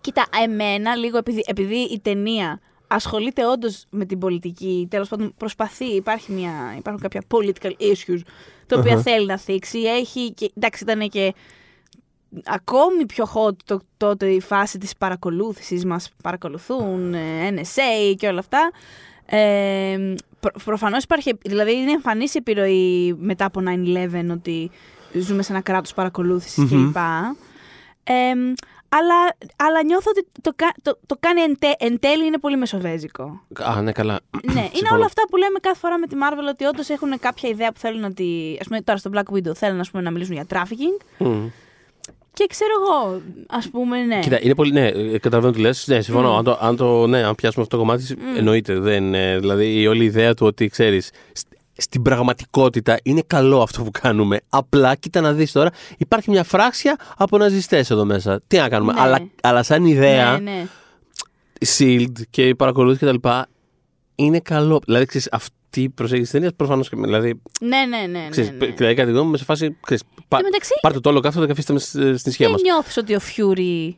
κοίτα, 0.00 0.26
εμένα 0.44 0.94
λίγο 0.96 1.18
επειδή, 1.18 1.42
επειδή 1.46 1.76
η 1.78 2.00
ταινία 2.00 2.60
ασχολείται 2.86 3.46
όντως 3.46 3.86
με 3.90 4.04
την 4.04 4.18
πολιτική, 4.18 4.86
τέλος 4.90 5.08
πάντων 5.08 5.34
προσπαθεί, 5.36 5.84
υπάρχει 5.84 6.32
μια, 6.32 6.74
υπάρχουν 6.78 7.02
κάποια 7.02 7.22
political 7.34 7.70
issues 7.70 8.20
τα 8.66 8.78
οποία 8.78 8.92
Αχα. 8.92 9.02
θέλει 9.02 9.26
να 9.26 9.38
θίξει. 9.38 9.78
Έχει 9.78 10.32
και, 10.32 10.50
εντάξει, 10.56 10.82
ήταν 10.84 11.08
και 11.08 11.34
ακόμη 12.44 13.06
πιο 13.06 13.24
hot 13.34 13.56
το, 13.64 13.80
τότε 13.96 14.26
η 14.26 14.40
φάση 14.40 14.78
της 14.78 14.96
παρακολούθησης 14.96 15.84
μας 15.84 16.10
παρακολουθούν 16.22 17.14
ε, 17.14 17.50
NSA 17.50 18.14
και 18.16 18.28
όλα 18.28 18.38
αυτά 18.38 18.70
ε, 19.26 20.14
προ, 20.40 20.50
προφανώς 20.64 21.02
υπάρχει 21.02 21.38
δηλαδή 21.44 21.72
είναι 21.72 21.90
εμφανής 21.90 22.34
η 22.34 22.38
επιρροή 22.38 23.16
μετά 23.18 23.44
από 23.44 23.60
9-11 23.64 24.30
ότι 24.30 24.70
ζούμε 25.12 25.42
σε 25.42 25.52
ένα 25.52 25.60
κράτος 25.60 25.94
παρακολούθησης 25.94 26.72
Μμμ. 26.72 26.92
κλπ 26.92 26.96
ε, 28.04 28.12
αλλά, 28.88 29.14
αλλά 29.56 29.82
νιώθω 29.84 30.10
ότι 30.10 30.26
το, 30.42 30.52
κα- 30.56 30.74
το, 30.82 30.98
το 31.06 31.16
κάνει 31.20 31.40
εν, 31.40 31.56
τε- 31.58 31.82
εν 31.82 31.98
τέλει 32.00 32.26
είναι 32.26 32.38
πολύ 32.38 32.56
μεσοβέζικο. 32.56 33.42
Α, 33.62 33.82
ναι, 33.82 33.92
καλά. 33.92 34.18
Ναι, 34.42 34.52
είναι 34.52 34.70
Συμφωνώ. 34.72 34.96
όλα 34.96 35.04
αυτά 35.04 35.22
που 35.30 35.36
λέμε 35.36 35.58
κάθε 35.60 35.78
φορά 35.78 35.98
με 35.98 36.06
τη 36.06 36.16
Marvel 36.18 36.48
ότι 36.50 36.64
όντως 36.64 36.88
έχουν 36.88 37.18
κάποια 37.20 37.48
ιδέα 37.48 37.72
που 37.72 37.78
θέλουν 37.78 38.00
να 38.00 38.12
τη. 38.12 38.56
Α 38.60 38.64
πούμε, 38.64 38.80
τώρα 38.80 38.98
στο 38.98 39.10
Black 39.14 39.34
Widow 39.34 39.54
θέλουν 39.54 39.80
ας 39.80 39.90
πούμε, 39.90 40.02
να 40.02 40.10
μιλήσουν 40.10 40.34
για 40.34 40.46
trafficking. 40.50 41.04
Μμ. 41.18 41.46
Και 42.32 42.46
ξέρω 42.48 42.70
εγώ, 42.80 43.20
ας 43.48 43.68
πούμε, 43.70 43.98
ναι. 44.04 44.18
Κοίτα, 44.18 44.38
είναι 44.42 44.54
πολύ. 44.54 44.72
Ναι, 44.72 44.86
ε, 44.86 45.18
καταλαβαίνω 45.18 45.52
τι 45.52 45.60
λες. 45.60 45.86
Ναι, 45.86 46.00
συμφωνώ. 46.00 46.32
Μμ. 46.32 46.36
Αν, 46.36 46.44
το, 46.44 46.58
αν, 46.60 46.76
το, 46.76 47.06
ναι, 47.06 47.22
αν 47.24 47.34
πιάσουμε 47.34 47.62
αυτό 47.64 47.76
το 47.76 47.82
κομμάτι, 47.82 48.16
εννοείται. 48.36 48.78
Δεν, 48.78 49.14
ε, 49.14 49.38
δηλαδή, 49.38 49.80
η 49.80 49.86
όλη 49.86 50.04
ιδέα 50.04 50.34
του 50.34 50.46
ότι 50.46 50.68
ξέρεις. 50.68 51.10
Στην 51.78 52.02
πραγματικότητα 52.02 52.98
είναι 53.02 53.22
καλό 53.26 53.62
αυτό 53.62 53.82
που 53.82 53.90
κάνουμε. 53.90 54.40
Απλά, 54.48 54.94
κοίτα 54.94 55.20
να 55.20 55.32
δεις 55.32 55.52
τώρα, 55.52 55.70
υπάρχει 55.98 56.30
μια 56.30 56.44
φράξια 56.44 56.96
από 57.16 57.38
ναζιστές 57.38 57.90
εδώ 57.90 58.04
μέσα. 58.04 58.40
Τι 58.46 58.56
να 58.56 58.68
κάνουμε. 58.68 58.92
Ναι. 58.92 59.00
Αλλά, 59.00 59.18
αλλά 59.42 59.62
σαν 59.62 59.84
ιδέα, 59.84 60.32
Ναι, 60.38 60.50
ναι. 60.50 60.66
η 61.58 61.66
Shield 61.78 62.20
και 62.30 62.48
η 62.48 62.54
παρακολούθηση 62.54 63.16
κτλ. 63.18 63.28
είναι 64.14 64.40
καλό. 64.40 64.80
Δηλαδή, 64.84 65.04
ξέρεις, 65.06 65.28
αυτή 65.32 65.82
η 65.82 65.88
προσέγγιση 65.88 66.22
της 66.22 66.30
ταινίας 66.32 66.52
προφανώς. 66.56 66.88
Δηλαδή, 66.94 67.40
Ναι, 67.60 67.76
ναι, 67.88 67.96
ναι. 67.96 68.18
ναι, 68.18 68.28
ξέρεις, 68.28 68.50
ναι. 68.50 68.56
δηλαδή, 68.66 68.94
κατά 68.94 69.06
τη 69.06 69.12
γνώμη 69.12 69.30
μου, 69.30 69.36
σε 69.36 69.44
φάση. 69.44 69.76
Ξέρεις, 69.80 70.02
πα, 70.28 70.36
Και 70.36 70.42
μεταξύ, 70.42 70.72
πάρτε 70.80 71.00
το 71.00 71.08
όλο 71.08 71.20
κάθετο 71.20 71.44
και 71.46 71.52
αφήστε 71.52 71.72
με 71.72 71.78
στη- 71.78 72.16
στην 72.18 72.30
ισχύα 72.30 72.44
δεν 72.44 72.50
μας. 72.52 72.62
νιώθεις 72.62 72.96
ότι 72.96 73.14
ο 73.14 73.18
Fury 73.36 73.94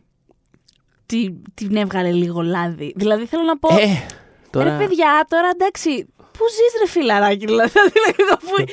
τη- 1.07 1.33
την 1.55 1.77
έβγαλε 1.77 2.11
λίγο 2.13 2.41
λάδι; 2.41 2.93
Δηλαδή 2.97 3.27
θέλω 3.27 3.43
να 3.43 3.59
πω. 3.59 3.69
Ε, 3.75 4.07
τώρα. 4.51 4.65
Ρε 4.79 4.85
παιδιά, 4.85 5.27
τώρα 5.29 5.49
εντάξει. 5.55 6.07
Πού 6.39 6.45
ζεις, 6.57 6.73
ρε 6.81 6.89
φιλαράκι, 6.89 7.47
δηλαδή. 7.47 7.71
δηλαδή 7.93 8.15
εδώ 8.25 8.37
που, 8.37 8.73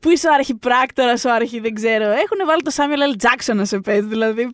που 0.00 0.10
είσαι 0.10 0.28
ο 0.28 0.32
αρχιπράκτορας, 0.32 1.24
ο 1.24 1.30
αρχι 1.32 1.60
δεν 1.60 1.74
ξέρω. 1.74 2.04
Έχουν 2.04 2.38
βάλει 2.46 2.62
το 2.62 2.72
Samuel 2.76 3.02
L. 3.12 3.14
Jackson 3.26 3.54
να 3.54 3.64
σε 3.64 3.78
παίζει, 3.80 4.06
δηλαδή. 4.06 4.44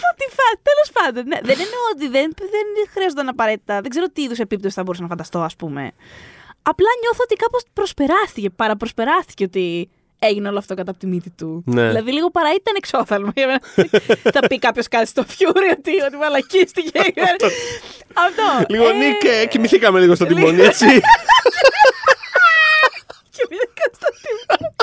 Πού 0.00 0.08
τι 0.18 0.26
φά, 0.36 0.48
τέλος 0.68 0.88
πάντων. 0.92 1.22
Ναι, 1.26 1.38
δεν 1.42 1.56
εννοώ 1.64 1.82
ότι 1.94 2.08
δεν, 2.08 2.32
δεν 2.36 2.66
χρειάζονταν 2.92 3.28
απαραίτητα. 3.28 3.80
Δεν 3.80 3.90
ξέρω 3.90 4.06
τι 4.12 4.22
είδους 4.22 4.38
επίπτωση 4.38 4.74
θα 4.74 4.82
μπορούσα 4.82 5.02
να 5.02 5.08
φανταστώ, 5.08 5.38
ας 5.38 5.56
πούμε. 5.56 5.92
Απλά 6.62 6.88
νιώθω 7.00 7.20
ότι 7.22 7.34
κάπως 7.34 7.62
προσπεράστηκε, 7.72 8.50
παραπροσπεράστηκε 8.50 9.44
ότι 9.44 9.90
έγινε 10.18 10.48
όλο 10.48 10.58
αυτό 10.58 10.74
κατά 10.74 10.90
από 10.90 11.00
τη 11.00 11.06
μύτη 11.06 11.30
του. 11.30 11.62
Ναι. 11.66 11.86
Δηλαδή 11.86 12.12
λίγο 12.12 12.30
παρά 12.30 12.48
ήταν 12.54 12.74
εξώθαλμο. 12.76 13.30
για 13.34 13.46
μένα. 13.46 13.60
θα 14.34 14.40
πει 14.48 14.58
κάποιος 14.58 14.88
κάτι 14.88 15.06
στο 15.06 15.24
Fury 15.28 15.76
ότι, 15.78 16.00
ότι 16.06 16.16
μαλακίστηκε. 16.16 16.98
αυτό. 17.24 17.46
Λίγο 18.68 18.88
Ε, 18.88 18.92
Νίκ, 18.92 19.24
ε, 19.24 19.46
κοιμηθήκαμε 19.46 20.00
λίγο 20.00 20.14
στο 20.14 20.24
λίγο. 20.24 20.36
τιμόνι, 20.36 20.60
έτσι. 20.62 20.86
Και 23.36 23.46
μπήκα 23.48 23.84
στο 23.94 24.08
τιμόνι. 24.22 24.74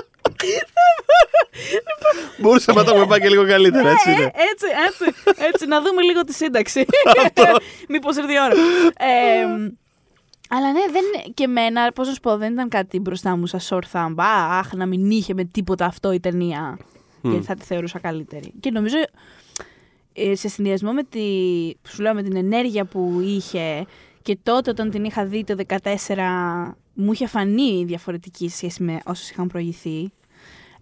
Μπορούσαμε 2.37 2.79
να 2.79 2.85
το 2.85 2.91
έχουμε 2.91 3.07
πάει 3.07 3.19
και 3.19 3.29
λίγο 3.29 3.47
καλύτερα, 3.47 3.89
έτσι 3.89 4.09
Ε, 4.09 4.13
είναι. 4.13 4.23
έτσι, 4.23 4.65
έτσι, 4.87 5.21
έτσι, 5.47 5.65
να 5.65 5.81
δούμε 5.81 6.01
λίγο 6.01 6.23
τη 6.23 6.33
σύνταξη. 6.33 6.85
Μήπως 7.89 8.15
ήρθε 8.17 8.33
η 8.33 8.35
ώρα. 8.43 8.53
Ε, 8.97 9.71
αλλά 10.49 10.71
ναι, 10.71 10.79
δεν, 10.91 11.33
και 11.33 11.43
εμένα, 11.43 11.91
πώς 11.91 12.07
να 12.07 12.13
σου 12.13 12.19
πω, 12.19 12.37
δεν 12.37 12.53
ήταν 12.53 12.69
κάτι 12.69 12.99
μπροστά 12.99 13.35
μου 13.37 13.45
σαν 13.47 13.59
short 13.69 13.91
thumb. 13.91 14.13
Α, 14.17 14.57
αχ, 14.59 14.73
να 14.73 14.85
μην 14.85 15.09
είχε 15.11 15.33
με 15.33 15.43
τίποτα 15.43 15.85
αυτό 15.85 16.11
η 16.11 16.19
ταινία. 16.19 16.77
Γιατί 17.21 17.45
θα 17.45 17.55
τη 17.55 17.63
θεωρούσα 17.65 17.99
καλύτερη. 17.99 18.53
Και 18.59 18.71
νομίζω, 18.71 18.95
ε, 20.13 20.35
σε 20.35 20.47
συνδυασμό 20.47 20.91
με, 20.91 21.03
τη, 21.03 21.19
που 21.81 21.89
σου 21.89 22.01
λέω, 22.01 22.13
με 22.13 22.23
την 22.23 22.35
ενέργεια 22.35 22.85
που 22.85 23.19
είχε 23.23 23.85
και 24.21 24.37
τότε 24.43 24.69
όταν 24.69 24.89
την 24.89 25.03
είχα 25.03 25.25
δει 25.25 25.43
το 25.43 25.55
2014 25.67 26.73
μου 26.93 27.11
είχε 27.11 27.27
φανεί 27.27 27.83
διαφορετική 27.85 28.49
σε 28.49 28.55
σχέση 28.55 28.83
με 28.83 28.99
όσους 29.05 29.29
είχαν 29.29 29.47
προηγηθεί. 29.47 30.11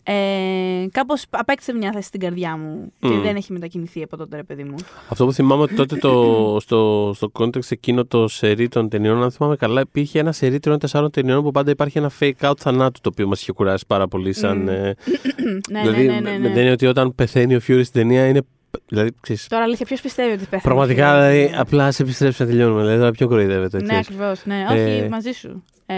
Ε, 0.03 0.85
Κάπως 0.91 1.25
απέκτησε 1.29 1.73
μια 1.73 1.91
θέση 1.91 2.07
στην 2.07 2.19
καρδιά 2.19 2.57
μου 2.57 2.91
και 2.99 3.07
Μμ. 3.07 3.21
δεν 3.21 3.35
έχει 3.35 3.53
μετακινηθεί 3.53 4.03
από 4.03 4.17
τότε, 4.17 4.35
ρε 4.35 4.43
παιδί 4.43 4.63
μου. 4.63 4.75
Αυτό 5.09 5.25
που 5.25 5.33
θυμάμαι 5.33 5.61
ότι 5.61 5.73
τότε 5.75 5.95
το, 5.95 6.11
στο, 6.63 7.11
στο 7.15 7.31
context 7.33 7.71
εκείνο 7.71 8.05
το 8.05 8.27
σερί 8.27 8.67
των 8.67 8.89
ταινιών, 8.89 9.23
αν 9.23 9.31
θυμάμαι 9.31 9.55
καλά, 9.55 9.81
υπήρχε 9.81 10.19
ένα 10.19 10.31
σερί 10.31 10.59
τριών-τεσσάρων 10.59 11.11
ταινιών 11.11 11.43
που 11.43 11.51
πάντα 11.51 11.71
υπάρχει 11.71 11.97
ένα 11.97 12.11
fake 12.19 12.49
out 12.49 12.57
θανάτου 12.57 13.01
το 13.01 13.09
οποίο 13.13 13.27
μας 13.27 13.41
είχε 13.41 13.51
κουράσει 13.51 13.83
πάρα 13.87 14.07
πολύ. 14.07 14.33
Σαν, 14.33 14.57
Μμ. 14.57 14.67
ε, 14.69 14.95
ναι, 15.71 15.81
δηλαδή, 15.81 16.05
ναι, 16.05 16.13
ναι, 16.13 16.19
ναι, 16.19 16.31
με 16.31 16.37
ναι. 16.37 16.47
την 16.47 16.57
έννοια 16.57 16.71
ότι 16.73 16.85
όταν 16.85 17.15
πεθαίνει 17.15 17.55
ο 17.55 17.59
Fury 17.67 17.81
στην 17.83 17.91
ταινία 18.01 18.27
είναι. 18.27 18.41
Δηλαδή, 18.87 19.11
ξέρεις, 19.21 19.47
Τώρα 19.47 19.63
αλήθεια, 19.63 19.85
ποιος 19.85 20.01
πιστεύει 20.01 20.29
ότι 20.31 20.39
πέθανε. 20.43 20.61
πραγματικά, 20.61 21.13
Ναι. 21.19 21.31
δηλαδή, 21.31 21.53
απλά 21.57 21.91
σε 21.91 22.03
επιστρέψει 22.03 22.41
να 22.41 22.47
τελειώνουμε. 22.47 22.79
Δηλαδή, 22.81 22.97
τώρα 22.99 23.11
ποιο 23.11 23.27
κοροϊδεύεται. 23.27 23.77
Ναι, 23.77 23.83
ξέρεις. 23.83 24.07
ακριβώς. 24.07 24.45
Ναι, 24.45 24.65
Ε, 24.69 24.73
όχι, 24.99 25.09
μαζί 25.09 25.31
σου. 25.31 25.63
Ε, 25.85 25.95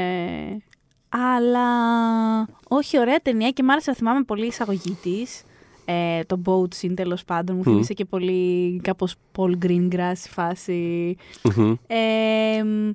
αλλά 1.15 1.67
όχι, 2.67 2.99
ωραία 2.99 3.19
ταινία 3.19 3.49
και 3.49 3.63
μ' 3.63 3.69
άρεσε 3.71 3.89
να 3.89 3.95
θυμάμαι 3.95 4.23
πολύ 4.23 4.43
η 4.43 4.47
εισαγωγή 4.47 4.97
της. 5.03 5.43
Ε, 5.85 6.19
το 6.27 6.41
boat 6.45 6.75
scene 6.85 6.93
τέλος 6.95 7.23
πάντων 7.23 7.55
μου 7.55 7.61
Μμ. 7.61 7.71
θύμισε 7.71 7.93
και 7.93 8.05
πολύ 8.05 8.79
κάπως 8.83 9.15
Paul 9.37 9.51
Greengrass 9.65 10.25
η 10.25 10.29
φάση. 10.29 11.15
Μμμ. 11.55 11.75
Ε, 11.87 12.63
μ, 12.63 12.89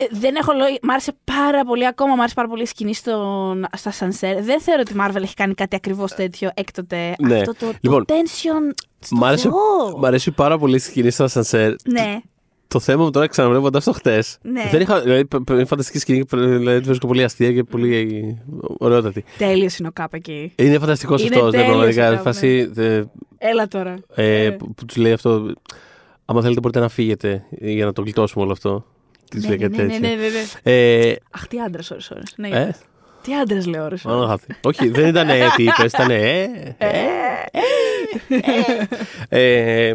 Ε, 0.00 0.06
δεν 0.10 0.34
έχω 0.36 0.52
λόγια. 0.52 0.78
Μ' 0.82 0.90
άρεσε 0.90 1.12
πάρα 1.24 1.64
πολύ 1.64 1.86
ακόμα. 1.86 2.14
Μ' 2.14 2.18
άρεσε 2.18 2.34
πάρα 2.34 2.48
πολύ 2.48 2.62
η 2.62 2.66
σκηνή 2.66 2.94
στο, 2.94 3.54
στα 3.76 3.90
Sunset. 3.92 4.36
Δεν 4.40 4.60
θεωρώ 4.60 4.80
ότι 4.80 4.92
η 4.92 4.96
Marvel 5.00 5.22
έχει 5.22 5.34
κάνει 5.34 5.54
κάτι 5.54 5.76
ακριβώς 5.76 6.14
τέτοιο 6.14 6.50
έκτοτε. 6.54 7.14
Ναι. 7.18 7.36
Αυτό 7.38 7.54
το, 7.54 7.72
Λοιπόν, 7.80 8.04
το 8.04 8.14
tension. 8.14 8.74
Στο 8.98 9.16
Μ' 9.16 9.24
άρεσε, 9.24 9.48
Θεό. 9.48 9.98
μ' 9.98 10.04
αρέσει 10.04 10.30
πάρα 10.30 10.58
πολύ 10.58 10.74
η 10.74 10.78
σκηνή 10.78 11.10
στο 11.10 11.24
Ασανσέρ. 11.24 11.74
Ναι, 11.84 12.18
Το 12.68 12.80
θέμα 12.80 13.04
μου 13.04 13.10
τώρα 13.10 13.26
ξαναβλέποντας 13.26 13.84
το 13.84 13.92
χτες. 13.92 14.38
Ναι. 14.42 14.68
Δεν 14.70 14.80
είχα. 14.80 15.00
Δηλαδή, 15.00 15.24
π- 15.24 15.36
π- 15.44 15.50
είναι 15.50 15.64
φανταστική 15.64 15.98
σκηνή. 15.98 16.24
π- 16.24 16.36
Δηλαδή, 16.36 16.80
τη 16.80 16.86
βρίσκω 16.86 17.06
πολύ 17.06 17.24
αστεία 17.24 17.52
και 17.52 17.62
πολύ 17.64 18.36
ωραιότατη. 18.78 19.24
τέλειος 19.38 19.76
είναι 19.78 19.88
ο 19.88 19.90
Κάπ 19.92 20.14
εκεί. 20.14 20.52
Είναι 20.56 20.78
φανταστικός 20.78 21.20
Είναι 21.24 21.34
αυτός. 21.36 21.52
Ναι, 21.52 21.58
τέλειος 21.58 21.76
πραγματικά. 21.76 22.08
ο 22.08 22.12
η 22.12 22.14
Κάπ, 22.14 22.24
φάση, 22.24 22.70
ε, 22.76 23.02
Έλα 23.38 23.68
τώρα. 23.68 23.94
ε, 24.14 24.44
Ε. 24.44 24.50
που, 24.50 24.74
που 24.74 24.84
τους 24.84 24.96
λέει 24.96 25.12
αυτό. 25.12 25.52
Άμα 26.24 26.42
θέλετε, 26.42 26.60
μπορείτε 26.60 26.80
να 26.80 26.88
φύγετε 26.88 27.44
για 27.50 27.84
να 27.84 27.92
το 27.92 28.02
γλιτώσουμε 28.02 28.42
όλο 28.44 28.52
αυτό. 28.52 28.84
Τι 29.30 29.38
Ναι, 29.38 29.48
λέει 29.48 29.56
ναι, 29.58 29.62
κάτι 29.68 29.76
ναι, 29.76 29.82
ναι, 29.82 29.88
τέτοιο. 29.92 30.08
ναι, 30.08 30.16
ναι. 30.72 30.72
Ε, 31.08 31.16
Αχ, 31.30 31.46
τι 31.46 31.60
άντρας 31.60 31.90
ώρες 31.90 32.10
ώρες. 32.10 32.32
Ναι, 32.36 32.48
ε, 32.48 32.70
Τι 33.22 33.34
άντρα 33.34 33.68
λέω 33.68 33.84
ώρες 33.84 34.02
μάλλον 34.02 34.28
χάθη. 34.28 34.46
Όχι, 34.62 34.88
δεν 34.88 35.06
ήταν 35.08 35.28
ε, 35.28 35.38
τι 35.56 35.62
είπες, 35.62 35.92
ήταν 35.92 36.10
ε, 36.10 36.42
ε, 36.78 36.88
ε, 39.28 39.94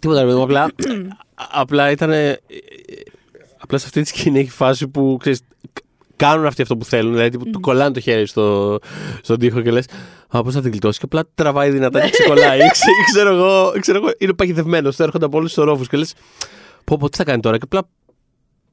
Τίποτα, 0.00 0.20
ρε 0.20 0.26
παιδί 0.26 0.36
μου, 0.38 0.42
απλά, 0.44 0.70
απλά 1.50 1.90
ήταν. 1.90 2.10
Απλά 3.58 3.78
σε 3.78 3.86
αυτή 3.86 4.02
τη 4.02 4.08
σκηνή 4.08 4.38
έχει 4.38 4.50
φάση 4.50 4.88
που 4.88 5.16
ξέρεις, 5.20 5.40
κάνουν 6.16 6.46
αυτοί 6.46 6.62
αυτό 6.62 6.76
που 6.76 6.84
θέλουν. 6.84 7.12
Δηλαδή 7.12 7.38
που 7.38 7.50
του 7.50 7.60
κολλάνε 7.60 7.92
το 7.92 8.00
χέρι 8.00 8.26
στο, 8.26 8.78
στον 9.22 9.38
τοίχο 9.38 9.60
και 9.60 9.70
λες: 9.70 9.84
Α, 10.28 10.42
πώς 10.42 10.54
θα 10.54 10.60
την 10.60 10.70
γλιτώσεις. 10.70 10.98
Και 10.98 11.04
απλά 11.04 11.22
τραβάει 11.34 11.70
δυνατά 11.70 12.00
και 12.00 12.10
ξεκολλάει. 12.10 12.58
Ή 12.58 12.68
ξε- 12.72 12.88
ή 12.88 13.04
ξέρω 13.12 13.34
εγώ, 13.34 13.72
ξέρω 13.80 13.98
εγώ, 13.98 14.10
είναι 14.18 14.32
παγιδευμένος. 14.32 14.96
Το 14.96 15.02
έρχονται 15.02 15.24
από 15.24 15.38
όλους 15.38 15.52
του 15.54 15.62
ορόφου 15.62 15.84
και 15.84 15.96
λες: 15.96 16.14
Πω, 16.84 16.96
πω, 16.96 17.08
τι 17.08 17.16
θα 17.16 17.24
κάνει 17.24 17.40
τώρα. 17.40 17.56
Και 17.56 17.64
απλά 17.64 17.88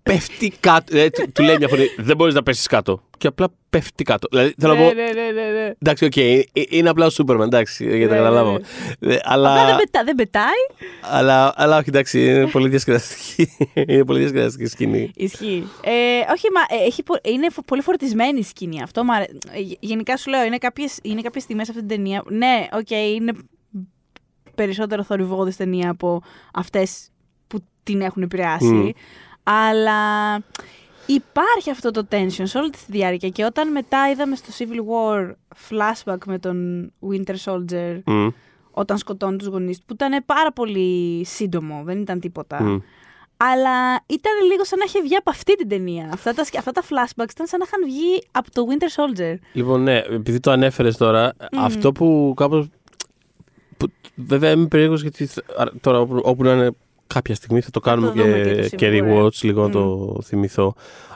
πέφτει 0.08 0.54
κάτω. 0.60 0.98
Ε, 0.98 1.10
του, 1.10 1.32
του 1.34 1.44
λέει 1.44 1.56
μια 1.58 1.68
φωνή: 1.68 1.86
Δεν 1.98 2.16
μπορείς 2.16 2.34
να 2.34 2.44
πέσεις 2.44 2.68
κάτω. 2.68 3.02
Και 3.18 3.28
απλά 3.28 3.48
πέφτει 3.70 4.04
κάτω. 4.04 4.28
Δηλαδή 4.32 4.54
θέλω 4.58 4.74
να 4.74 4.80
Ναι, 4.80 4.88
πω. 4.88 4.94
ναι, 4.94 5.02
ναι, 5.04 5.42
ναι, 5.42 5.50
ναι. 5.52 5.72
Εντάξει, 5.82 6.06
οκ, 6.06 6.18
ε, 6.18 6.44
είναι 6.70 6.90
απλά 6.90 7.06
ο 7.06 7.10
Σούπερμαν, 7.10 7.48
εντάξει, 7.48 7.84
για 7.98 8.08
να 8.08 8.12
Ναι, 8.12 8.18
καταλάβω. 8.18 8.60
ναι, 9.00 9.14
Ε, 9.14 9.20
Απλά 9.24 9.54
δεν, 9.56 9.64
Αλλά, 9.66 9.76
πετά, 9.76 10.04
δεν 10.04 10.16
πετάει. 10.16 10.62
αλλά, 11.02 11.54
αλλά 11.56 11.78
όχι, 11.78 11.90
εντάξει, 11.90 12.26
είναι 12.26 12.48
πολύ 12.48 12.70
διασκεδαστική. 12.70 13.50
είναι 13.88 14.06
πολύ 14.06 14.20
διασκεδαστική 14.20 14.66
σκηνή. 14.66 15.12
Ισχύει. 15.16 15.68
Ε, 15.84 15.92
όχι, 16.34 16.48
μα 16.54 16.78
ε, 16.78 16.86
έχει, 16.86 17.04
πο- 17.04 17.20
είναι 17.24 17.50
φο- 17.50 17.64
πολύ 17.66 17.82
φορτισμένη 17.82 18.40
η 18.40 18.44
σκηνή. 18.44 18.82
Αυτό 18.82 19.04
μου 19.04 19.14
αρέ- 19.14 19.30
ε, 19.52 19.60
γε- 19.60 19.78
Γενικά 19.80 20.18
σου 20.18 20.30
λέω, 20.30 20.44
είναι 20.44 20.58
κάποιες, 20.58 21.00
είναι 21.02 21.22
κάποιες 21.22 21.44
στιγμές 21.44 21.70
αυτή 21.70 21.80
την 21.86 21.90
ταινία. 21.90 22.24
Ναι, 22.30 22.68
οκ, 22.74 22.90
είναι 22.92 23.32
περισσότερο 24.56 25.04
θορυβόδης 25.04 25.56
ταινία 25.56 25.90
από 25.90 26.22
αυτές 26.54 27.10
που 27.48 27.60
την 27.84 28.02
έχουν 28.02 28.22
επηρεάσει. 28.24 28.66
Μμ. 28.74 28.90
Αλλά 29.50 30.34
υπάρχει 31.06 31.70
αυτό 31.72 31.92
το 31.92 32.08
tension 32.12 32.42
σε 32.44 32.58
όλη 32.58 32.70
τη 32.70 32.78
διάρκεια. 32.88 33.30
Και 33.30 33.46
όταν 33.46 33.72
μετά 33.72 34.10
είδαμε 34.12 34.36
στο 34.36 34.48
Civil 34.58 34.80
War 34.92 35.32
flashback 35.70 36.18
με 36.26 36.40
τον 36.40 36.92
Winter 37.12 37.36
Soldier 37.46 38.00
Μμ, 38.06 38.28
όταν 38.72 38.98
σκοτώνει 38.98 39.38
τους 39.38 39.48
γονείς 39.48 39.78
του, 39.80 39.86
που 39.86 39.94
ήταν 39.94 40.24
πάρα 40.26 40.52
πολύ 40.52 41.22
σύντομο, 41.26 41.82
δεν 41.86 42.00
ήταν 42.02 42.20
τίποτα. 42.20 42.62
μμ. 42.64 42.78
Αλλά 43.38 43.94
ήταν 44.06 44.32
λίγο 44.52 44.64
σαν 44.66 44.80
να 44.80 44.86
είχε 44.88 45.02
βγει 45.02 45.16
από 45.16 45.30
αυτή 45.30 45.56
την 45.56 45.68
ταινία. 45.70 46.10
Αυτά 46.14 46.34
τα, 46.34 46.44
σκ- 46.44 46.58
αυτά 46.58 46.72
τα 46.72 46.82
flashbacks 46.82 47.30
ήταν 47.32 47.48
σαν 47.48 47.60
να 47.60 47.66
είχαν 47.68 47.84
βγει 47.86 48.24
από 48.32 48.52
το 48.52 48.66
Winter 48.70 48.84
Soldier. 49.02 49.36
Λοιπόν, 49.54 49.84
ναι, 49.84 49.98
επειδή 49.98 50.40
το 50.40 50.52
ανέφερες 50.52 50.98
τώρα, 50.98 51.34
αυτό 51.58 51.92
που 51.92 52.34
κάπως. 52.36 52.68
Βέβαια 54.16 54.52
είμαι 54.52 54.68
περίεργος 54.68 55.02
γιατί 55.02 55.26
θ- 55.26 55.60
α, 55.62 55.66
τώρα 55.82 56.00
όπου, 56.00 56.20
όπου 56.24 56.44
να 56.44 56.52
είναι 56.52 56.72
κάποια 57.08 57.36
στιγμή 57.36 57.62
θα 57.62 57.70
το 57.70 57.80
κάνουμε 57.80 58.08
το 58.08 58.14
δούμε 58.14 58.34
και 58.34 58.54
και, 58.54 58.70
το 58.70 58.76
και 58.76 58.90
Civil 58.92 59.04
War. 59.04 59.26
rewatch, 59.26 59.42
λίγο 59.42 59.62
να 59.62 59.70
το 59.70 60.16
θυμηθώ. 60.24 60.76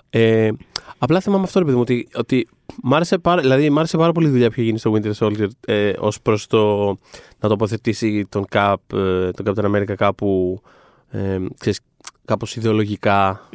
Ε, 0.10 0.50
απλά 0.98 1.20
θυμάμαι 1.20 1.44
αυτό, 1.44 1.60
ρε 1.60 1.66
παιδί 1.66 1.78
μου, 1.78 1.82
ότι, 1.82 2.08
ότι 2.14 2.48
μ, 2.84 2.94
άρεσε 2.94 3.18
πάρα, 3.18 3.42
δηλαδή, 3.42 3.70
μ' 3.70 3.78
άρεσε 3.78 3.98
πάρα 3.98 4.12
πολύ 4.12 4.28
η 4.28 4.30
δουλειά 4.30 4.48
που 4.48 4.54
είχε 4.54 4.64
γίνει 4.64 4.78
στο 4.78 4.94
Winter 4.96 5.14
Soldier 5.14 5.48
ε, 5.66 5.94
ως 6.00 6.22
προς 6.22 6.48
το 6.48 6.88
να 7.40 7.50
τοποθετήσει 7.50 8.26
τον 8.30 8.46
Cap, 8.52 8.76
ε, 8.94 9.32
τον 9.32 9.46
Captain 9.46 9.66
America 9.66 9.94
κάπου, 9.96 10.62
ε, 11.10 11.40
ξέρεις, 11.60 11.80
κάπως 12.26 12.56
ιδεολογικά. 12.56 13.50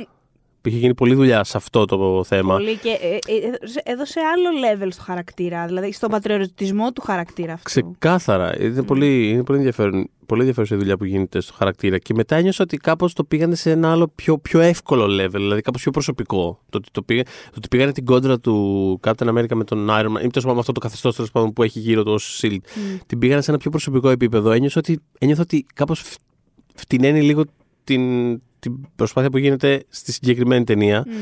Είχε 0.69 0.79
γίνει 0.79 0.95
πολλή 0.95 1.15
δουλειά 1.15 1.45
σε 1.45 1.57
αυτό 1.57 1.85
το 1.85 2.25
θέμα. 2.25 2.55
Πολύ 2.55 2.77
και 2.77 2.89
ε, 2.89 3.33
ε, 3.33 3.47
έδωσε- 3.47 3.83
έδωσε 3.85 4.21
άλλο 4.21 4.49
level 4.67 4.89
στο 4.93 5.03
χαρακτήρα, 5.03 5.67
δηλαδή 5.67 5.93
στον 5.93 6.11
πατριωτισμό 6.11 6.93
του 6.93 7.01
χαρακτήρα 7.01 7.53
αυτού. 7.53 7.65
Ξεκάθαρα. 7.65 8.63
Είναι, 8.63 8.83
πολύ, 8.83 9.29
είναι 9.29 9.43
πολύ, 9.45 9.59
ενδιαφέρον, 9.59 10.09
πολύ 10.27 10.41
ενδιαφέρουσα 10.41 10.75
η 10.75 10.79
δουλειά 10.79 10.97
που 10.97 11.05
γίνεται 11.05 11.41
στο 11.41 11.53
χαρακτήρα. 11.57 11.99
Και 11.99 12.15
μετά 12.15 12.37
ένιωσα 12.37 12.63
ότι 12.63 12.77
κάπως 12.77 13.13
το 13.13 13.25
πήγανε 13.25 13.55
σε 13.55 13.71
ένα 13.71 13.91
άλλο 13.91 14.13
πιο, 14.15 14.39
πιο 14.39 14.61
εύκολο 14.61 15.05
level, 15.05 15.31
δηλαδή 15.33 15.61
κάπως 15.61 15.83
πιο 15.83 15.91
προσωπικό. 15.91 16.59
Το 16.71 16.79
ότι, 16.79 16.89
το 16.93 17.03
πήγα, 17.03 17.23
το 17.23 17.31
ότι 17.57 17.69
πήγανε 17.69 17.93
την 17.93 18.05
κόντρα 18.05 18.39
του 18.41 19.01
Captain 19.05 19.29
America 19.29 19.55
με 19.55 19.65
τον 19.65 19.89
Iron 19.91 20.07
Man, 20.07 20.25
ή 20.25 20.27
τέλος 20.27 20.31
πάντων 20.35 20.53
με 20.55 20.59
αυτό 20.59 20.73
το 20.73 20.81
καθεστώς 20.81 21.15
τέλος 21.17 21.31
πάντων, 21.31 21.53
που 21.53 21.63
έχει 21.63 21.79
γύρω 21.79 22.03
του 22.03 22.13
ως 22.13 22.41
Shield, 22.43 22.57
την 23.07 23.19
πήγανε 23.19 23.41
σε 23.43 23.51
ένα 23.51 23.59
πιο 23.61 23.71
προσωπικό 23.71 24.09
επίπεδο. 24.09 24.51
Ένιωσα 24.51 24.79
ότι, 24.79 24.99
ένιωθα 25.19 25.43
ότι 25.43 25.67
κάπως 25.75 26.01
φ- 26.01 26.19
φτηναίνει 26.75 27.23
λίγο 27.23 27.45
την, 27.85 28.03
την 28.71 28.89
προσπάθεια 28.97 29.31
που 29.31 29.39
γίνεται 29.39 29.85
στη 29.89 30.13
συγκεκριμένη 30.13 30.65
ταινία. 30.65 31.05
Μμ. 31.07 31.13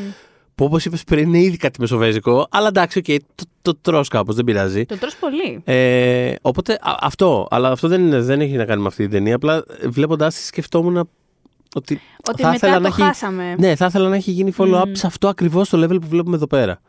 Που 0.55 0.65
όπως 0.65 0.85
είπες 0.85 1.05
πριν 1.05 1.29
είναι 1.29 1.39
ήδη 1.39 1.57
κάτι 1.57 1.81
μεσοβέζικο, 1.81 2.47
αλλά 2.51 2.69
εντάξει, 2.69 2.99
οκ, 2.99 3.05
το, 3.35 3.45
το 3.63 3.75
τρως 3.81 4.09
κάπως, 4.09 4.35
δεν 4.35 4.45
πειράζει. 4.45 4.85
Το 4.85 4.99
τρως 4.99 5.17
πολύ. 5.17 5.61
Ε, 5.65 6.35
οπότε 6.43 6.73
α- 6.73 6.97
αυτό, 7.01 7.47
αλλά 7.51 7.71
αυτό 7.71 7.89
δεν, 7.89 8.01
είναι, 8.07 8.21
δεν 8.21 8.41
έχει 8.41 8.57
να 8.57 8.65
κάνει 8.65 8.81
με 8.81 8.87
αυτή 8.87 9.03
την 9.03 9.11
ταινία. 9.11 9.35
Απλά 9.35 9.65
βλέποντα 9.89 10.29
τη 10.29 10.35
σκεφτόμουν 10.35 11.09
ότι. 11.75 12.01
Ότι 12.29 12.43
θα 12.43 12.51
μετά 12.51 12.55
ήθελα 12.55 12.75
το 12.75 12.81
να 12.81 12.89
έχει- 12.89 13.03
χάσαμε. 13.03 13.55
Ναι, 13.59 13.77
θα 13.77 13.87
ήθελα 13.87 14.09
να 14.09 14.17
έχει 14.17 14.31
γίνει 14.31 14.53
follow-up 14.59 14.83
σε 14.93 15.07
αυτό 15.07 15.29
ακριβώς 15.29 15.69
το 15.69 15.85
level 15.85 16.01
που 16.01 16.07
βλέπουμε 16.09 16.37
εδώ 16.37 16.47
πέρα. 16.47 16.81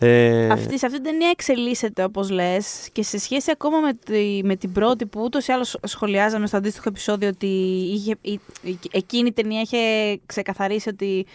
Ε, 0.00 0.48
Αυτή, 0.50 0.78
σε 0.78 0.86
αυτή 0.86 1.00
την 1.00 1.10
ταινία 1.10 1.28
εξελίσσεται, 1.28 2.04
όπως 2.04 2.30
λες, 2.30 2.88
και 2.92 3.02
σε 3.02 3.18
σχέση 3.18 3.50
ακόμα 3.50 3.78
με, 3.80 3.92
τη, 3.94 4.40
με 4.44 4.56
την 4.56 4.72
πρώτη 4.72 5.06
που 5.06 5.20
ούτως 5.22 5.46
ή 5.46 5.52
άλλως 5.52 5.78
σχολιάζαμε 5.82 6.46
στο 6.46 6.56
αντίστοιχο 6.56 6.88
επεισόδιο 6.88 7.28
ότι 7.28 7.46
είχε, 7.92 8.14
η, 8.20 8.40
η- 8.62 8.78
εκείνη 8.90 9.28
η 9.28 9.32
ταινία 9.32 9.60
είχε 9.60 9.78
ξεκαθαρίσει 10.26 10.88
ότι 10.88 11.26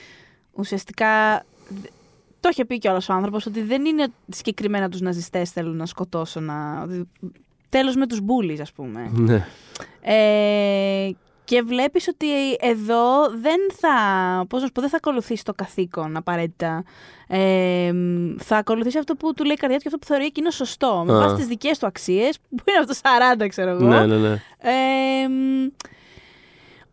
ουσιαστικά. 0.52 1.38
δ- 1.70 1.88
Το 2.40 2.50
είχε 2.52 2.66
πει 2.66 2.78
κιόλας 2.78 3.10
ο 3.10 3.14
άνθρωπος 3.14 3.46
ότι 3.46 3.62
δεν 3.62 3.86
είναι 3.86 4.02
ότι 4.04 4.14
συγκεκριμένα 4.38 4.90
τους 4.90 5.02
ναζιστές 5.02 5.50
θέλουν 5.52 5.76
να 5.76 5.86
σκοτώσουν. 5.86 6.44
Να... 6.44 6.88
Τέλος 7.70 7.96
με 7.96 8.08
τους 8.08 8.20
μπούλις, 8.22 8.60
ας 8.60 8.72
πούμε. 8.72 9.10
ναι. 9.14 9.46
Ε, 10.02 11.12
και 11.46 11.62
βλέπεις 11.62 12.08
ότι 12.08 12.28
εδώ 12.60 13.30
δεν 13.42 13.60
θα, 13.80 13.96
πώς 14.50 14.60
να 14.62 14.66
σου 14.66 14.72
πω, 14.72 14.82
δεν 14.82 14.90
θα 14.90 14.98
ακολουθήσει 14.98 15.44
το 15.44 15.54
καθήκον 15.54 16.18
απαραίτητα. 16.18 16.84
Ε, 17.28 17.92
θα 18.38 18.58
ακολουθήσει 18.58 18.98
αυτό 18.98 19.16
που 19.16 19.34
του 19.34 19.44
λέει 19.44 19.54
η 19.54 19.58
καρδιά 19.58 19.78
του 19.78 19.84
και 19.84 19.88
αυτό 19.88 20.00
που 20.00 20.06
θεωρεί 20.06 20.26
εκείνο 20.26 20.50
σωστό. 20.50 21.04
Με 21.06 21.14
Α. 21.14 21.18
βάση 21.18 21.36
τις 21.36 21.46
δικές 21.48 21.78
του 21.78 21.86
αξίες, 21.86 22.38
που 22.50 22.64
είναι 22.70 22.78
από 22.78 22.88
το 22.88 23.00
40 23.44 23.48
ξέρω 23.50 23.70
εγώ. 23.70 23.88
ναι, 23.88 24.06
ναι, 24.06 24.18
ναι. 24.18 24.42
Ε, 24.58 25.28
μ, 25.28 25.68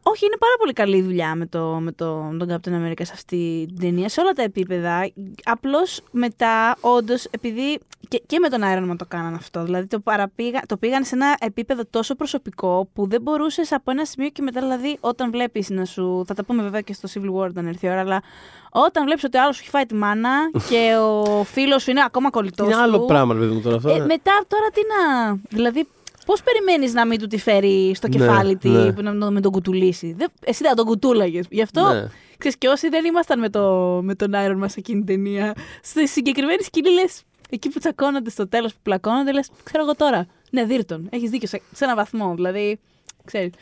όχι, 0.02 0.24
είναι 0.24 0.36
πάρα 0.38 0.52
πολύ 0.58 0.72
καλή 0.72 0.96
η 0.96 1.02
δουλειά 1.02 1.34
με, 1.34 1.46
το, 1.46 1.78
με 1.80 1.92
το, 1.92 2.34
τον 2.38 2.48
Captain 2.50 2.68
America 2.68 3.02
σε 3.02 3.12
αυτή 3.14 3.64
την 3.68 3.80
ταινία, 3.80 4.08
σε 4.08 4.20
όλα 4.20 4.32
τα 4.32 4.42
επίπεδα. 4.42 5.10
Απλώς 5.44 6.00
μετά, 6.10 6.76
όντως, 6.80 7.24
επειδή. 7.24 7.78
Και, 8.08 8.22
και 8.26 8.38
με 8.38 8.48
τον 8.48 8.60
Iron 8.62 8.90
Man 8.90 8.96
το 8.98 9.04
κάνανε 9.08 9.36
αυτό. 9.36 9.62
Δηλαδή 9.62 9.86
το, 9.86 10.00
παραπήγα, 10.00 10.60
το 10.66 10.76
πήγαν 10.76 11.04
σε 11.04 11.14
ένα 11.14 11.36
επίπεδο 11.40 11.82
τόσο 11.90 12.14
προσωπικό 12.14 12.88
που 12.92 13.08
δεν 13.08 13.22
μπορούσες 13.22 13.72
από 13.72 13.90
ένα 13.90 14.04
σημείο 14.04 14.28
και 14.28 14.42
μετά, 14.42 14.60
δηλαδή, 14.60 14.96
όταν 15.00 15.30
βλέπεις 15.30 15.70
να 15.70 15.84
σου. 15.84 16.24
Θα 16.26 16.34
τα 16.34 16.44
πούμε 16.44 16.62
βέβαια 16.62 16.80
και 16.80 16.92
στο 16.92 17.08
Civil 17.14 17.34
War 17.36 17.48
όταν 17.48 17.66
έρθει 17.66 17.86
η 17.86 17.90
ώρα, 17.90 18.00
αλλά 18.00 18.22
όταν 18.70 19.04
βλέπεις 19.04 19.24
ότι 19.24 19.36
ο 19.36 19.42
άλλος 19.42 19.56
σου 19.56 19.60
έχει 19.62 19.70
φάει 19.70 19.86
τη 19.86 19.94
μάνα 19.94 20.50
και 20.68 20.96
ο 20.96 21.44
φίλος 21.44 21.82
σου 21.82 21.90
είναι 21.90 22.02
ακόμα 22.06 22.30
κολλητός. 22.30 22.66
Είναι 22.66 22.76
άλλο 22.76 23.00
πράγμα, 23.00 23.34
ρε 23.34 23.40
παιδί 23.40 23.54
μου 23.54 23.60
τώρα 23.60 23.76
αυτό. 23.76 23.88
Ε, 23.88 23.98
ναι. 23.98 24.04
μετά 24.04 24.44
τώρα 24.48 24.68
τι 24.72 24.80
να. 24.88 25.36
Δηλαδή, 25.48 25.88
πώς 26.26 26.42
περιμένεις 26.42 26.92
να 26.92 27.06
μην 27.06 27.18
του 27.18 27.26
τη 27.26 27.38
φέρει 27.38 27.94
στο 27.94 28.08
Ναι, 28.08 28.16
κεφάλι 28.16 28.56
τη, 28.56 28.68
ναι. 28.68 28.92
που 28.92 29.02
να 29.02 29.12
μην 29.12 29.32
με 29.32 29.40
τον 29.40 29.52
κουτουλήσει; 29.52 30.12
Δεν, 30.12 30.28
εσύ 30.44 30.62
δεν 30.62 30.74
τον 30.76 30.86
κουτούλαγες. 30.86 31.46
Γι' 31.50 31.62
αυτό. 31.62 31.92
Ναι. 31.92 32.06
Ξέρεις, 32.38 32.58
και 32.58 32.68
όσοι 32.68 32.88
δεν 32.88 33.04
ήμασταν 33.04 33.38
με, 33.38 33.48
το, 33.50 34.00
με 34.02 34.14
τον 34.14 34.30
Iron 34.34 34.56
μα 34.56 34.68
εκείνη 34.76 35.04
την 35.04 35.06
ταινία, 35.06 35.54
στη 35.82 36.08
συγκεκριμένη 36.08 36.62
σκηνή 36.62 36.90
λες, 36.90 37.22
εκεί 37.50 37.68
που 37.68 37.78
τσακώνονται 37.78 38.30
στο 38.30 38.48
τέλος 38.48 38.72
που 38.72 38.78
πλακώνονται, 38.82 39.32
λες, 39.32 39.50
ξέρω 39.62 39.82
εγώ 39.82 39.94
τώρα. 39.94 40.26
Ναι, 40.50 40.64
δίρτον. 40.64 41.08
Έχεις 41.10 41.30
δίκιο 41.30 41.48
σε, 41.48 41.60
σε 41.72 41.84
ένα 41.84 41.94
βαθμό. 41.94 42.34
Δηλαδή, 42.34 42.80
ξέρεις. 43.24 43.52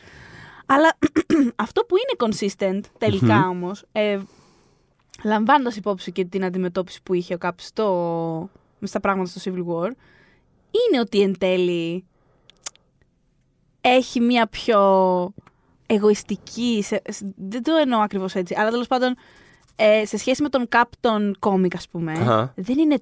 Αλλά 0.66 0.98
αυτό 1.56 1.82
που 1.82 1.94
είναι 1.96 2.34
consistent 2.36 2.80
τελικά 2.98 3.34
Μμμ. 3.36 3.50
όμως, 3.50 3.84
ε, 3.92 4.18
λαμβάνοντας 5.24 5.76
υπόψη 5.76 6.12
και 6.12 6.24
την 6.24 6.44
αντιμετώπιση 6.44 7.02
που 7.02 7.14
είχε 7.14 7.34
ο 7.34 7.38
Κάπ 7.38 7.60
στο, 7.60 8.50
στα 8.82 9.00
πράγματα 9.00 9.30
στο 9.34 9.50
Civil 9.50 9.58
War, 9.58 9.90
είναι 10.70 11.00
ότι 11.00 11.20
εν 11.20 11.38
τέλει 11.38 12.04
έχει 13.80 14.20
μια 14.20 14.46
πιο 14.46 14.80
εγωιστική, 15.86 16.82
σε, 16.82 17.02
σε- 17.08 17.32
δεν 17.36 17.62
το 17.62 17.72
εννοώ 17.74 18.00
ακριβώς 18.00 18.34
έτσι, 18.34 18.54
αλλά 18.58 18.70
τέλος 18.70 18.86
πάντων 18.86 19.16
ε, 19.76 20.06
σε 20.06 20.16
σχέση 20.18 20.42
με 20.42 20.48
τον 20.48 20.68
Cap 20.72 20.82
τον 21.00 21.36
κόμικ 21.38 21.74
ας 21.74 21.88
πούμε, 21.88 22.12
Αχα. 22.12 22.52
δεν 22.56 22.78
είναι 22.78 22.98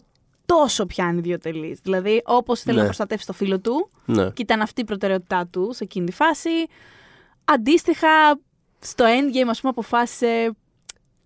τόσο 0.47 0.87
πια 0.87 1.05
ανιδιοτελής. 1.05 1.79
Δηλαδή 1.83 2.23
όπως 2.25 2.61
θέλει 2.61 2.75
Ναι. 2.75 2.81
να 2.81 2.87
προστατεύσει 2.87 3.27
το 3.27 3.33
φίλο 3.33 3.61
του 3.61 3.89
ναι. 4.05 4.31
και 4.31 4.43
ήταν 4.43 4.61
αυτή 4.61 4.81
η 4.81 4.85
προτεραιότητά 4.85 5.47
του 5.47 5.70
σε 5.72 5.85
εκείνη 5.85 6.07
τη 6.07 6.12
φάση, 6.12 6.51
αντίστοιχα 7.45 8.39
στο 8.79 9.05
endgame 9.05 9.49
ας 9.49 9.61
πούμε 9.61 9.72
αποφάσισε 9.77 10.51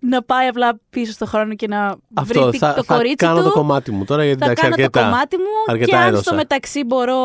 να 0.03 0.23
πάει 0.23 0.47
απλά 0.47 0.79
πίσω 0.91 1.13
στο 1.13 1.27
χρόνο 1.27 1.55
και 1.55 1.67
να 1.67 1.97
Αυτό 2.15 2.47
βρει 2.49 2.59
θα, 2.59 2.75
το 2.75 2.83
θα 2.85 2.95
κορίτσι 2.95 3.15
κάνω 3.27 3.39
του. 3.39 3.43
το 3.45 3.51
κομμάτι 3.53 3.91
μου 3.91 4.05
τώρα 4.05 4.25
γιατί 4.25 4.39
θα 4.39 4.45
εντάξει 4.45 4.63
κάνω 4.63 4.75
αρκετά. 4.75 5.01
το 5.01 5.07
κομμάτι 5.11 5.37
μου 5.37 5.45
αρκετά 5.67 5.91
και 5.91 5.97
αν 5.97 6.07
έδωσα. 6.09 6.23
στο 6.23 6.35
μεταξύ 6.35 6.85
μπορώ. 6.85 7.17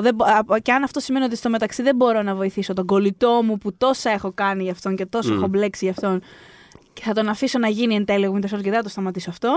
Δεν, 0.00 0.14
μπο- 0.14 0.24
α, 0.24 0.58
και 0.62 0.72
αν 0.72 0.82
αυτό 0.82 1.00
σημαίνει 1.00 1.24
ότι 1.24 1.36
στο 1.36 1.50
μεταξύ 1.50 1.82
δεν 1.82 1.96
μπορώ 1.96 2.22
να 2.22 2.34
βοηθήσω 2.34 2.72
τον 2.72 2.86
κολλητό 2.86 3.40
μου 3.44 3.58
που 3.58 3.74
τόσα 3.76 4.10
έχω 4.10 4.32
κάνει 4.34 4.62
για 4.62 4.72
αυτόν 4.72 4.96
και 4.96 5.06
τόσο 5.06 5.32
Μμ. 5.32 5.36
έχω 5.36 5.46
μπλέξει 5.48 5.84
για 5.84 5.92
αυτόν 5.92 6.20
και 6.92 7.02
θα 7.04 7.12
τον 7.12 7.28
αφήσω 7.28 7.58
να 7.58 7.68
γίνει 7.68 7.94
εν 7.94 8.04
τέλει 8.04 8.30
Winter 8.34 8.44
Soldier 8.54 8.62
και 8.62 8.70
δεν 8.70 8.74
θα 8.74 8.82
το 8.82 8.88
σταματήσω 8.88 9.30
αυτό. 9.30 9.50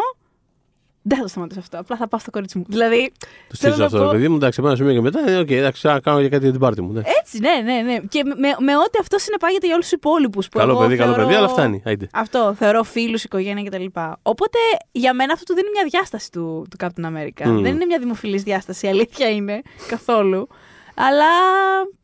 Δεν 1.10 1.18
θα 1.18 1.24
το 1.24 1.30
σταματήσω 1.30 1.60
αυτό. 1.60 1.80
Απλά 1.80 1.96
θα 1.98 2.08
πάω 2.08 2.20
στο 2.20 2.32
κορίτσι 2.32 2.58
μου. 2.58 2.64
Δηλαδή. 2.68 3.12
Το 3.48 3.56
θέλω 3.56 3.74
στήσω 3.74 3.78
να 3.78 3.86
αυτό, 3.86 3.98
πω- 3.98 4.06
ρε 4.06 4.12
παιδί 4.18 4.28
μου. 4.30 4.36
Εντάξει, 4.36 4.62
πάνω 4.62 4.76
σημείο 4.76 4.94
και 4.94 5.02
μετά. 5.02 5.30
ε, 5.32 5.36
Οκ, 5.38 5.50
εντάξει, 5.52 5.88
θα 5.88 6.00
κάνω 6.04 6.22
και 6.22 6.30
κάτι 6.30 6.44
για 6.44 6.52
την 6.52 6.60
πάρτη 6.60 6.82
μου. 6.82 6.92
ναι. 6.94 7.02
Έτσι, 7.20 7.40
ναι, 7.40 7.62
ναι, 7.74 7.82
ναι. 7.82 7.98
Και 8.10 8.24
με, 8.24 8.34
με, 8.36 8.48
με 8.60 8.78
ό,τι 8.78 8.98
αυτό 9.02 9.18
συνεπάγεται 9.20 9.66
για 9.66 9.76
όλους 9.76 9.86
τους 9.88 9.98
υπόλοιπους. 9.98 10.50
Καλό 10.50 10.78
παιδί, 10.78 10.96
καλό 10.96 11.14
παιδί, 11.16 11.34
αλλά 11.34 11.48
φτάνει. 11.48 11.82
Άιντε. 11.86 12.08
Αυτό, 12.14 12.54
θεωρώ 12.58 12.84
φίλους, 12.84 13.24
οικογένεια 13.24 13.64
κτλ. 13.64 13.86
Οπότε 14.22 14.58
για 14.92 15.14
μένα 15.14 15.34
αυτό 15.34 15.44
του 15.44 15.54
δίνει 15.60 15.70
μια 15.74 15.84
διάσταση 15.90 16.32
του, 16.32 16.66
του 16.70 16.78
Captain 16.80 17.06
America. 17.06 17.46
Μμ. 17.46 17.62
Δεν 17.62 17.74
είναι 17.76 17.86
μια 17.86 18.00
δημοφιλής 18.00 18.44
διάσταση, 18.44 18.86
η 18.86 18.90
αλήθεια 18.90 19.30
είναι 19.30 19.62
καθόλου. 19.88 20.48
Αλλά 20.96 21.26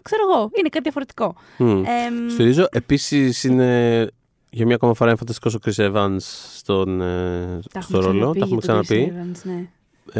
ξέρω 0.01 0.21
εγώ, 0.31 0.49
είναι 0.57 0.69
κάτι 0.69 0.83
διαφορετικό. 0.83 1.35
Μμ. 1.57 1.69
Εμ, 1.85 2.29
Στηρίζω. 2.29 2.67
Επίσης 2.71 3.43
είναι 3.43 4.07
για 4.55 4.65
μια 4.65 4.75
ακόμα 4.75 4.93
φορά 4.93 5.09
είναι 5.09 5.19
φανταστικός 5.19 5.55
ο 5.55 5.59
Chris 5.65 5.91
Evans 5.91 6.17
στον, 6.55 7.01
ε, 7.01 7.59
τα 7.73 7.81
στο 7.81 7.97
έχουμε 7.97 8.11
ρόλο. 8.11 8.19
ξαναπεί 8.19 8.39
Τα 8.39 8.45
έχουμε 8.45 8.61
για 8.61 8.73
τον 8.73 8.81
ξαναπεί. 8.83 9.13
Chris 9.13 9.19
Evans, 9.19 9.41
ναι. 9.43 9.67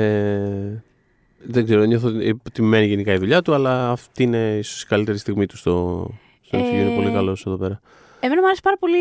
Ε, 0.01 0.83
δεν 1.38 1.65
ξέρω, 1.65 1.83
νιώθω 1.83 2.09
ότι 2.47 2.61
μένει 2.61 2.86
γενικά 2.86 3.13
η 3.13 3.17
δουλειά 3.17 3.41
του, 3.41 3.53
αλλά 3.53 3.91
αυτή 3.91 4.23
είναι 4.23 4.57
ίσως 4.57 4.81
η 4.81 4.86
καλύτερη 4.86 5.17
στιγμή 5.17 5.45
του 5.45 5.57
στο, 5.57 6.07
στο 6.41 6.57
Ε, 6.57 6.61
MCU. 6.61 6.73
Είναι 6.73 6.95
πολύ 6.95 7.11
καλός 7.11 7.45
εδώ 7.45 7.57
πέρα. 7.57 7.79
Εμένα 8.19 8.41
μου 8.41 8.47
άρεσε 8.47 8.61
πάρα 8.63 8.77
πολύ, 8.77 8.97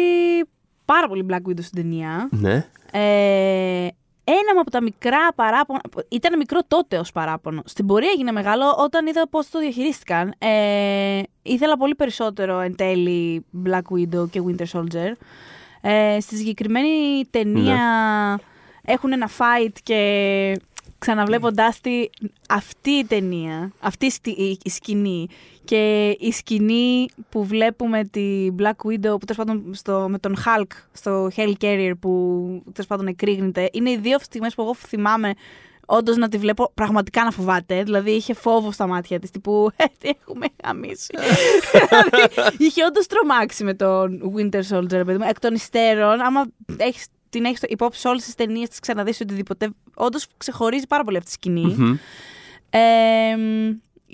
πάρα 0.85 1.09
πολύ 1.09 1.27
Black 1.31 1.51
Widow 1.51 1.63
στην 1.63 1.83
ταινία. 1.83 2.29
Ναι. 2.31 2.67
Ε, 2.93 3.89
ένα 4.25 4.61
από 4.61 4.71
τα 4.71 4.83
μικρά 4.83 5.33
παράπονα. 5.35 5.81
Ήταν 6.09 6.37
μικρό 6.37 6.61
τότε 6.69 6.99
ως 6.99 7.13
παράπονο. 7.13 7.63
Στην 7.65 7.87
πορεία 7.87 8.11
έγινε 8.15 8.33
μεγάλο 8.33 8.75
όταν 8.79 9.07
είδα 9.07 9.29
πώς 9.29 9.51
το 9.51 9.59
διαχειρίστηκαν. 9.59 10.35
Ε, 10.39 11.21
ήθελα 11.43 11.77
πολύ 11.77 11.95
περισσότερο 11.95 12.59
εν 12.61 12.77
τέλει 12.77 13.45
Black 13.67 13.83
Widow 13.97 14.31
και 14.31 14.43
Winter 14.47 14.67
Soldier. 14.73 15.13
Ε, 15.81 16.21
στη 16.21 16.37
συγκεκριμένη 16.37 17.25
ταινία 17.31 17.81
έχουν 18.85 19.13
ένα 19.13 19.31
fight 19.39 19.73
και 19.83 20.61
ξαναβλέποντάς 20.99 21.81
τη 21.81 22.05
αυτή 22.49 22.91
η 22.91 23.05
ταινία, 23.05 23.73
αυτή 23.81 24.07
η 24.07 24.11
σκη- 24.11 24.39
η, 24.39 24.59
η 24.65 24.71
σκηνή 24.71 25.29
και 25.65 26.17
η 26.21 26.33
σκηνή 26.33 27.09
που 27.29 27.45
βλέπουμε 27.45 28.05
τη 28.05 28.49
Black 28.59 28.89
Widow 28.89 29.17
που 29.19 29.25
τέλος 29.25 29.37
πάντων 29.37 29.75
στο, 29.75 30.07
με 30.09 30.19
τον 30.19 30.37
Hulk 30.37 30.71
στο 30.93 31.31
Hell 31.37 31.53
Carrier 31.61 31.93
που 32.01 32.11
τέλος 32.73 32.87
πάντων 32.87 33.07
εκρήγνεται 33.07 33.69
είναι 33.73 33.91
οι 33.91 33.97
δύο 33.97 34.19
στιγμές 34.21 34.55
που 34.55 34.63
εγώ 34.63 34.75
θυμάμαι 34.75 35.33
όντως 35.87 36.17
να 36.17 36.29
τη 36.29 36.39
βλέπω 36.39 36.71
πραγματικά 36.75 37.25
να 37.25 37.31
φοβάται. 37.31 37.83
Δηλαδή 37.83 38.11
είχε 38.11 38.35
φόβο 38.35 38.73
στα 38.73 38.87
μάτια 38.87 39.19
της. 39.19 39.31
Τύπου, 39.31 39.71
ε, 39.77 39.85
τι 39.99 40.09
έχουμε 40.09 40.47
γαμίσει. 40.65 41.15
δηλαδή 42.09 42.65
είχε 42.65 42.85
όντως 42.85 43.07
τρομάξει 43.07 43.65
με 43.65 43.75
τον 43.75 44.33
Winter 44.37 44.63
Soldier, 44.71 44.91
ρε 44.91 45.05
παιδί 45.05 45.19
μου. 45.19 45.27
Εκ 45.29 45.39
των 45.41 45.55
υστέρων, 45.55 46.21
άμα 46.21 46.45
έχεις, 46.77 47.07
την 47.31 47.45
έχεις 47.45 47.63
υπόψη 47.63 48.01
σε 48.01 48.09
όλες 48.09 48.25
τις 48.25 48.35
ταινίες 48.35 48.69
τη 48.69 48.81
ξαναδείς 48.81 49.21
οτιδήποτε, 49.21 49.71
όντως 49.95 50.27
ξεχωρίζει 50.37 50.87
πάρα 50.87 51.05
πολύ 51.05 51.17
αυτή 51.17 51.29
τη 51.29 51.35
σκηνή. 51.35 51.75
Μμμ. 51.79 51.97
Ε, 52.71 52.81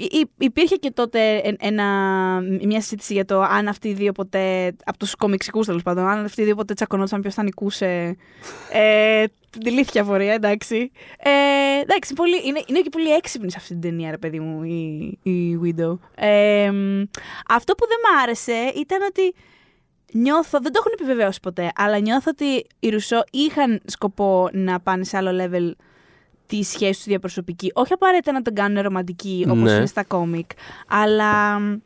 υ- 0.00 0.12
υ- 0.12 0.30
υπήρχε 0.38 0.76
και 0.76 0.90
τότε 0.90 1.36
ε- 1.36 1.54
ένα, 1.58 1.84
μια 2.62 2.80
συζήτηση 2.80 3.12
για 3.12 3.24
το 3.24 3.40
αν 3.42 3.68
αυτοί 3.68 3.88
οι 3.88 3.92
δύο 3.92 4.12
ποτέ, 4.12 4.76
από 4.84 4.98
τους 4.98 5.14
κομιξικούς 5.14 5.66
τέλος 5.66 5.82
πάντων, 5.82 6.08
αν 6.08 6.24
αυτοί 6.24 6.42
οι 6.42 6.44
δύο 6.44 6.54
ποτέ 6.54 6.74
τσακωνόταν 6.74 7.20
ποιος 7.20 7.34
θα 7.34 7.42
νικούσε 7.42 7.86
ε, 8.72 9.24
την 9.50 9.60
ηλίθια 9.64 10.04
φορεία, 10.04 10.32
εντάξει. 10.32 10.90
Ε, 11.18 11.30
εντάξει, 11.82 12.14
πολύ, 12.14 12.36
είναι, 12.46 12.62
είναι 12.66 12.80
και 12.80 12.88
πολύ 12.88 13.12
έξυπνη 13.12 13.50
σε 13.50 13.56
αυτή 13.58 13.72
την 13.72 13.80
ταινία, 13.80 14.10
ρε 14.10 14.18
παιδί 14.18 14.40
μου, 14.40 14.62
η, 14.62 15.18
η 15.22 15.58
Widow. 15.64 15.98
Ε, 16.14 16.70
αυτό 17.48 17.74
που 17.74 17.86
δεν 17.86 17.98
μ' 18.02 18.20
άρεσε 18.22 18.72
ήταν 18.76 18.98
ότι 19.08 19.34
νιώθω, 20.12 20.58
δεν 20.60 20.72
το 20.72 20.78
έχουν 20.78 20.92
επιβεβαιώσει 20.92 21.40
ποτέ, 21.40 21.70
αλλά 21.74 21.98
νιώθω 21.98 22.30
ότι 22.30 22.66
οι 22.80 22.88
Ρουσό 22.88 23.24
είχαν 23.30 23.80
σκοπό 23.84 24.48
να 24.52 24.80
πάνε 24.80 25.04
σε 25.04 25.16
άλλο 25.16 25.30
level 25.44 25.72
τη 26.50 26.62
σχέση 26.62 27.02
του 27.02 27.08
διαπροσωπική. 27.08 27.70
Όχι 27.74 27.92
απαραίτητα 27.92 28.32
να 28.32 28.42
τον 28.42 28.54
κάνουν 28.54 28.82
ρομαντική 28.82 29.44
όπως 29.48 29.62
Ναι. 29.70 29.72
είναι 29.72 29.86
στα 29.86 30.04
κόμικ, 30.04 30.50
αλλά 30.88 31.58
μ, 31.58 31.76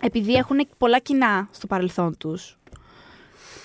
επειδή 0.00 0.32
έχουν 0.32 0.66
πολλά 0.78 0.98
κοινά 0.98 1.48
στο 1.50 1.66
παρελθόν 1.66 2.16
τους. 2.18 2.58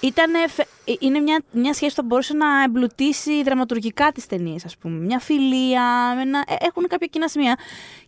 Ήτανε, 0.02 0.38
φε- 0.48 0.68
ε, 0.86 0.94
είναι 1.00 1.20
μια, 1.20 1.42
μια 1.52 1.74
σχέση 1.74 1.90
που 1.96 2.02
θα 2.02 2.08
μπορούσε 2.08 2.34
να 2.34 2.64
εμπλουτίσει 2.64 3.44
δραματουργικά 3.44 4.12
τις 4.12 4.26
ταινίες, 4.26 4.66
ας 4.66 4.78
πούμε. 4.78 4.98
Μια 5.06 5.20
φιλία, 5.20 6.14
με 6.16 6.22
ένα, 6.22 6.44
ε, 6.48 6.56
έχουν 6.60 6.88
κάποια 6.88 7.08
κοινά 7.08 7.28
σημεία. 7.28 7.58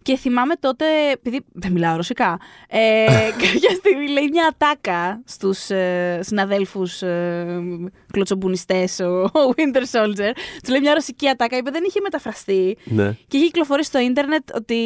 Και 0.02 0.16
θυμάμαι 0.18 0.56
τότε, 0.56 0.86
επειδή 1.12 1.40
δεν 1.52 1.72
μιλάω 1.72 1.96
ρωσικά, 1.96 2.40
ε, 2.68 3.06
κάποια 3.44 3.70
στιγμή 3.76 4.08
λέει 4.10 4.28
μια 4.32 4.48
ατάκα 4.48 5.22
στους 5.26 5.70
ε, 5.70 6.20
συναδέλφους 6.24 7.02
ε, 7.02 7.46
κλωτσομπουνιστές, 8.12 9.00
ο, 9.00 9.22
ο 9.24 9.54
Winter 9.56 9.82
Soldier. 9.92 10.32
Τους 10.62 10.70
λέει 10.70 10.80
μια 10.80 10.94
ρωσική 10.94 11.30
ατάκα, 11.30 11.58
είπε 11.58 11.72
δεν 11.72 11.84
είχε 11.88 12.00
μεταφραστεί. 12.02 12.78
Ναι. 12.84 13.16
Και 13.28 13.38
είχε 13.38 13.46
κυκλοφορήσει 13.46 13.88
στο 13.90 14.00
ίντερνετ 14.00 14.44
ότι 14.56 14.78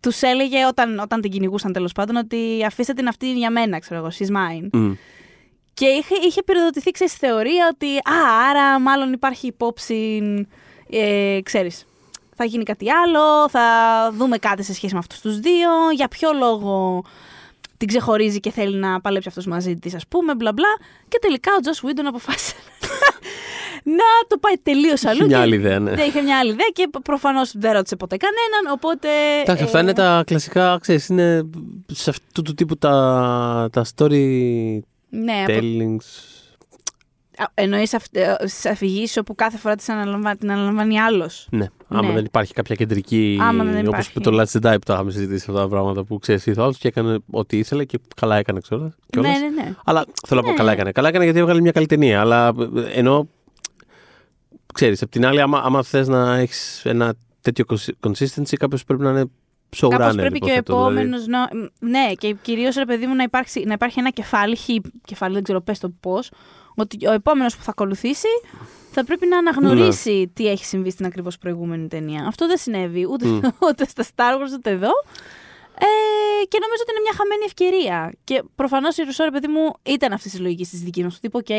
τους 0.00 0.22
έλεγε 0.22 0.66
όταν, 0.66 0.98
όταν 0.98 1.20
την 1.20 1.30
κυνηγούσαν 1.30 1.72
τέλος 1.72 1.92
πάντων 1.92 2.16
ότι 2.16 2.64
αφήστε 2.66 2.92
την 2.92 3.08
αυτή 3.08 3.32
για 3.32 3.50
μένα, 3.50 3.78
ξέρω 3.78 4.00
εγώ, 4.00 4.08
she's 4.18 4.26
mine. 4.30 4.68
Μμ. 4.72 4.92
Και 5.78 5.86
είχε, 5.86 6.14
είχε 6.26 6.42
πυροδοτηθεί, 6.42 6.90
ξέρεις, 6.90 7.12
θεωρία 7.12 7.70
ότι 7.72 7.86
α, 7.96 8.48
άρα 8.50 8.80
μάλλον 8.80 9.12
υπάρχει 9.12 9.46
υπόψη, 9.46 10.22
ε, 10.90 11.38
ξέρεις, 11.42 11.84
θα 12.34 12.44
γίνει 12.44 12.62
κάτι 12.64 12.90
άλλο, 12.90 13.48
θα 13.48 13.62
δούμε 14.12 14.38
κάτι 14.38 14.62
σε 14.62 14.74
σχέση 14.74 14.92
με 14.92 14.98
αυτούς 14.98 15.20
τους 15.20 15.38
δύο, 15.38 15.70
για 15.94 16.08
ποιο 16.08 16.30
λόγο 16.32 17.04
την 17.76 17.88
ξεχωρίζει 17.88 18.40
και 18.40 18.50
θέλει 18.50 18.76
να 18.76 19.00
παλέψει 19.00 19.28
αυτός 19.28 19.46
μαζί 19.46 19.76
της, 19.76 19.94
ας 19.94 20.06
πούμε, 20.08 20.34
μπλα 20.34 20.52
μπλα. 20.52 20.68
Και 21.08 21.18
τελικά 21.20 21.52
ο 21.58 21.60
Τζος 21.60 21.80
Βίντον 21.84 22.06
αποφάσισε 22.06 22.54
να 23.98 24.08
το 24.28 24.38
πάει 24.38 24.54
τελείως 24.62 25.04
αλλού. 25.04 25.16
Είχε 25.16 25.26
μια 25.26 25.36
και- 25.36 25.42
άλλη 25.42 25.54
ιδέα, 25.54 25.78
ναι. 25.78 25.90
ναι, 25.90 26.02
είχε 26.02 26.20
μια 26.20 26.38
άλλη 26.38 26.50
ιδέα 26.50 26.68
και 26.72 26.88
προφανώς 27.02 27.52
δεν 27.58 27.72
ρώτησε 27.72 27.96
ποτέ 27.96 28.16
κανέναν. 28.16 28.74
Οπότε. 28.74 29.08
Εντάξει, 29.40 29.64
αυτά 29.64 29.78
ε, 29.78 29.82
είναι 29.82 29.92
τα 29.92 30.22
κλασικά, 30.26 30.78
ξέρεις, 30.80 31.08
είναι 31.08 31.50
σε 31.92 32.10
αυτού 32.10 32.42
του 32.42 32.54
τύπου 32.54 32.76
τα, 32.76 33.68
τα 33.72 33.84
storytellings. 33.96 34.80
Ναι, 35.10 35.44
από... 35.46 36.00
εννοείς 37.54 37.96
σε 38.44 38.68
αφηγήσει 38.68 39.18
όπου 39.18 39.34
κάθε 39.34 39.58
φορά 39.58 39.74
τις 39.74 39.88
αναλαμβάνει, 39.88 40.36
την 40.36 40.50
αναλαμβάνει 40.50 41.00
άλλος; 41.00 41.48
Ναι, 41.50 41.66
άμα 41.88 42.08
Ναι. 42.08 42.14
δεν 42.14 42.24
υπάρχει 42.24 42.52
κάποια 42.52 42.74
κεντρική. 42.74 43.38
Άμα 43.40 43.64
δεν 43.64 43.88
Όπως 43.88 43.88
υπάρχει. 43.88 44.12
με 44.14 44.20
το 44.20 44.40
Last 44.40 44.56
Jedi 44.58 44.72
που 44.72 44.78
τα 44.78 44.92
είχαμε 44.94 45.10
συζητήσει 45.10 45.46
αυτά 45.48 45.62
τα 45.62 45.68
πράγματα 45.68 46.04
που 46.04 46.18
ξέρεις, 46.18 46.46
ήρθε 46.46 46.60
ο 46.60 46.62
άλλος 46.64 46.78
και 46.78 46.88
έκανε 46.88 47.18
ό,τι 47.30 47.58
ήθελε 47.58 47.84
και 47.84 47.98
καλά 48.16 48.36
έκανε 48.36 48.60
κιόλα. 48.60 48.94
Ναι, 49.16 49.20
ναι, 49.28 49.62
ναι. 49.62 49.74
Αλλά 49.84 50.04
θέλω 50.26 50.40
να 50.40 50.46
πω 50.46 50.52
Ναι. 50.52 50.58
καλά 50.58 50.72
έκανε. 50.72 50.92
Καλά 50.92 51.08
έκανε 51.08 51.24
γιατί 51.24 51.38
έβγαλε 51.38 51.60
μια 51.60 51.72
καλή 51.72 51.86
ταινία. 51.86 52.20
Αλλά 52.20 52.52
ε, 52.76 52.98
ενώ. 52.98 53.28
ξέρεις, 54.74 55.02
απ' 55.02 55.10
την 55.10 55.26
άλλη, 55.26 55.40
άμα, 55.40 55.58
άμα 55.64 55.82
θες 55.82 56.08
να 56.08 56.36
έχεις 56.36 56.84
ένα 56.84 57.14
τέτοιο 57.40 57.64
consistency, 58.06 58.54
κάποιος 58.58 58.84
πρέπει 58.84 59.02
να 59.02 59.10
είναι 59.10 59.24
showrunner. 59.76 59.90
Κάπως 59.90 60.14
πρέπει 60.14 60.38
και 60.38 60.50
ο 60.50 60.54
υποθέτω, 60.54 60.88
δηλαδή. 60.88 60.98
επόμενος. 60.98 61.26
Ναι, 61.80 62.12
και 62.18 62.36
κυρίως 62.42 62.74
ρε 62.74 62.84
παιδί 62.84 63.06
μου 63.06 63.14
να, 63.14 63.22
υπάρξει, 63.22 63.64
να 63.66 63.72
υπάρχει 63.72 63.98
ένα 63.98 64.10
κεφάλι, 64.10 64.56
χι, 64.56 64.80
κεφάλι, 65.04 65.34
δεν 65.34 65.42
ξέρω, 65.42 65.60
πες 65.60 65.78
το 65.78 65.92
πώς, 66.00 66.30
ότι 66.74 67.06
ο 67.06 67.12
επόμενος 67.12 67.56
που 67.56 67.62
θα 67.62 67.70
ακολουθήσει 67.70 68.28
θα 68.90 69.04
πρέπει 69.04 69.26
να 69.26 69.38
αναγνωρίσει 69.38 70.12
Ναι. 70.12 70.26
τι 70.26 70.48
έχει 70.48 70.64
συμβεί 70.64 70.90
στην 70.90 71.06
ακριβώς 71.06 71.38
προηγούμενη 71.38 71.88
ταινία. 71.88 72.24
Αυτό 72.26 72.46
δεν 72.46 72.56
συνέβη 72.56 73.06
ούτε, 73.10 73.26
Μμ. 73.26 73.38
ούτε 73.68 73.84
στα 73.88 74.04
Star 74.04 74.34
Wars 74.34 74.52
ούτε 74.54 74.70
εδώ. 74.70 74.90
Ε, 75.80 76.44
και 76.44 76.58
νομίζω 76.62 76.82
ότι 76.82 76.90
είναι 76.92 77.00
μια 77.06 77.14
χαμένη 77.16 77.44
ευκαιρία. 77.44 78.12
Και 78.24 78.42
προφανώς 78.54 78.96
η 78.96 79.02
Ρουσό, 79.02 79.24
ρε 79.24 79.30
παιδί 79.30 79.48
μου, 79.48 79.72
ήταν 79.82 80.12
αυτή 80.12 80.30
τη 80.30 80.38
λογική 80.38 80.62
της 80.64 80.80
δική 80.80 81.02
μας. 81.04 81.14
Του 81.14 81.20
τύπου, 81.20 81.40
OK, 81.46 81.52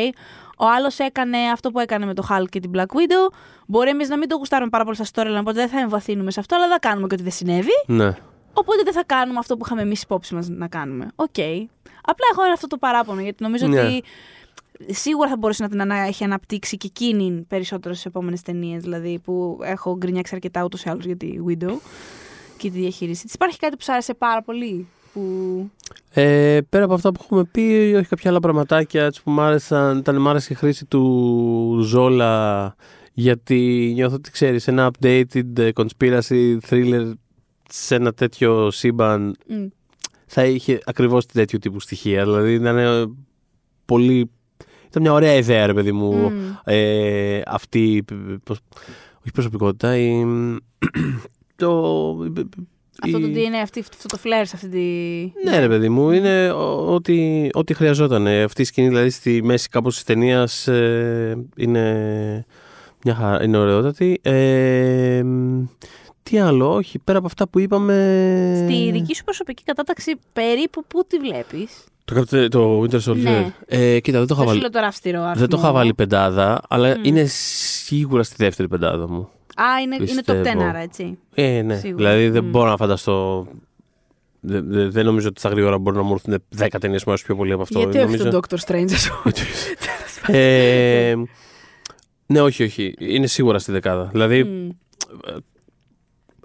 ο 0.58 0.66
άλλος 0.66 0.98
έκανε 0.98 1.38
αυτό 1.38 1.70
που 1.70 1.78
έκανε 1.78 2.06
με 2.06 2.14
το 2.14 2.26
Hulk 2.30 2.44
και 2.48 2.60
την 2.60 2.70
Black 2.74 2.80
Widow. 2.96 3.32
Μπορεί 3.66 3.88
εμείς 3.90 4.08
να 4.08 4.16
μην 4.18 4.28
το 4.28 4.36
γουστάρουμε 4.36 4.70
πάρα 4.70 4.84
πολύ 4.84 4.96
στα 4.96 5.04
storyline, 5.14 5.40
οπότε 5.40 5.52
δεν 5.58 5.68
θα 5.68 5.80
εμβαθύνουμε 5.80 6.30
σε 6.30 6.40
αυτό, 6.40 6.54
αλλά 6.54 6.64
δεν 6.64 6.72
θα 6.80 6.88
κάνουμε 6.88 7.06
και 7.06 7.14
ότι 7.14 7.22
δεν 7.22 7.32
συνέβη. 7.32 7.70
Ναι. 7.86 8.14
Οπότε 8.52 8.82
δεν 8.84 8.92
θα 8.92 9.04
κάνουμε 9.06 9.38
αυτό 9.38 9.56
που 9.56 9.64
είχαμε 9.66 9.82
εμείς 9.82 10.02
υπόψη 10.02 10.34
μας 10.34 10.48
να 10.48 10.68
κάνουμε. 10.68 11.08
Οκ. 11.16 11.38
Απλά 12.02 12.26
έχω 12.32 12.42
αυτό 12.52 12.66
το 12.66 12.76
παράπονο, 12.76 13.20
γιατί 13.20 13.42
νομίζω 13.42 13.66
Ναι. 13.66 13.80
ότι 13.80 14.02
σίγουρα 14.86 15.28
θα 15.28 15.36
μπορούσε 15.36 15.62
να 15.62 15.68
την 15.68 15.80
ανα- 15.80 16.06
έχει 16.06 16.24
αναπτύξει 16.24 16.76
και 16.76 16.86
εκείνη 16.86 17.44
περισσότερο 17.48 17.94
στις 17.94 18.06
επόμενες 18.06 18.42
ταινίες. 18.42 18.82
Δηλαδή 18.82 19.18
που 19.24 19.58
έχω 19.62 19.96
γκρινιάξει 19.96 20.34
αρκετά 20.34 20.64
ούτως 20.64 20.82
ή 20.84 20.88
άλλως 20.88 21.04
για 21.04 21.16
τη 21.16 21.30
Widow 21.48 21.74
και 22.60 22.70
τη 22.70 22.78
διαχείρισή 22.78 23.24
της. 23.24 23.34
Υπάρχει 23.34 23.58
κάτι 23.58 23.76
που 23.76 23.82
σου 23.82 23.92
άρεσε 23.92 24.14
πάρα 24.14 24.42
πολύ. 24.42 24.86
Που... 25.12 25.70
Ε, 26.10 26.60
πέρα 26.68 26.84
από 26.84 26.94
αυτά 26.94 27.12
που 27.12 27.20
έχουμε 27.24 27.44
πει, 27.44 27.92
όχι 27.96 28.08
κάποια 28.08 28.30
άλλα 28.30 28.40
πραγματάκια 28.40 29.04
έτσι, 29.04 29.22
που 29.22 29.30
μ' 29.30 29.40
άρεσαν. 29.40 29.98
Ήταν 29.98 30.16
μ' 30.16 30.28
άρεσε 30.28 30.52
η 30.52 30.56
χρήση 30.56 30.86
του 30.86 31.80
Ζόλα 31.82 32.74
γιατί 33.12 33.90
νιώθω 33.94 34.14
ότι 34.14 34.30
ξέρεις 34.30 34.68
ένα 34.68 34.90
updated 34.90 35.58
ε, 35.58 35.68
conspiracy 35.74 36.58
thriller 36.68 37.12
σε 37.68 37.94
ένα 37.94 38.12
τέτοιο 38.12 38.70
σύμπαν 38.70 39.36
Μμ. 39.46 39.66
θα 40.26 40.44
είχε 40.44 40.80
ακριβώς 40.84 41.26
τέτοιου 41.26 41.58
τύπου 41.58 41.80
στοιχεία. 41.80 42.24
Δηλαδή 42.24 42.52
ήταν 42.52 42.78
ε, 42.78 43.04
πολύ... 43.84 44.30
ήταν 44.88 45.02
μια 45.02 45.12
ωραία 45.12 45.34
ιδέα, 45.34 45.66
ρε 45.66 45.74
παιδί 45.74 45.92
μου, 45.92 46.12
Μμ. 46.30 46.52
ε, 46.64 47.42
αυτή. 47.46 48.04
πώς- 48.44 48.60
όχι 49.20 49.32
προσωπικότητα, 49.32 49.96
η, 49.96 50.24
το. 51.60 52.10
Αυτό 53.02 53.18
η- 53.18 53.20
το 53.22 53.30
τι 53.32 53.42
είναι 53.42 53.58
αυτή, 53.58 53.80
αυτό 53.80 54.06
το 54.08 54.16
φλερ 54.16 54.46
σε 54.46 54.52
αυτή 54.56 54.68
τη. 54.68 55.48
Ναι, 55.50 55.58
ρε 55.58 55.68
παιδί 55.68 55.88
μου, 55.88 56.10
είναι 56.10 56.50
ο- 56.52 56.94
ό,τι, 56.94 57.48
ό,τι 57.52 57.74
χρειαζόταν. 57.74 58.26
Ε, 58.26 58.42
Αυτή 58.42 58.62
η 58.62 58.64
σκηνή, 58.64 58.88
δηλαδή 58.88 59.10
στη 59.10 59.42
μέση 59.44 59.68
κάπως 59.68 59.94
της 59.94 60.04
ταινίας 60.04 60.66
είναι, 61.56 62.44
μια 63.04 63.14
χαρά, 63.14 63.44
είναι 63.44 63.56
ωραιότατη. 63.56 64.18
Ε, 64.22 65.22
μ, 65.24 65.64
τι 66.22 66.38
άλλο, 66.38 66.74
όχι, 66.74 66.98
πέρα 66.98 67.18
από 67.18 67.26
αυτά 67.26 67.48
που 67.48 67.58
είπαμε... 67.58 68.62
Στη 68.66 68.90
δική 68.92 69.14
σου 69.14 69.24
προσωπική 69.24 69.62
κατάταξη, 69.62 70.16
περίπου 70.32 70.84
πού 70.88 71.04
τη 71.06 71.18
βλέπεις; 71.18 71.84
Το, 72.04 72.20
Captain- 72.20 72.46
το 72.50 72.80
Winter 72.82 73.00
Soldier. 73.10 73.16
Ναι. 73.16 73.52
Ε, 73.66 74.00
κοίτα, 74.00 74.18
δεν 74.18 74.26
το 74.26 74.34
είχα 74.34 74.36
Δεν 74.36 74.36
σου 74.36 74.44
βάλει. 74.46 74.60
λέω 74.60 74.70
τώρα 74.70 74.86
αυστηρό 74.86 75.18
αριθμό. 75.20 75.40
Δεν 75.40 75.48
το 75.48 75.56
είχα 75.58 75.72
βάλει 75.72 75.94
πεντάδα, 75.94 76.60
αλλά 76.68 76.88
Μμ. 76.98 77.04
είναι 77.04 77.24
σίγουρα 77.24 78.22
στη 78.22 78.34
δεύτερη 78.38 78.68
πεντάδα 78.68 79.08
μου. 79.08 79.28
Α, 79.62 79.80
είναι, 79.82 79.94
είναι 79.94 80.22
το 80.22 80.34
Πιστεύω. 80.34 80.60
10 80.60 80.64
άρα, 80.64 80.78
έτσι. 80.78 81.18
Ε, 81.34 81.62
ναι. 81.62 81.76
Σίγουρα. 81.76 81.96
Δηλαδή 82.10 82.28
δεν 82.28 82.44
Μμ. 82.44 82.50
μπορώ 82.50 82.68
να 82.70 82.76
φανταστώ. 82.76 83.46
Δεν, 84.40 84.64
δεν- 84.68 84.90
δεν 84.90 85.04
νομίζω 85.04 85.28
ότι 85.28 85.40
στα 85.40 85.48
γρήγορα 85.48 85.78
μπορεί 85.78 85.96
να 85.96 86.02
μου 86.02 86.12
έρθουν 86.12 86.42
10 86.58 86.66
ταινίες 86.80 87.02
που 87.04 87.10
μου 87.10 87.12
αρέσουν 87.12 87.26
πιο 87.26 87.36
πολύ 87.36 87.52
από 87.52 87.62
αυτό. 87.62 87.78
Γιατί 87.78 87.96
όχι 87.98 88.06
νομίζω... 88.06 88.30
τον 88.30 88.40
Doctor 88.40 88.56
Strange, 88.66 88.92
ας 88.92 89.10
πούμε. 89.10 89.34
ε, 90.40 91.14
ναι, 92.26 92.40
όχι, 92.40 92.62
όχι. 92.62 92.94
Είναι 92.98 93.26
σίγουρα 93.26 93.58
στη 93.58 93.72
δεκάδα. 93.72 94.04
Δηλαδή 94.12 94.44
Μμ. 94.44 94.68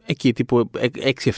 Εκεί 0.05 0.33
τύπου 0.33 0.69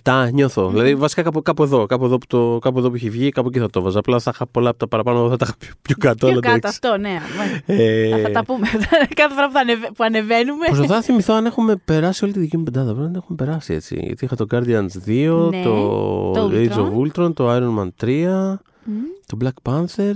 6-7 0.03 0.29
νιώθω. 0.33 0.69
Δηλαδή 0.69 0.95
βασικά 0.95 1.21
κάπου, 1.21 1.41
κάπου 1.41 1.63
εδώ. 1.63 1.85
Κάπου 1.85 2.05
εδώ, 2.05 2.17
που 2.17 2.25
το, 2.27 2.57
κάπου 2.61 2.77
εδώ 2.79 2.89
που 2.89 2.95
έχει 2.95 3.09
βγει, 3.09 3.29
κάπου 3.29 3.47
εκεί 3.47 3.59
θα 3.59 3.69
το 3.69 3.81
βάζα. 3.81 3.99
Απλά 3.99 4.19
θα 4.19 4.31
είχα 4.33 4.47
πολλά 4.47 4.69
από 4.69 4.77
τα 4.79 4.87
παραπάνω, 4.87 5.29
θα 5.29 5.37
τα 5.37 5.45
είχα 5.47 5.55
πιο, 5.59 5.73
πιο 5.81 5.95
κάτω. 5.99 6.17
Πιο 6.17 6.27
αλλά 6.27 6.39
κάτω 6.39 6.55
εντάξει. 6.55 6.79
αυτό, 6.83 6.97
ναι. 7.01 7.17
Ε, 7.65 8.21
Θα 8.21 8.31
τα 8.31 8.45
πούμε. 8.45 8.67
Κάθε 9.21 9.33
φορά 9.33 9.47
που, 9.47 9.53
θα 9.53 9.59
ανεβε- 9.59 9.87
που 9.91 10.03
ανεβαίνουμε. 10.03 10.65
Προσπαθώ 10.65 10.93
να 10.93 11.01
θυμηθώ 11.01 11.33
αν 11.33 11.45
έχουμε 11.45 11.75
περάσει 11.85 12.23
όλη 12.23 12.33
τη 12.33 12.39
δική 12.39 12.57
μου 12.57 12.63
πεντάδα. 12.63 12.93
Πρέπει 12.93 13.11
να 13.11 13.17
έχουμε 13.17 13.35
περάσει 13.37 13.73
έτσι. 13.73 13.99
Γιατί 14.03 14.25
είχα 14.25 14.35
το 14.35 14.45
Guardians 14.51 15.07
2, 15.07 15.49
Ναι, 15.49 15.63
το, 15.63 16.31
το 16.31 16.51
Age 16.53 16.69
Ultron. 16.69 16.91
of 16.91 17.23
Ultron, 17.25 17.33
το 17.33 17.55
Iron 17.55 17.79
Man 17.79 17.87
3, 18.05 18.55
Μμ. 18.83 18.93
το 19.25 19.37
Black 19.43 19.71
Panther. 19.71 20.11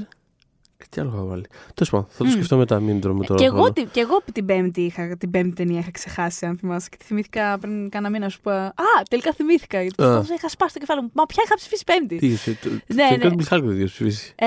Και 0.82 0.88
τι 0.90 1.02
άλλο 1.02 1.12
είχα 1.14 1.24
βάλει. 1.24 1.46
Τέλος 1.74 1.90
πάντων, 1.90 2.08
θα 2.10 2.18
το 2.18 2.26
Μμ. 2.26 2.30
σκεφτώ 2.32 2.58
μετά, 2.58 2.80
μην 2.80 3.02
τρώμε 3.02 3.26
τώρα. 3.26 3.40
Και 3.40 3.48
χρόνο. 3.48 3.62
εγώ, 3.64 3.74
τη- 3.74 3.86
και 3.86 4.00
εγώ 4.00 4.22
την, 4.34 4.46
πέμπτη 4.46 4.82
είχα, 4.82 5.18
την 5.18 5.32
πέμπτη 5.32 5.54
ταινία 5.56 5.80
είχα 5.80 5.92
ξεχάσει, 5.92 6.46
αν 6.46 6.58
θυμάσαι. 6.58 6.88
Και 6.90 6.98
τη 6.98 7.06
θυμήθηκα 7.06 7.58
πριν 7.60 7.90
κάνα 7.90 8.10
μήνα, 8.10 8.30
σου 8.30 8.42
πω. 8.42 8.52
Α, 8.52 8.74
τελικά 9.10 9.34
θυμήθηκα. 9.34 9.82
Γιατί 9.82 10.04
Α. 10.04 10.18
πώς 10.18 10.30
είχα 10.30 10.50
σπάσει 10.50 10.74
το 10.74 10.80
κεφάλι 10.80 11.02
μου. 11.02 11.10
Μα 11.14 11.26
ποια 11.26 11.44
είχα 11.46 11.56
ψηφίσει 11.56 11.84
πέμπτη. 11.84 12.16
Τι 12.18 12.28
είσαι, 12.28 12.58
το, 12.62 12.70
Ναι, 12.70 13.18
το 13.20 13.28
ναι. 13.28 13.34
Incredible 13.36 13.54
Hulk 13.58 13.62
δεν 13.64 13.76
είχες 13.78 13.92
ψηφίσει. 13.92 14.34
Ε, 14.36 14.46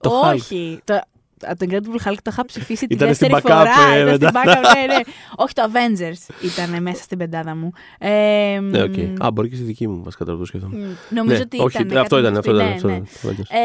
Το 0.00 0.10
Hulk. 0.24 0.34
όχι. 0.34 0.80
Το, 0.84 0.94
α, 0.94 1.54
το 1.58 1.66
Incredible 1.70 2.08
Hulk 2.08 2.14
το 2.22 2.30
είχα 2.30 2.44
ψηφίσει 2.44 2.86
την 2.86 2.96
Ήτανε 2.96 3.12
στην 3.12 3.28
δεύτερη 3.28 3.54
backup, 3.56 3.58
φορά. 3.58 3.94
ε, 3.94 4.00
ήταν 4.00 4.14
στην 4.14 4.28
μετά. 4.32 4.60
backup, 4.60 4.74
ναι, 4.88 4.94
ναι. 4.94 5.00
όχι, 5.36 5.52
το 5.54 5.62
Avengers 5.72 6.34
ήταν 6.44 6.82
μέσα 6.82 7.02
στην 7.02 7.18
πεντάδα 7.18 7.54
μου. 7.56 7.72
Ε, 7.98 8.58
Ναι, 8.62 8.82
οκ. 8.82 8.96
μ, 8.96 9.24
Α, 9.24 9.30
μπορεί 9.30 9.48
και 9.48 9.54
στη 9.54 9.64
δική 9.64 9.88
μου, 9.88 10.02
βασικά 10.02 10.24
τώρα 10.24 10.38
το 10.38 10.44
σκέφτομαι. 10.44 10.76
μ, 10.76 11.14
Νομίζω 11.14 11.36
Ναι, 11.36 11.42
ότι 11.42 11.60
όχι, 11.60 11.82
ήταν. 11.82 11.96
αυτό 11.98 12.16
κάτι 12.16 12.26
ήταν, 12.26 12.36
αυτό 12.38 12.52
ναι, 12.52 12.62
ήταν. 12.62 12.72
αυτό 12.74 12.86
ναι. 12.88 12.94
ήταν, 12.94 13.06
το 13.22 13.28
Avengers. 13.28 13.56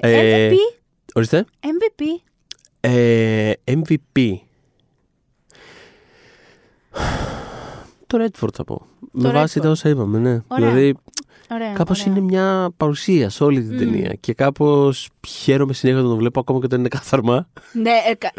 Ε, 0.00 0.08
Ε, 0.08 0.48
MVP. 0.50 0.54
Ορίστε. 1.16 1.44
MVP. 1.60 2.02
Ε, 2.80 3.52
MVP. 3.64 4.34
Το 8.06 8.24
Redford 8.24 8.54
θα 8.54 8.64
πω. 8.64 8.86
Με 9.12 9.30
βάση 9.30 9.58
Redford. 9.58 9.62
τα 9.62 9.70
όσα 9.70 9.88
είπαμε, 9.88 10.18
ναι. 10.18 10.30
Ωραία. 10.30 10.42
Δηλαδή, 10.48 10.80
Ωραία. 10.80 10.94
Κάπως 11.74 12.00
ωραία. 12.00 12.12
είναι 12.16 12.24
μια 12.24 12.70
παρουσία 12.76 13.30
σε 13.30 13.44
όλη 13.44 13.62
την 13.62 13.74
Μμ. 13.74 13.78
ταινία. 13.78 14.16
Και 14.20 14.34
κάπως 14.34 15.08
χαίρομαι 15.28 15.72
συνέχεια 15.72 16.00
όταν 16.00 16.12
το 16.12 16.18
βλέπω 16.18 16.40
ακόμα 16.40 16.58
και 16.58 16.64
όταν 16.64 16.78
είναι 16.78 16.88
καθαρμά. 16.88 17.48
Ναι, 17.72 17.90
ε, 18.10 18.14
κα... 18.14 18.30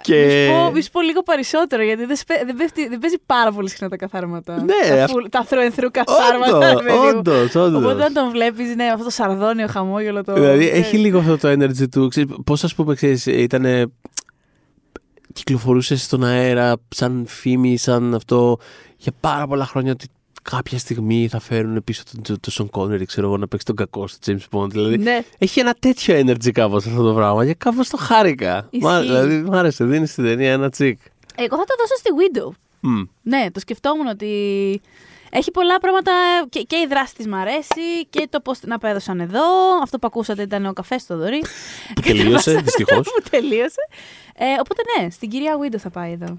Και- 0.00 0.24
Μη 0.24 0.30
σου 0.46 0.52
πω- 0.64 0.72
μη 0.72 0.82
σου 0.82 0.90
πω 0.90 1.00
λίγο 1.00 1.22
περισσότερο, 1.22 1.82
γιατί 1.82 2.04
δεν, 2.04 2.16
σπε- 2.16 2.44
δεν, 2.46 2.56
πέφτει- 2.56 2.88
δεν 2.88 2.98
παίζει 2.98 3.16
πάρα 3.26 3.52
πολύ 3.52 3.68
συχνά 3.68 3.88
τα 3.88 3.96
καθάρματα. 3.96 4.54
Ναι, 4.62 4.96
τα, 4.96 5.04
αυ- 5.04 5.12
full- 5.14 5.26
τα 5.30 5.46
through 5.48 5.70
and 5.72 5.80
through 5.80 5.90
καθάρματα. 5.90 6.56
Όντως, 6.56 6.80
ρε 6.82 6.86
παιδί 6.86 6.98
μου. 6.98 7.18
όντως, 7.18 7.54
όντως. 7.54 7.82
Οπότε 7.82 7.94
όταν 7.94 8.12
τον 8.12 8.30
βλέπεις, 8.30 8.74
ναι, 8.74 8.84
αυτό 8.84 9.04
το 9.04 9.10
σαρδόνιο 9.10 9.66
χαμόγελο 9.66 10.24
το. 10.24 10.32
Δηλαδή 10.32 10.64
ναι. 10.64 10.70
έχει 10.70 10.96
λίγο 10.98 11.18
αυτό 11.18 11.36
το 11.38 11.48
energy 11.50 11.88
του. 11.90 12.10
Πώς 12.44 12.64
ας 12.64 12.74
πούμε, 12.74 12.94
ξέρεις, 12.94 13.26
ήταν. 13.26 13.92
Κυκλοφορούσε 15.32 15.96
στον 15.96 16.24
αέρα 16.24 16.74
σαν 16.88 17.24
φήμη, 17.28 17.76
σαν 17.76 18.14
αυτό 18.14 18.58
για 18.96 19.12
πάρα 19.20 19.46
πολλά 19.46 19.64
χρόνια 19.66 19.92
ότι 19.92 20.06
κάποια 20.42 20.78
στιγμή 20.78 21.28
θα 21.28 21.40
φέρουν 21.40 21.84
πίσω 21.84 22.02
τον, 22.12 22.40
τον 22.40 22.52
Σον 22.52 22.70
Κόνερ, 22.70 23.04
ξέρω 23.04 23.26
εγώ, 23.26 23.36
να 23.36 23.48
παίξει 23.48 23.66
τον 23.66 23.76
κακό 23.76 24.06
στο 24.06 24.18
James 24.26 24.58
Bond. 24.58 24.70
Δηλαδή 24.70 24.98
Ναι, 24.98 25.22
έχει 25.38 25.60
ένα 25.60 25.74
τέτοιο 25.78 26.18
energy 26.18 26.50
κάπως 26.50 26.86
αυτό 26.86 27.02
το 27.02 27.14
πράγμα 27.14 27.46
και 27.46 27.54
κάπως 27.54 27.88
το 27.88 27.96
χάρηκα. 27.96 28.68
Μα, 28.80 28.92
Ισχύει. 28.98 29.06
δηλαδή 29.06 29.36
μου 29.36 29.56
άρεσε, 29.56 29.84
δίνει 29.84 30.06
στην 30.06 30.24
ταινία 30.24 30.52
ένα 30.52 30.70
τσικ. 30.70 31.00
εγώ 31.34 31.56
θα 31.56 31.64
το 31.64 31.74
δώσω 31.78 31.94
στη 31.96 32.10
Widow. 32.18 32.50
Μμ. 32.80 33.02
Ναι, 33.22 33.50
το 33.52 33.60
σκεφτόμουν 33.60 34.06
ότι 34.06 34.30
έχει 35.30 35.50
πολλά 35.50 35.78
πράγματα 35.80 36.12
και, 36.48 36.60
και 36.60 36.76
η 36.76 36.86
δράση 36.88 37.14
της 37.14 37.26
μ' 37.26 37.34
αρέσει 37.34 38.06
και 38.10 38.26
το 38.30 38.40
πώς 38.40 38.58
την 38.58 38.72
απέδωσαν 38.72 39.20
εδώ. 39.20 39.42
Αυτό 39.82 39.98
που 39.98 40.06
ακούσατε 40.06 40.42
ήταν 40.42 40.66
ο 40.66 40.72
καφές 40.72 41.02
στο 41.02 41.16
δωρή. 41.16 41.42
Που 41.94 42.00
τελείωσε, 42.00 42.58
δυστυχώς. 42.64 43.06
που 43.22 43.28
τελείωσε. 43.30 43.88
Ε, 44.36 44.44
οπότε 44.60 44.82
ναι, 44.98 45.10
στην 45.10 45.28
κυρία 45.28 45.56
Widow 45.58 45.76
θα 45.78 45.90
πάει 45.90 46.12
εδώ. 46.12 46.38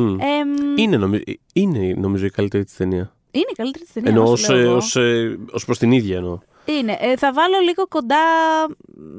Εμ, 0.00 0.76
είναι, 0.76 0.96
νομι... 0.96 1.20
είναι 1.52 1.94
νομίζω 1.98 2.26
η 2.26 2.30
καλύτερη 2.30 2.64
της 2.64 2.76
ταινία. 2.76 3.12
είναι 3.30 3.44
η 3.50 3.54
καλύτερη 3.56 3.84
της 3.84 3.92
ταινία. 3.92 4.10
Εννοώ 4.10 4.30
όσο 4.32 4.54
λέω 4.54 4.62
εγώ. 4.62 4.76
ως 5.52 5.64
προς 5.64 5.78
την 5.78 5.92
ίδια 5.92 6.16
εννοώ. 6.16 6.38
Είναι. 6.64 6.96
Ε, 7.00 7.16
θα 7.16 7.32
βάλω 7.32 7.58
λίγο 7.64 7.86
κοντά. 7.88 8.16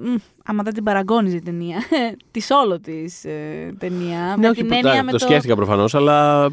μ, 0.03 0.15
άμα 0.45 0.63
δεν 0.63 0.73
την 0.73 0.83
παραγώνιζε 0.83 1.35
η 1.35 1.41
ταινία. 1.41 1.77
τη 2.31 2.41
όλο 2.63 2.79
της 2.79 3.25
ε, 3.25 3.73
ταινία. 3.79 4.35
με 4.37 4.47
όχι, 4.49 4.57
την 4.59 4.67
που- 4.67 4.73
έννοια 4.73 4.93
τα- 4.93 5.03
με 5.03 5.11
το 5.11 5.17
το. 5.17 5.23
σκέφτηκα 5.25 5.55
προφανώς, 5.55 5.95
αλλά. 5.95 6.49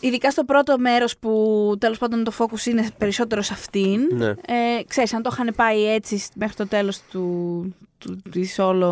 Ειδικά 0.00 0.30
στο 0.30 0.44
πρώτο 0.44 0.78
μέρος 0.78 1.18
που 1.18 1.74
τέλος 1.78 1.98
πάντων 1.98 2.24
το 2.24 2.32
focus 2.38 2.66
είναι 2.66 2.86
περισσότερο 2.98 3.42
σε 3.42 3.52
αυτήν. 3.52 4.00
Ναι. 4.16 4.26
Ε, 4.26 4.82
ξέρεις, 4.86 5.14
αν 5.14 5.22
το 5.22 5.30
είχαν 5.32 5.52
πάει 5.56 5.92
έτσι 5.92 6.22
μέχρι 6.34 6.56
το 6.56 6.66
τέλος 6.66 7.00
του, 7.10 7.74
του, 7.98 8.20
της 8.30 8.58
όλο 8.58 8.90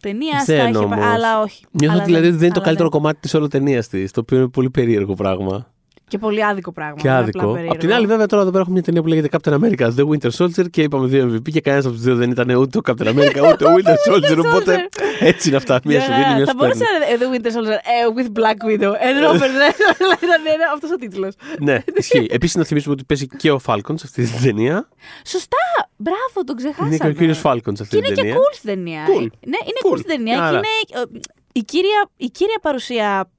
ταινίας, 0.00 0.44
θα 0.44 0.54
Δεν 0.54 0.68
είχε 0.68 0.78
όμως. 0.78 0.98
πάει, 0.98 1.08
αλλά 1.08 1.40
όχι. 1.40 1.64
Νιώθω 1.70 1.94
Αλλά 1.94 2.04
δηλαδή 2.04 2.26
ότι 2.26 2.36
δεν 2.36 2.44
είναι 2.44 2.54
το 2.54 2.54
αλλά 2.54 2.64
καλύτερο 2.64 2.88
κομμάτι 2.88 3.20
της 3.20 3.34
όλο 3.34 3.48
ταινίας 3.48 3.88
της, 3.88 4.10
το 4.10 4.20
οποίο 4.20 4.38
είναι 4.38 4.48
πολύ 4.48 4.70
περίεργο 4.70 5.14
πράγμα. 5.14 5.72
Και 6.10 6.18
πολύ 6.18 6.44
άδικο 6.44 6.72
πράγμα. 6.72 6.94
Και 6.94 7.02
δεν 7.02 7.10
είναι 7.12 7.20
άδικο. 7.22 7.38
απλά 7.38 7.50
Απ' 7.52 7.56
την 7.60 7.70
περίεργο. 7.70 7.96
άλλη, 7.96 8.06
βέβαια, 8.06 8.26
τώρα 8.26 8.42
εδώ 8.42 8.50
πέρα 8.50 8.62
έχουμε 8.62 8.74
μια 8.74 8.84
ταινία 8.84 9.02
που 9.02 9.08
λέγεται 9.08 9.28
Captain 9.32 9.52
America 9.60 9.94
The 9.98 10.08
Winter 10.10 10.30
Soldier 10.38 10.70
και 10.70 10.82
είπαμε 10.82 11.06
δύο 11.06 11.24
MVP 11.34 11.50
και 11.52 11.60
κανένας 11.60 11.86
από 11.86 11.94
τους 11.94 12.04
δύο 12.04 12.14
δεν 12.14 12.30
ήταν 12.30 12.50
ούτε 12.50 12.78
ο 12.78 12.80
Captain 12.88 13.06
America 13.06 13.40
ούτε 13.52 13.64
ο 13.66 13.74
Winter 13.76 14.12
Soldier. 14.12 14.38
οπότε 14.46 14.88
έτσι 15.20 15.48
είναι 15.48 15.56
αυτά. 15.56 15.80
Μία 15.84 16.00
σου 16.00 16.10
Ναι, 16.10 16.16
δίνει, 16.16 16.34
μία 16.34 16.44
θα 16.44 16.50
σου 16.50 16.56
μπορούσε 16.56 16.84
παίρνει. 16.84 17.18
να 17.18 17.24
είναι 17.24 17.24
The 17.24 17.28
Winter 17.34 17.50
Soldier 17.56 17.78
ε, 17.94 18.04
with 18.16 18.28
Black 18.38 18.58
Widow. 18.70 18.90
And 19.06 19.16
Robert 19.24 19.54
Redford. 19.62 20.22
ήταν 20.22 20.40
αυτός 20.74 20.90
ο 20.90 20.94
τίτλος. 20.96 21.34
Ναι, 21.60 21.82
ισχύει. 21.96 22.26
Επίσης 22.30 22.56
να 22.56 22.64
θυμίσουμε 22.64 22.94
ότι 22.94 23.04
παίζει 23.04 23.26
και 23.26 23.50
ο 23.50 23.60
Falcon 23.66 23.94
σε 23.94 24.04
αυτή 24.04 24.22
την 24.26 24.42
ταινία. 24.42 24.88
Σωστά! 25.26 25.56
Μπράβο, 25.96 26.44
τον 26.46 26.56
ξεχάσαμε. 26.56 26.88
Είναι 26.88 26.96
και 26.96 27.06
ο 27.06 27.12
κύριος 27.12 27.40
Falcon 27.44 27.60
σε 27.64 27.72
Και 27.72 27.82
αυτή 27.82 27.96
είναι 27.96 28.06
την 28.06 28.14
και 28.14 28.20
ταινία. 28.22 28.34
cool 28.36 28.52
στην 28.54 28.68
ταινία. 28.74 29.04
Cool. 29.06 29.20
Ναι, 29.20 29.58
είναι 29.68 29.80
Cool. 29.84 29.92
cool 29.94 29.98
στην 29.98 30.10
ταινία. 30.10 30.34
Και 30.34 30.40
Άρα. 30.42 30.56
είναι 30.56 30.66
ε, 31.14 31.20
η 31.52 31.60
κύρια, 31.62 32.08
η 32.16 32.26
κύρια 32.26 32.58
παρουσία 32.62 33.30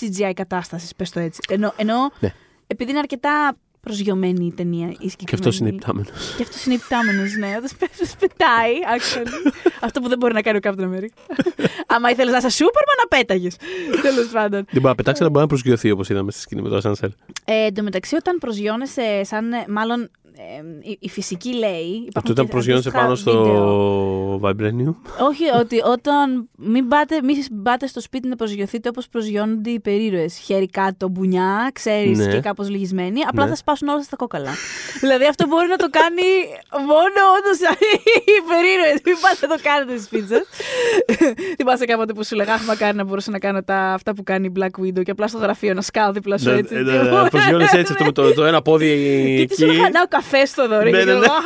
CGI 0.00 0.32
κατάστασης, 0.34 0.94
πες 0.94 1.10
το 1.10 1.20
έτσι. 1.20 1.40
Ενώ, 1.48 1.72
ενώ 1.76 2.12
Ναι. 2.20 2.32
επειδή 2.66 2.90
είναι 2.90 2.98
αρκετά 2.98 3.56
προσγειωμένη 3.80 4.46
η 4.46 4.52
ταινία. 4.52 4.86
Η 4.88 4.90
Και 4.90 5.34
αυτός 5.34 5.58
είναι 5.58 5.68
συγκεκριμένη- 5.68 5.76
υπτάμενος. 5.76 6.34
Και 6.36 6.42
αυτός 6.42 6.64
είναι 6.64 6.74
υπτάμενος, 6.74 7.34
ναι. 7.36 7.46
Αυτό 7.64 7.86
πετάει, 8.20 8.74
actually. 8.96 9.52
αυτό 9.80 10.00
που 10.00 10.08
δεν 10.08 10.18
μπορεί 10.18 10.34
να 10.34 10.42
κάνει 10.42 10.56
ο 10.56 10.60
Captain 10.62 10.80
America. 10.80 11.34
Άμα 11.94 12.10
ήθελες 12.10 12.32
να 12.32 12.38
είσαι 12.38 12.48
Σούπερμαν, 12.48 12.96
να 13.02 13.06
πέταγες. 13.18 13.56
Τέλος 14.02 14.26
πάντων. 14.28 14.50
Δεν 14.50 14.66
μπορεί 14.72 14.84
να 14.86 14.94
πετάξει, 14.94 15.20
αλλά 15.22 15.30
μπορεί 15.30 15.42
να 15.42 15.48
προσγειωθεί 15.48 15.90
όπως 15.90 16.08
είδαμε 16.08 16.30
στη 16.30 16.40
σκηνή 16.40 16.62
με 16.62 16.68
το 16.68 16.76
Ασανσέρ. 16.76 17.08
Ε, 17.44 17.64
εν 17.66 17.74
τω 17.74 17.82
μεταξύ, 17.82 18.14
όταν 18.16 18.38
προσγειώνεσαι 18.38 19.20
σαν. 19.24 19.52
ε, 19.52 19.64
Μάλλον 19.68 20.10
ε, 20.38 20.88
η, 20.90 20.96
η 21.00 21.08
φυσική 21.08 21.48
λέει. 21.54 21.86
υπάρχουν 21.88 22.12
Αυτό 22.16 22.32
ήταν 22.32 22.44
και 22.44 22.50
προσγειώνεσαι 22.50 22.88
αντίστοιχα 22.88 23.04
πάνω 23.04 23.14
στο 23.14 23.30
βίντεο. 23.42 24.40
Vibranium. 24.42 24.94
Όχι, 25.28 25.44
ότι 25.60 25.76
όταν 25.92 26.48
μην 26.56 26.88
πάτε, 26.88 27.22
μην 27.22 27.36
πάτε 27.62 27.86
στο 27.86 28.00
σπίτι 28.00 28.28
να 28.28 28.36
προσγειωθείτε 28.36 28.88
όπως 28.88 29.08
προσγειώνονται 29.08 29.70
οι 29.70 29.80
περίρωε. 29.80 30.28
Χέρι 30.28 30.66
κάτω, 30.68 31.08
μπουνιά, 31.08 31.70
ξέρεις 31.72 32.18
Ναι. 32.18 32.26
και 32.32 32.40
κάπως 32.40 32.68
λιγισμένοι. 32.68 33.20
Απλά 33.28 33.42
Ναι. 33.44 33.50
θα 33.50 33.56
σπάσουν 33.56 33.88
όλα 33.88 34.02
στα 34.02 34.16
κόκαλα. 34.16 34.50
δηλαδή 35.02 35.24
αυτό 35.26 35.46
μπορεί 35.46 35.68
να 35.68 35.76
το 35.76 35.88
κάνει 35.90 36.22
μόνο 36.90 37.20
όντως 37.38 37.58
οι 38.30 38.36
περίρωε. 38.48 38.92
Μην 39.04 39.14
πάτε 39.22 39.46
να 39.46 39.56
το 39.56 39.62
κάνετε 39.62 39.96
στις 39.96 40.08
πίτσες. 40.08 40.42
Θυμάσαι 41.56 41.84
κάποτε 41.84 42.12
που 42.12 42.24
σου 42.24 42.34
λέγα, 42.36 42.52
Αχ, 42.54 42.64
μακάρι 42.66 42.96
να 42.96 43.04
μπορούσα 43.04 43.30
να 43.30 43.38
κάνω 43.38 43.62
τα, 43.62 43.76
αυτά 43.92 44.14
που 44.14 44.22
κάνει 44.22 44.46
η 44.46 44.52
Black 44.58 44.80
Widow 44.84 45.02
και 45.02 45.10
απλά 45.10 45.28
στο 45.28 45.38
γραφείο 45.38 45.74
να 45.74 45.80
σκάω 45.80 46.12
δίπλα 46.12 46.38
σου 46.38 46.50
Ναι, 46.50 46.56
έτσι. 46.56 46.74
ναι, 46.74 46.80
ναι, 46.80 47.02
ναι, 47.02 47.28
Προσγειώνεσαι 47.28 47.78
έτσι 47.78 47.92
αυτό 47.92 48.04
με 48.04 48.12
το, 48.12 48.32
το 48.34 48.44
ένα 48.44 48.62
πόδι 48.62 48.86
Και 49.38 49.46
τις 49.46 49.56
σου 49.58 49.64
εκεί. 49.64 49.72
λέγα, 49.76 49.88
να 49.92 50.00
ο 50.02 50.06
καφέ 50.30 50.44
στο 50.46 50.68
δωρή. 50.68 50.90
Ναι, 50.90 50.98
και 50.98 51.04
ναι, 51.04 51.10
εγώ, 51.10 51.20
ναι. 51.20 51.26
«Αχα!» 51.26 51.40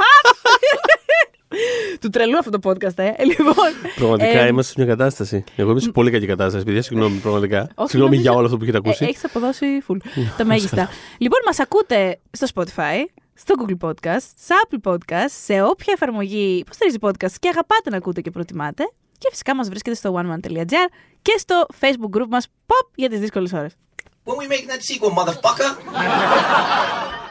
Του 2.00 2.08
τρελού 2.08 2.38
αυτό 2.38 2.50
το 2.50 2.70
podcast, 2.70 2.98
ε. 2.98 3.12
Λοιπόν, 3.36 3.54
Πραγματικά 3.96 4.40
ε, 4.40 4.46
είμαστε 4.46 4.72
σε 4.72 4.80
μια 4.84 4.96
κατάσταση. 4.96 5.44
Εγώ 5.56 5.70
είμαι 5.70 5.80
σε 5.80 5.90
πολύ 5.90 6.10
κακή 6.10 6.26
κατάσταση, 6.26 6.64
παιδιά. 6.64 6.82
Συγγνώμη, 6.82 7.16
πραγματικά. 7.18 7.58
Όχι, 7.74 7.90
Συγγνώμη 7.90 8.16
νομίζω- 8.16 8.20
για 8.20 8.32
όλο 8.32 8.44
αυτό 8.44 8.56
που 8.56 8.62
έχετε 8.62 8.78
ακούσει. 8.78 9.04
Έχεις 9.04 9.24
αποδώσει 9.24 9.66
full. 9.88 9.96
τα 10.36 10.44
μέγιστα. 10.44 10.88
λοιπόν, 11.24 11.38
μας 11.46 11.58
ακούτε 11.58 12.20
στο 12.30 12.46
Spotify, 12.54 13.04
στο 13.34 13.54
Google 13.58 13.88
Podcast, 13.88 14.26
σε 14.36 14.54
Apple 14.68 14.90
Podcast, 14.92 15.30
σε 15.44 15.62
όποια 15.62 15.92
εφαρμογή 15.96 16.58
υποστηρίζει 16.58 16.96
podcast 17.00 17.32
και 17.40 17.48
αγαπάτε 17.48 17.90
να 17.90 17.96
ακούτε 17.96 18.20
και 18.20 18.30
προτιμάτε. 18.30 18.84
Και 19.18 19.28
φυσικά 19.30 19.54
μας 19.54 19.68
βρίσκεται 19.68 19.96
στο 19.96 20.14
oneman.gr 20.18 20.88
και 21.22 21.34
στο 21.38 21.66
facebook 21.80 22.18
group 22.18 22.28
μας 22.28 22.46
Pop 22.66 22.88
για 22.94 23.08
τις 23.08 23.18
δύσκολες 23.20 23.52
ώρες. 23.52 23.72
When 24.24 24.32
we 24.32 24.48
make 24.52 24.66
that 24.70 24.80
sequel, 24.82 25.12
motherfucker! 25.18 25.70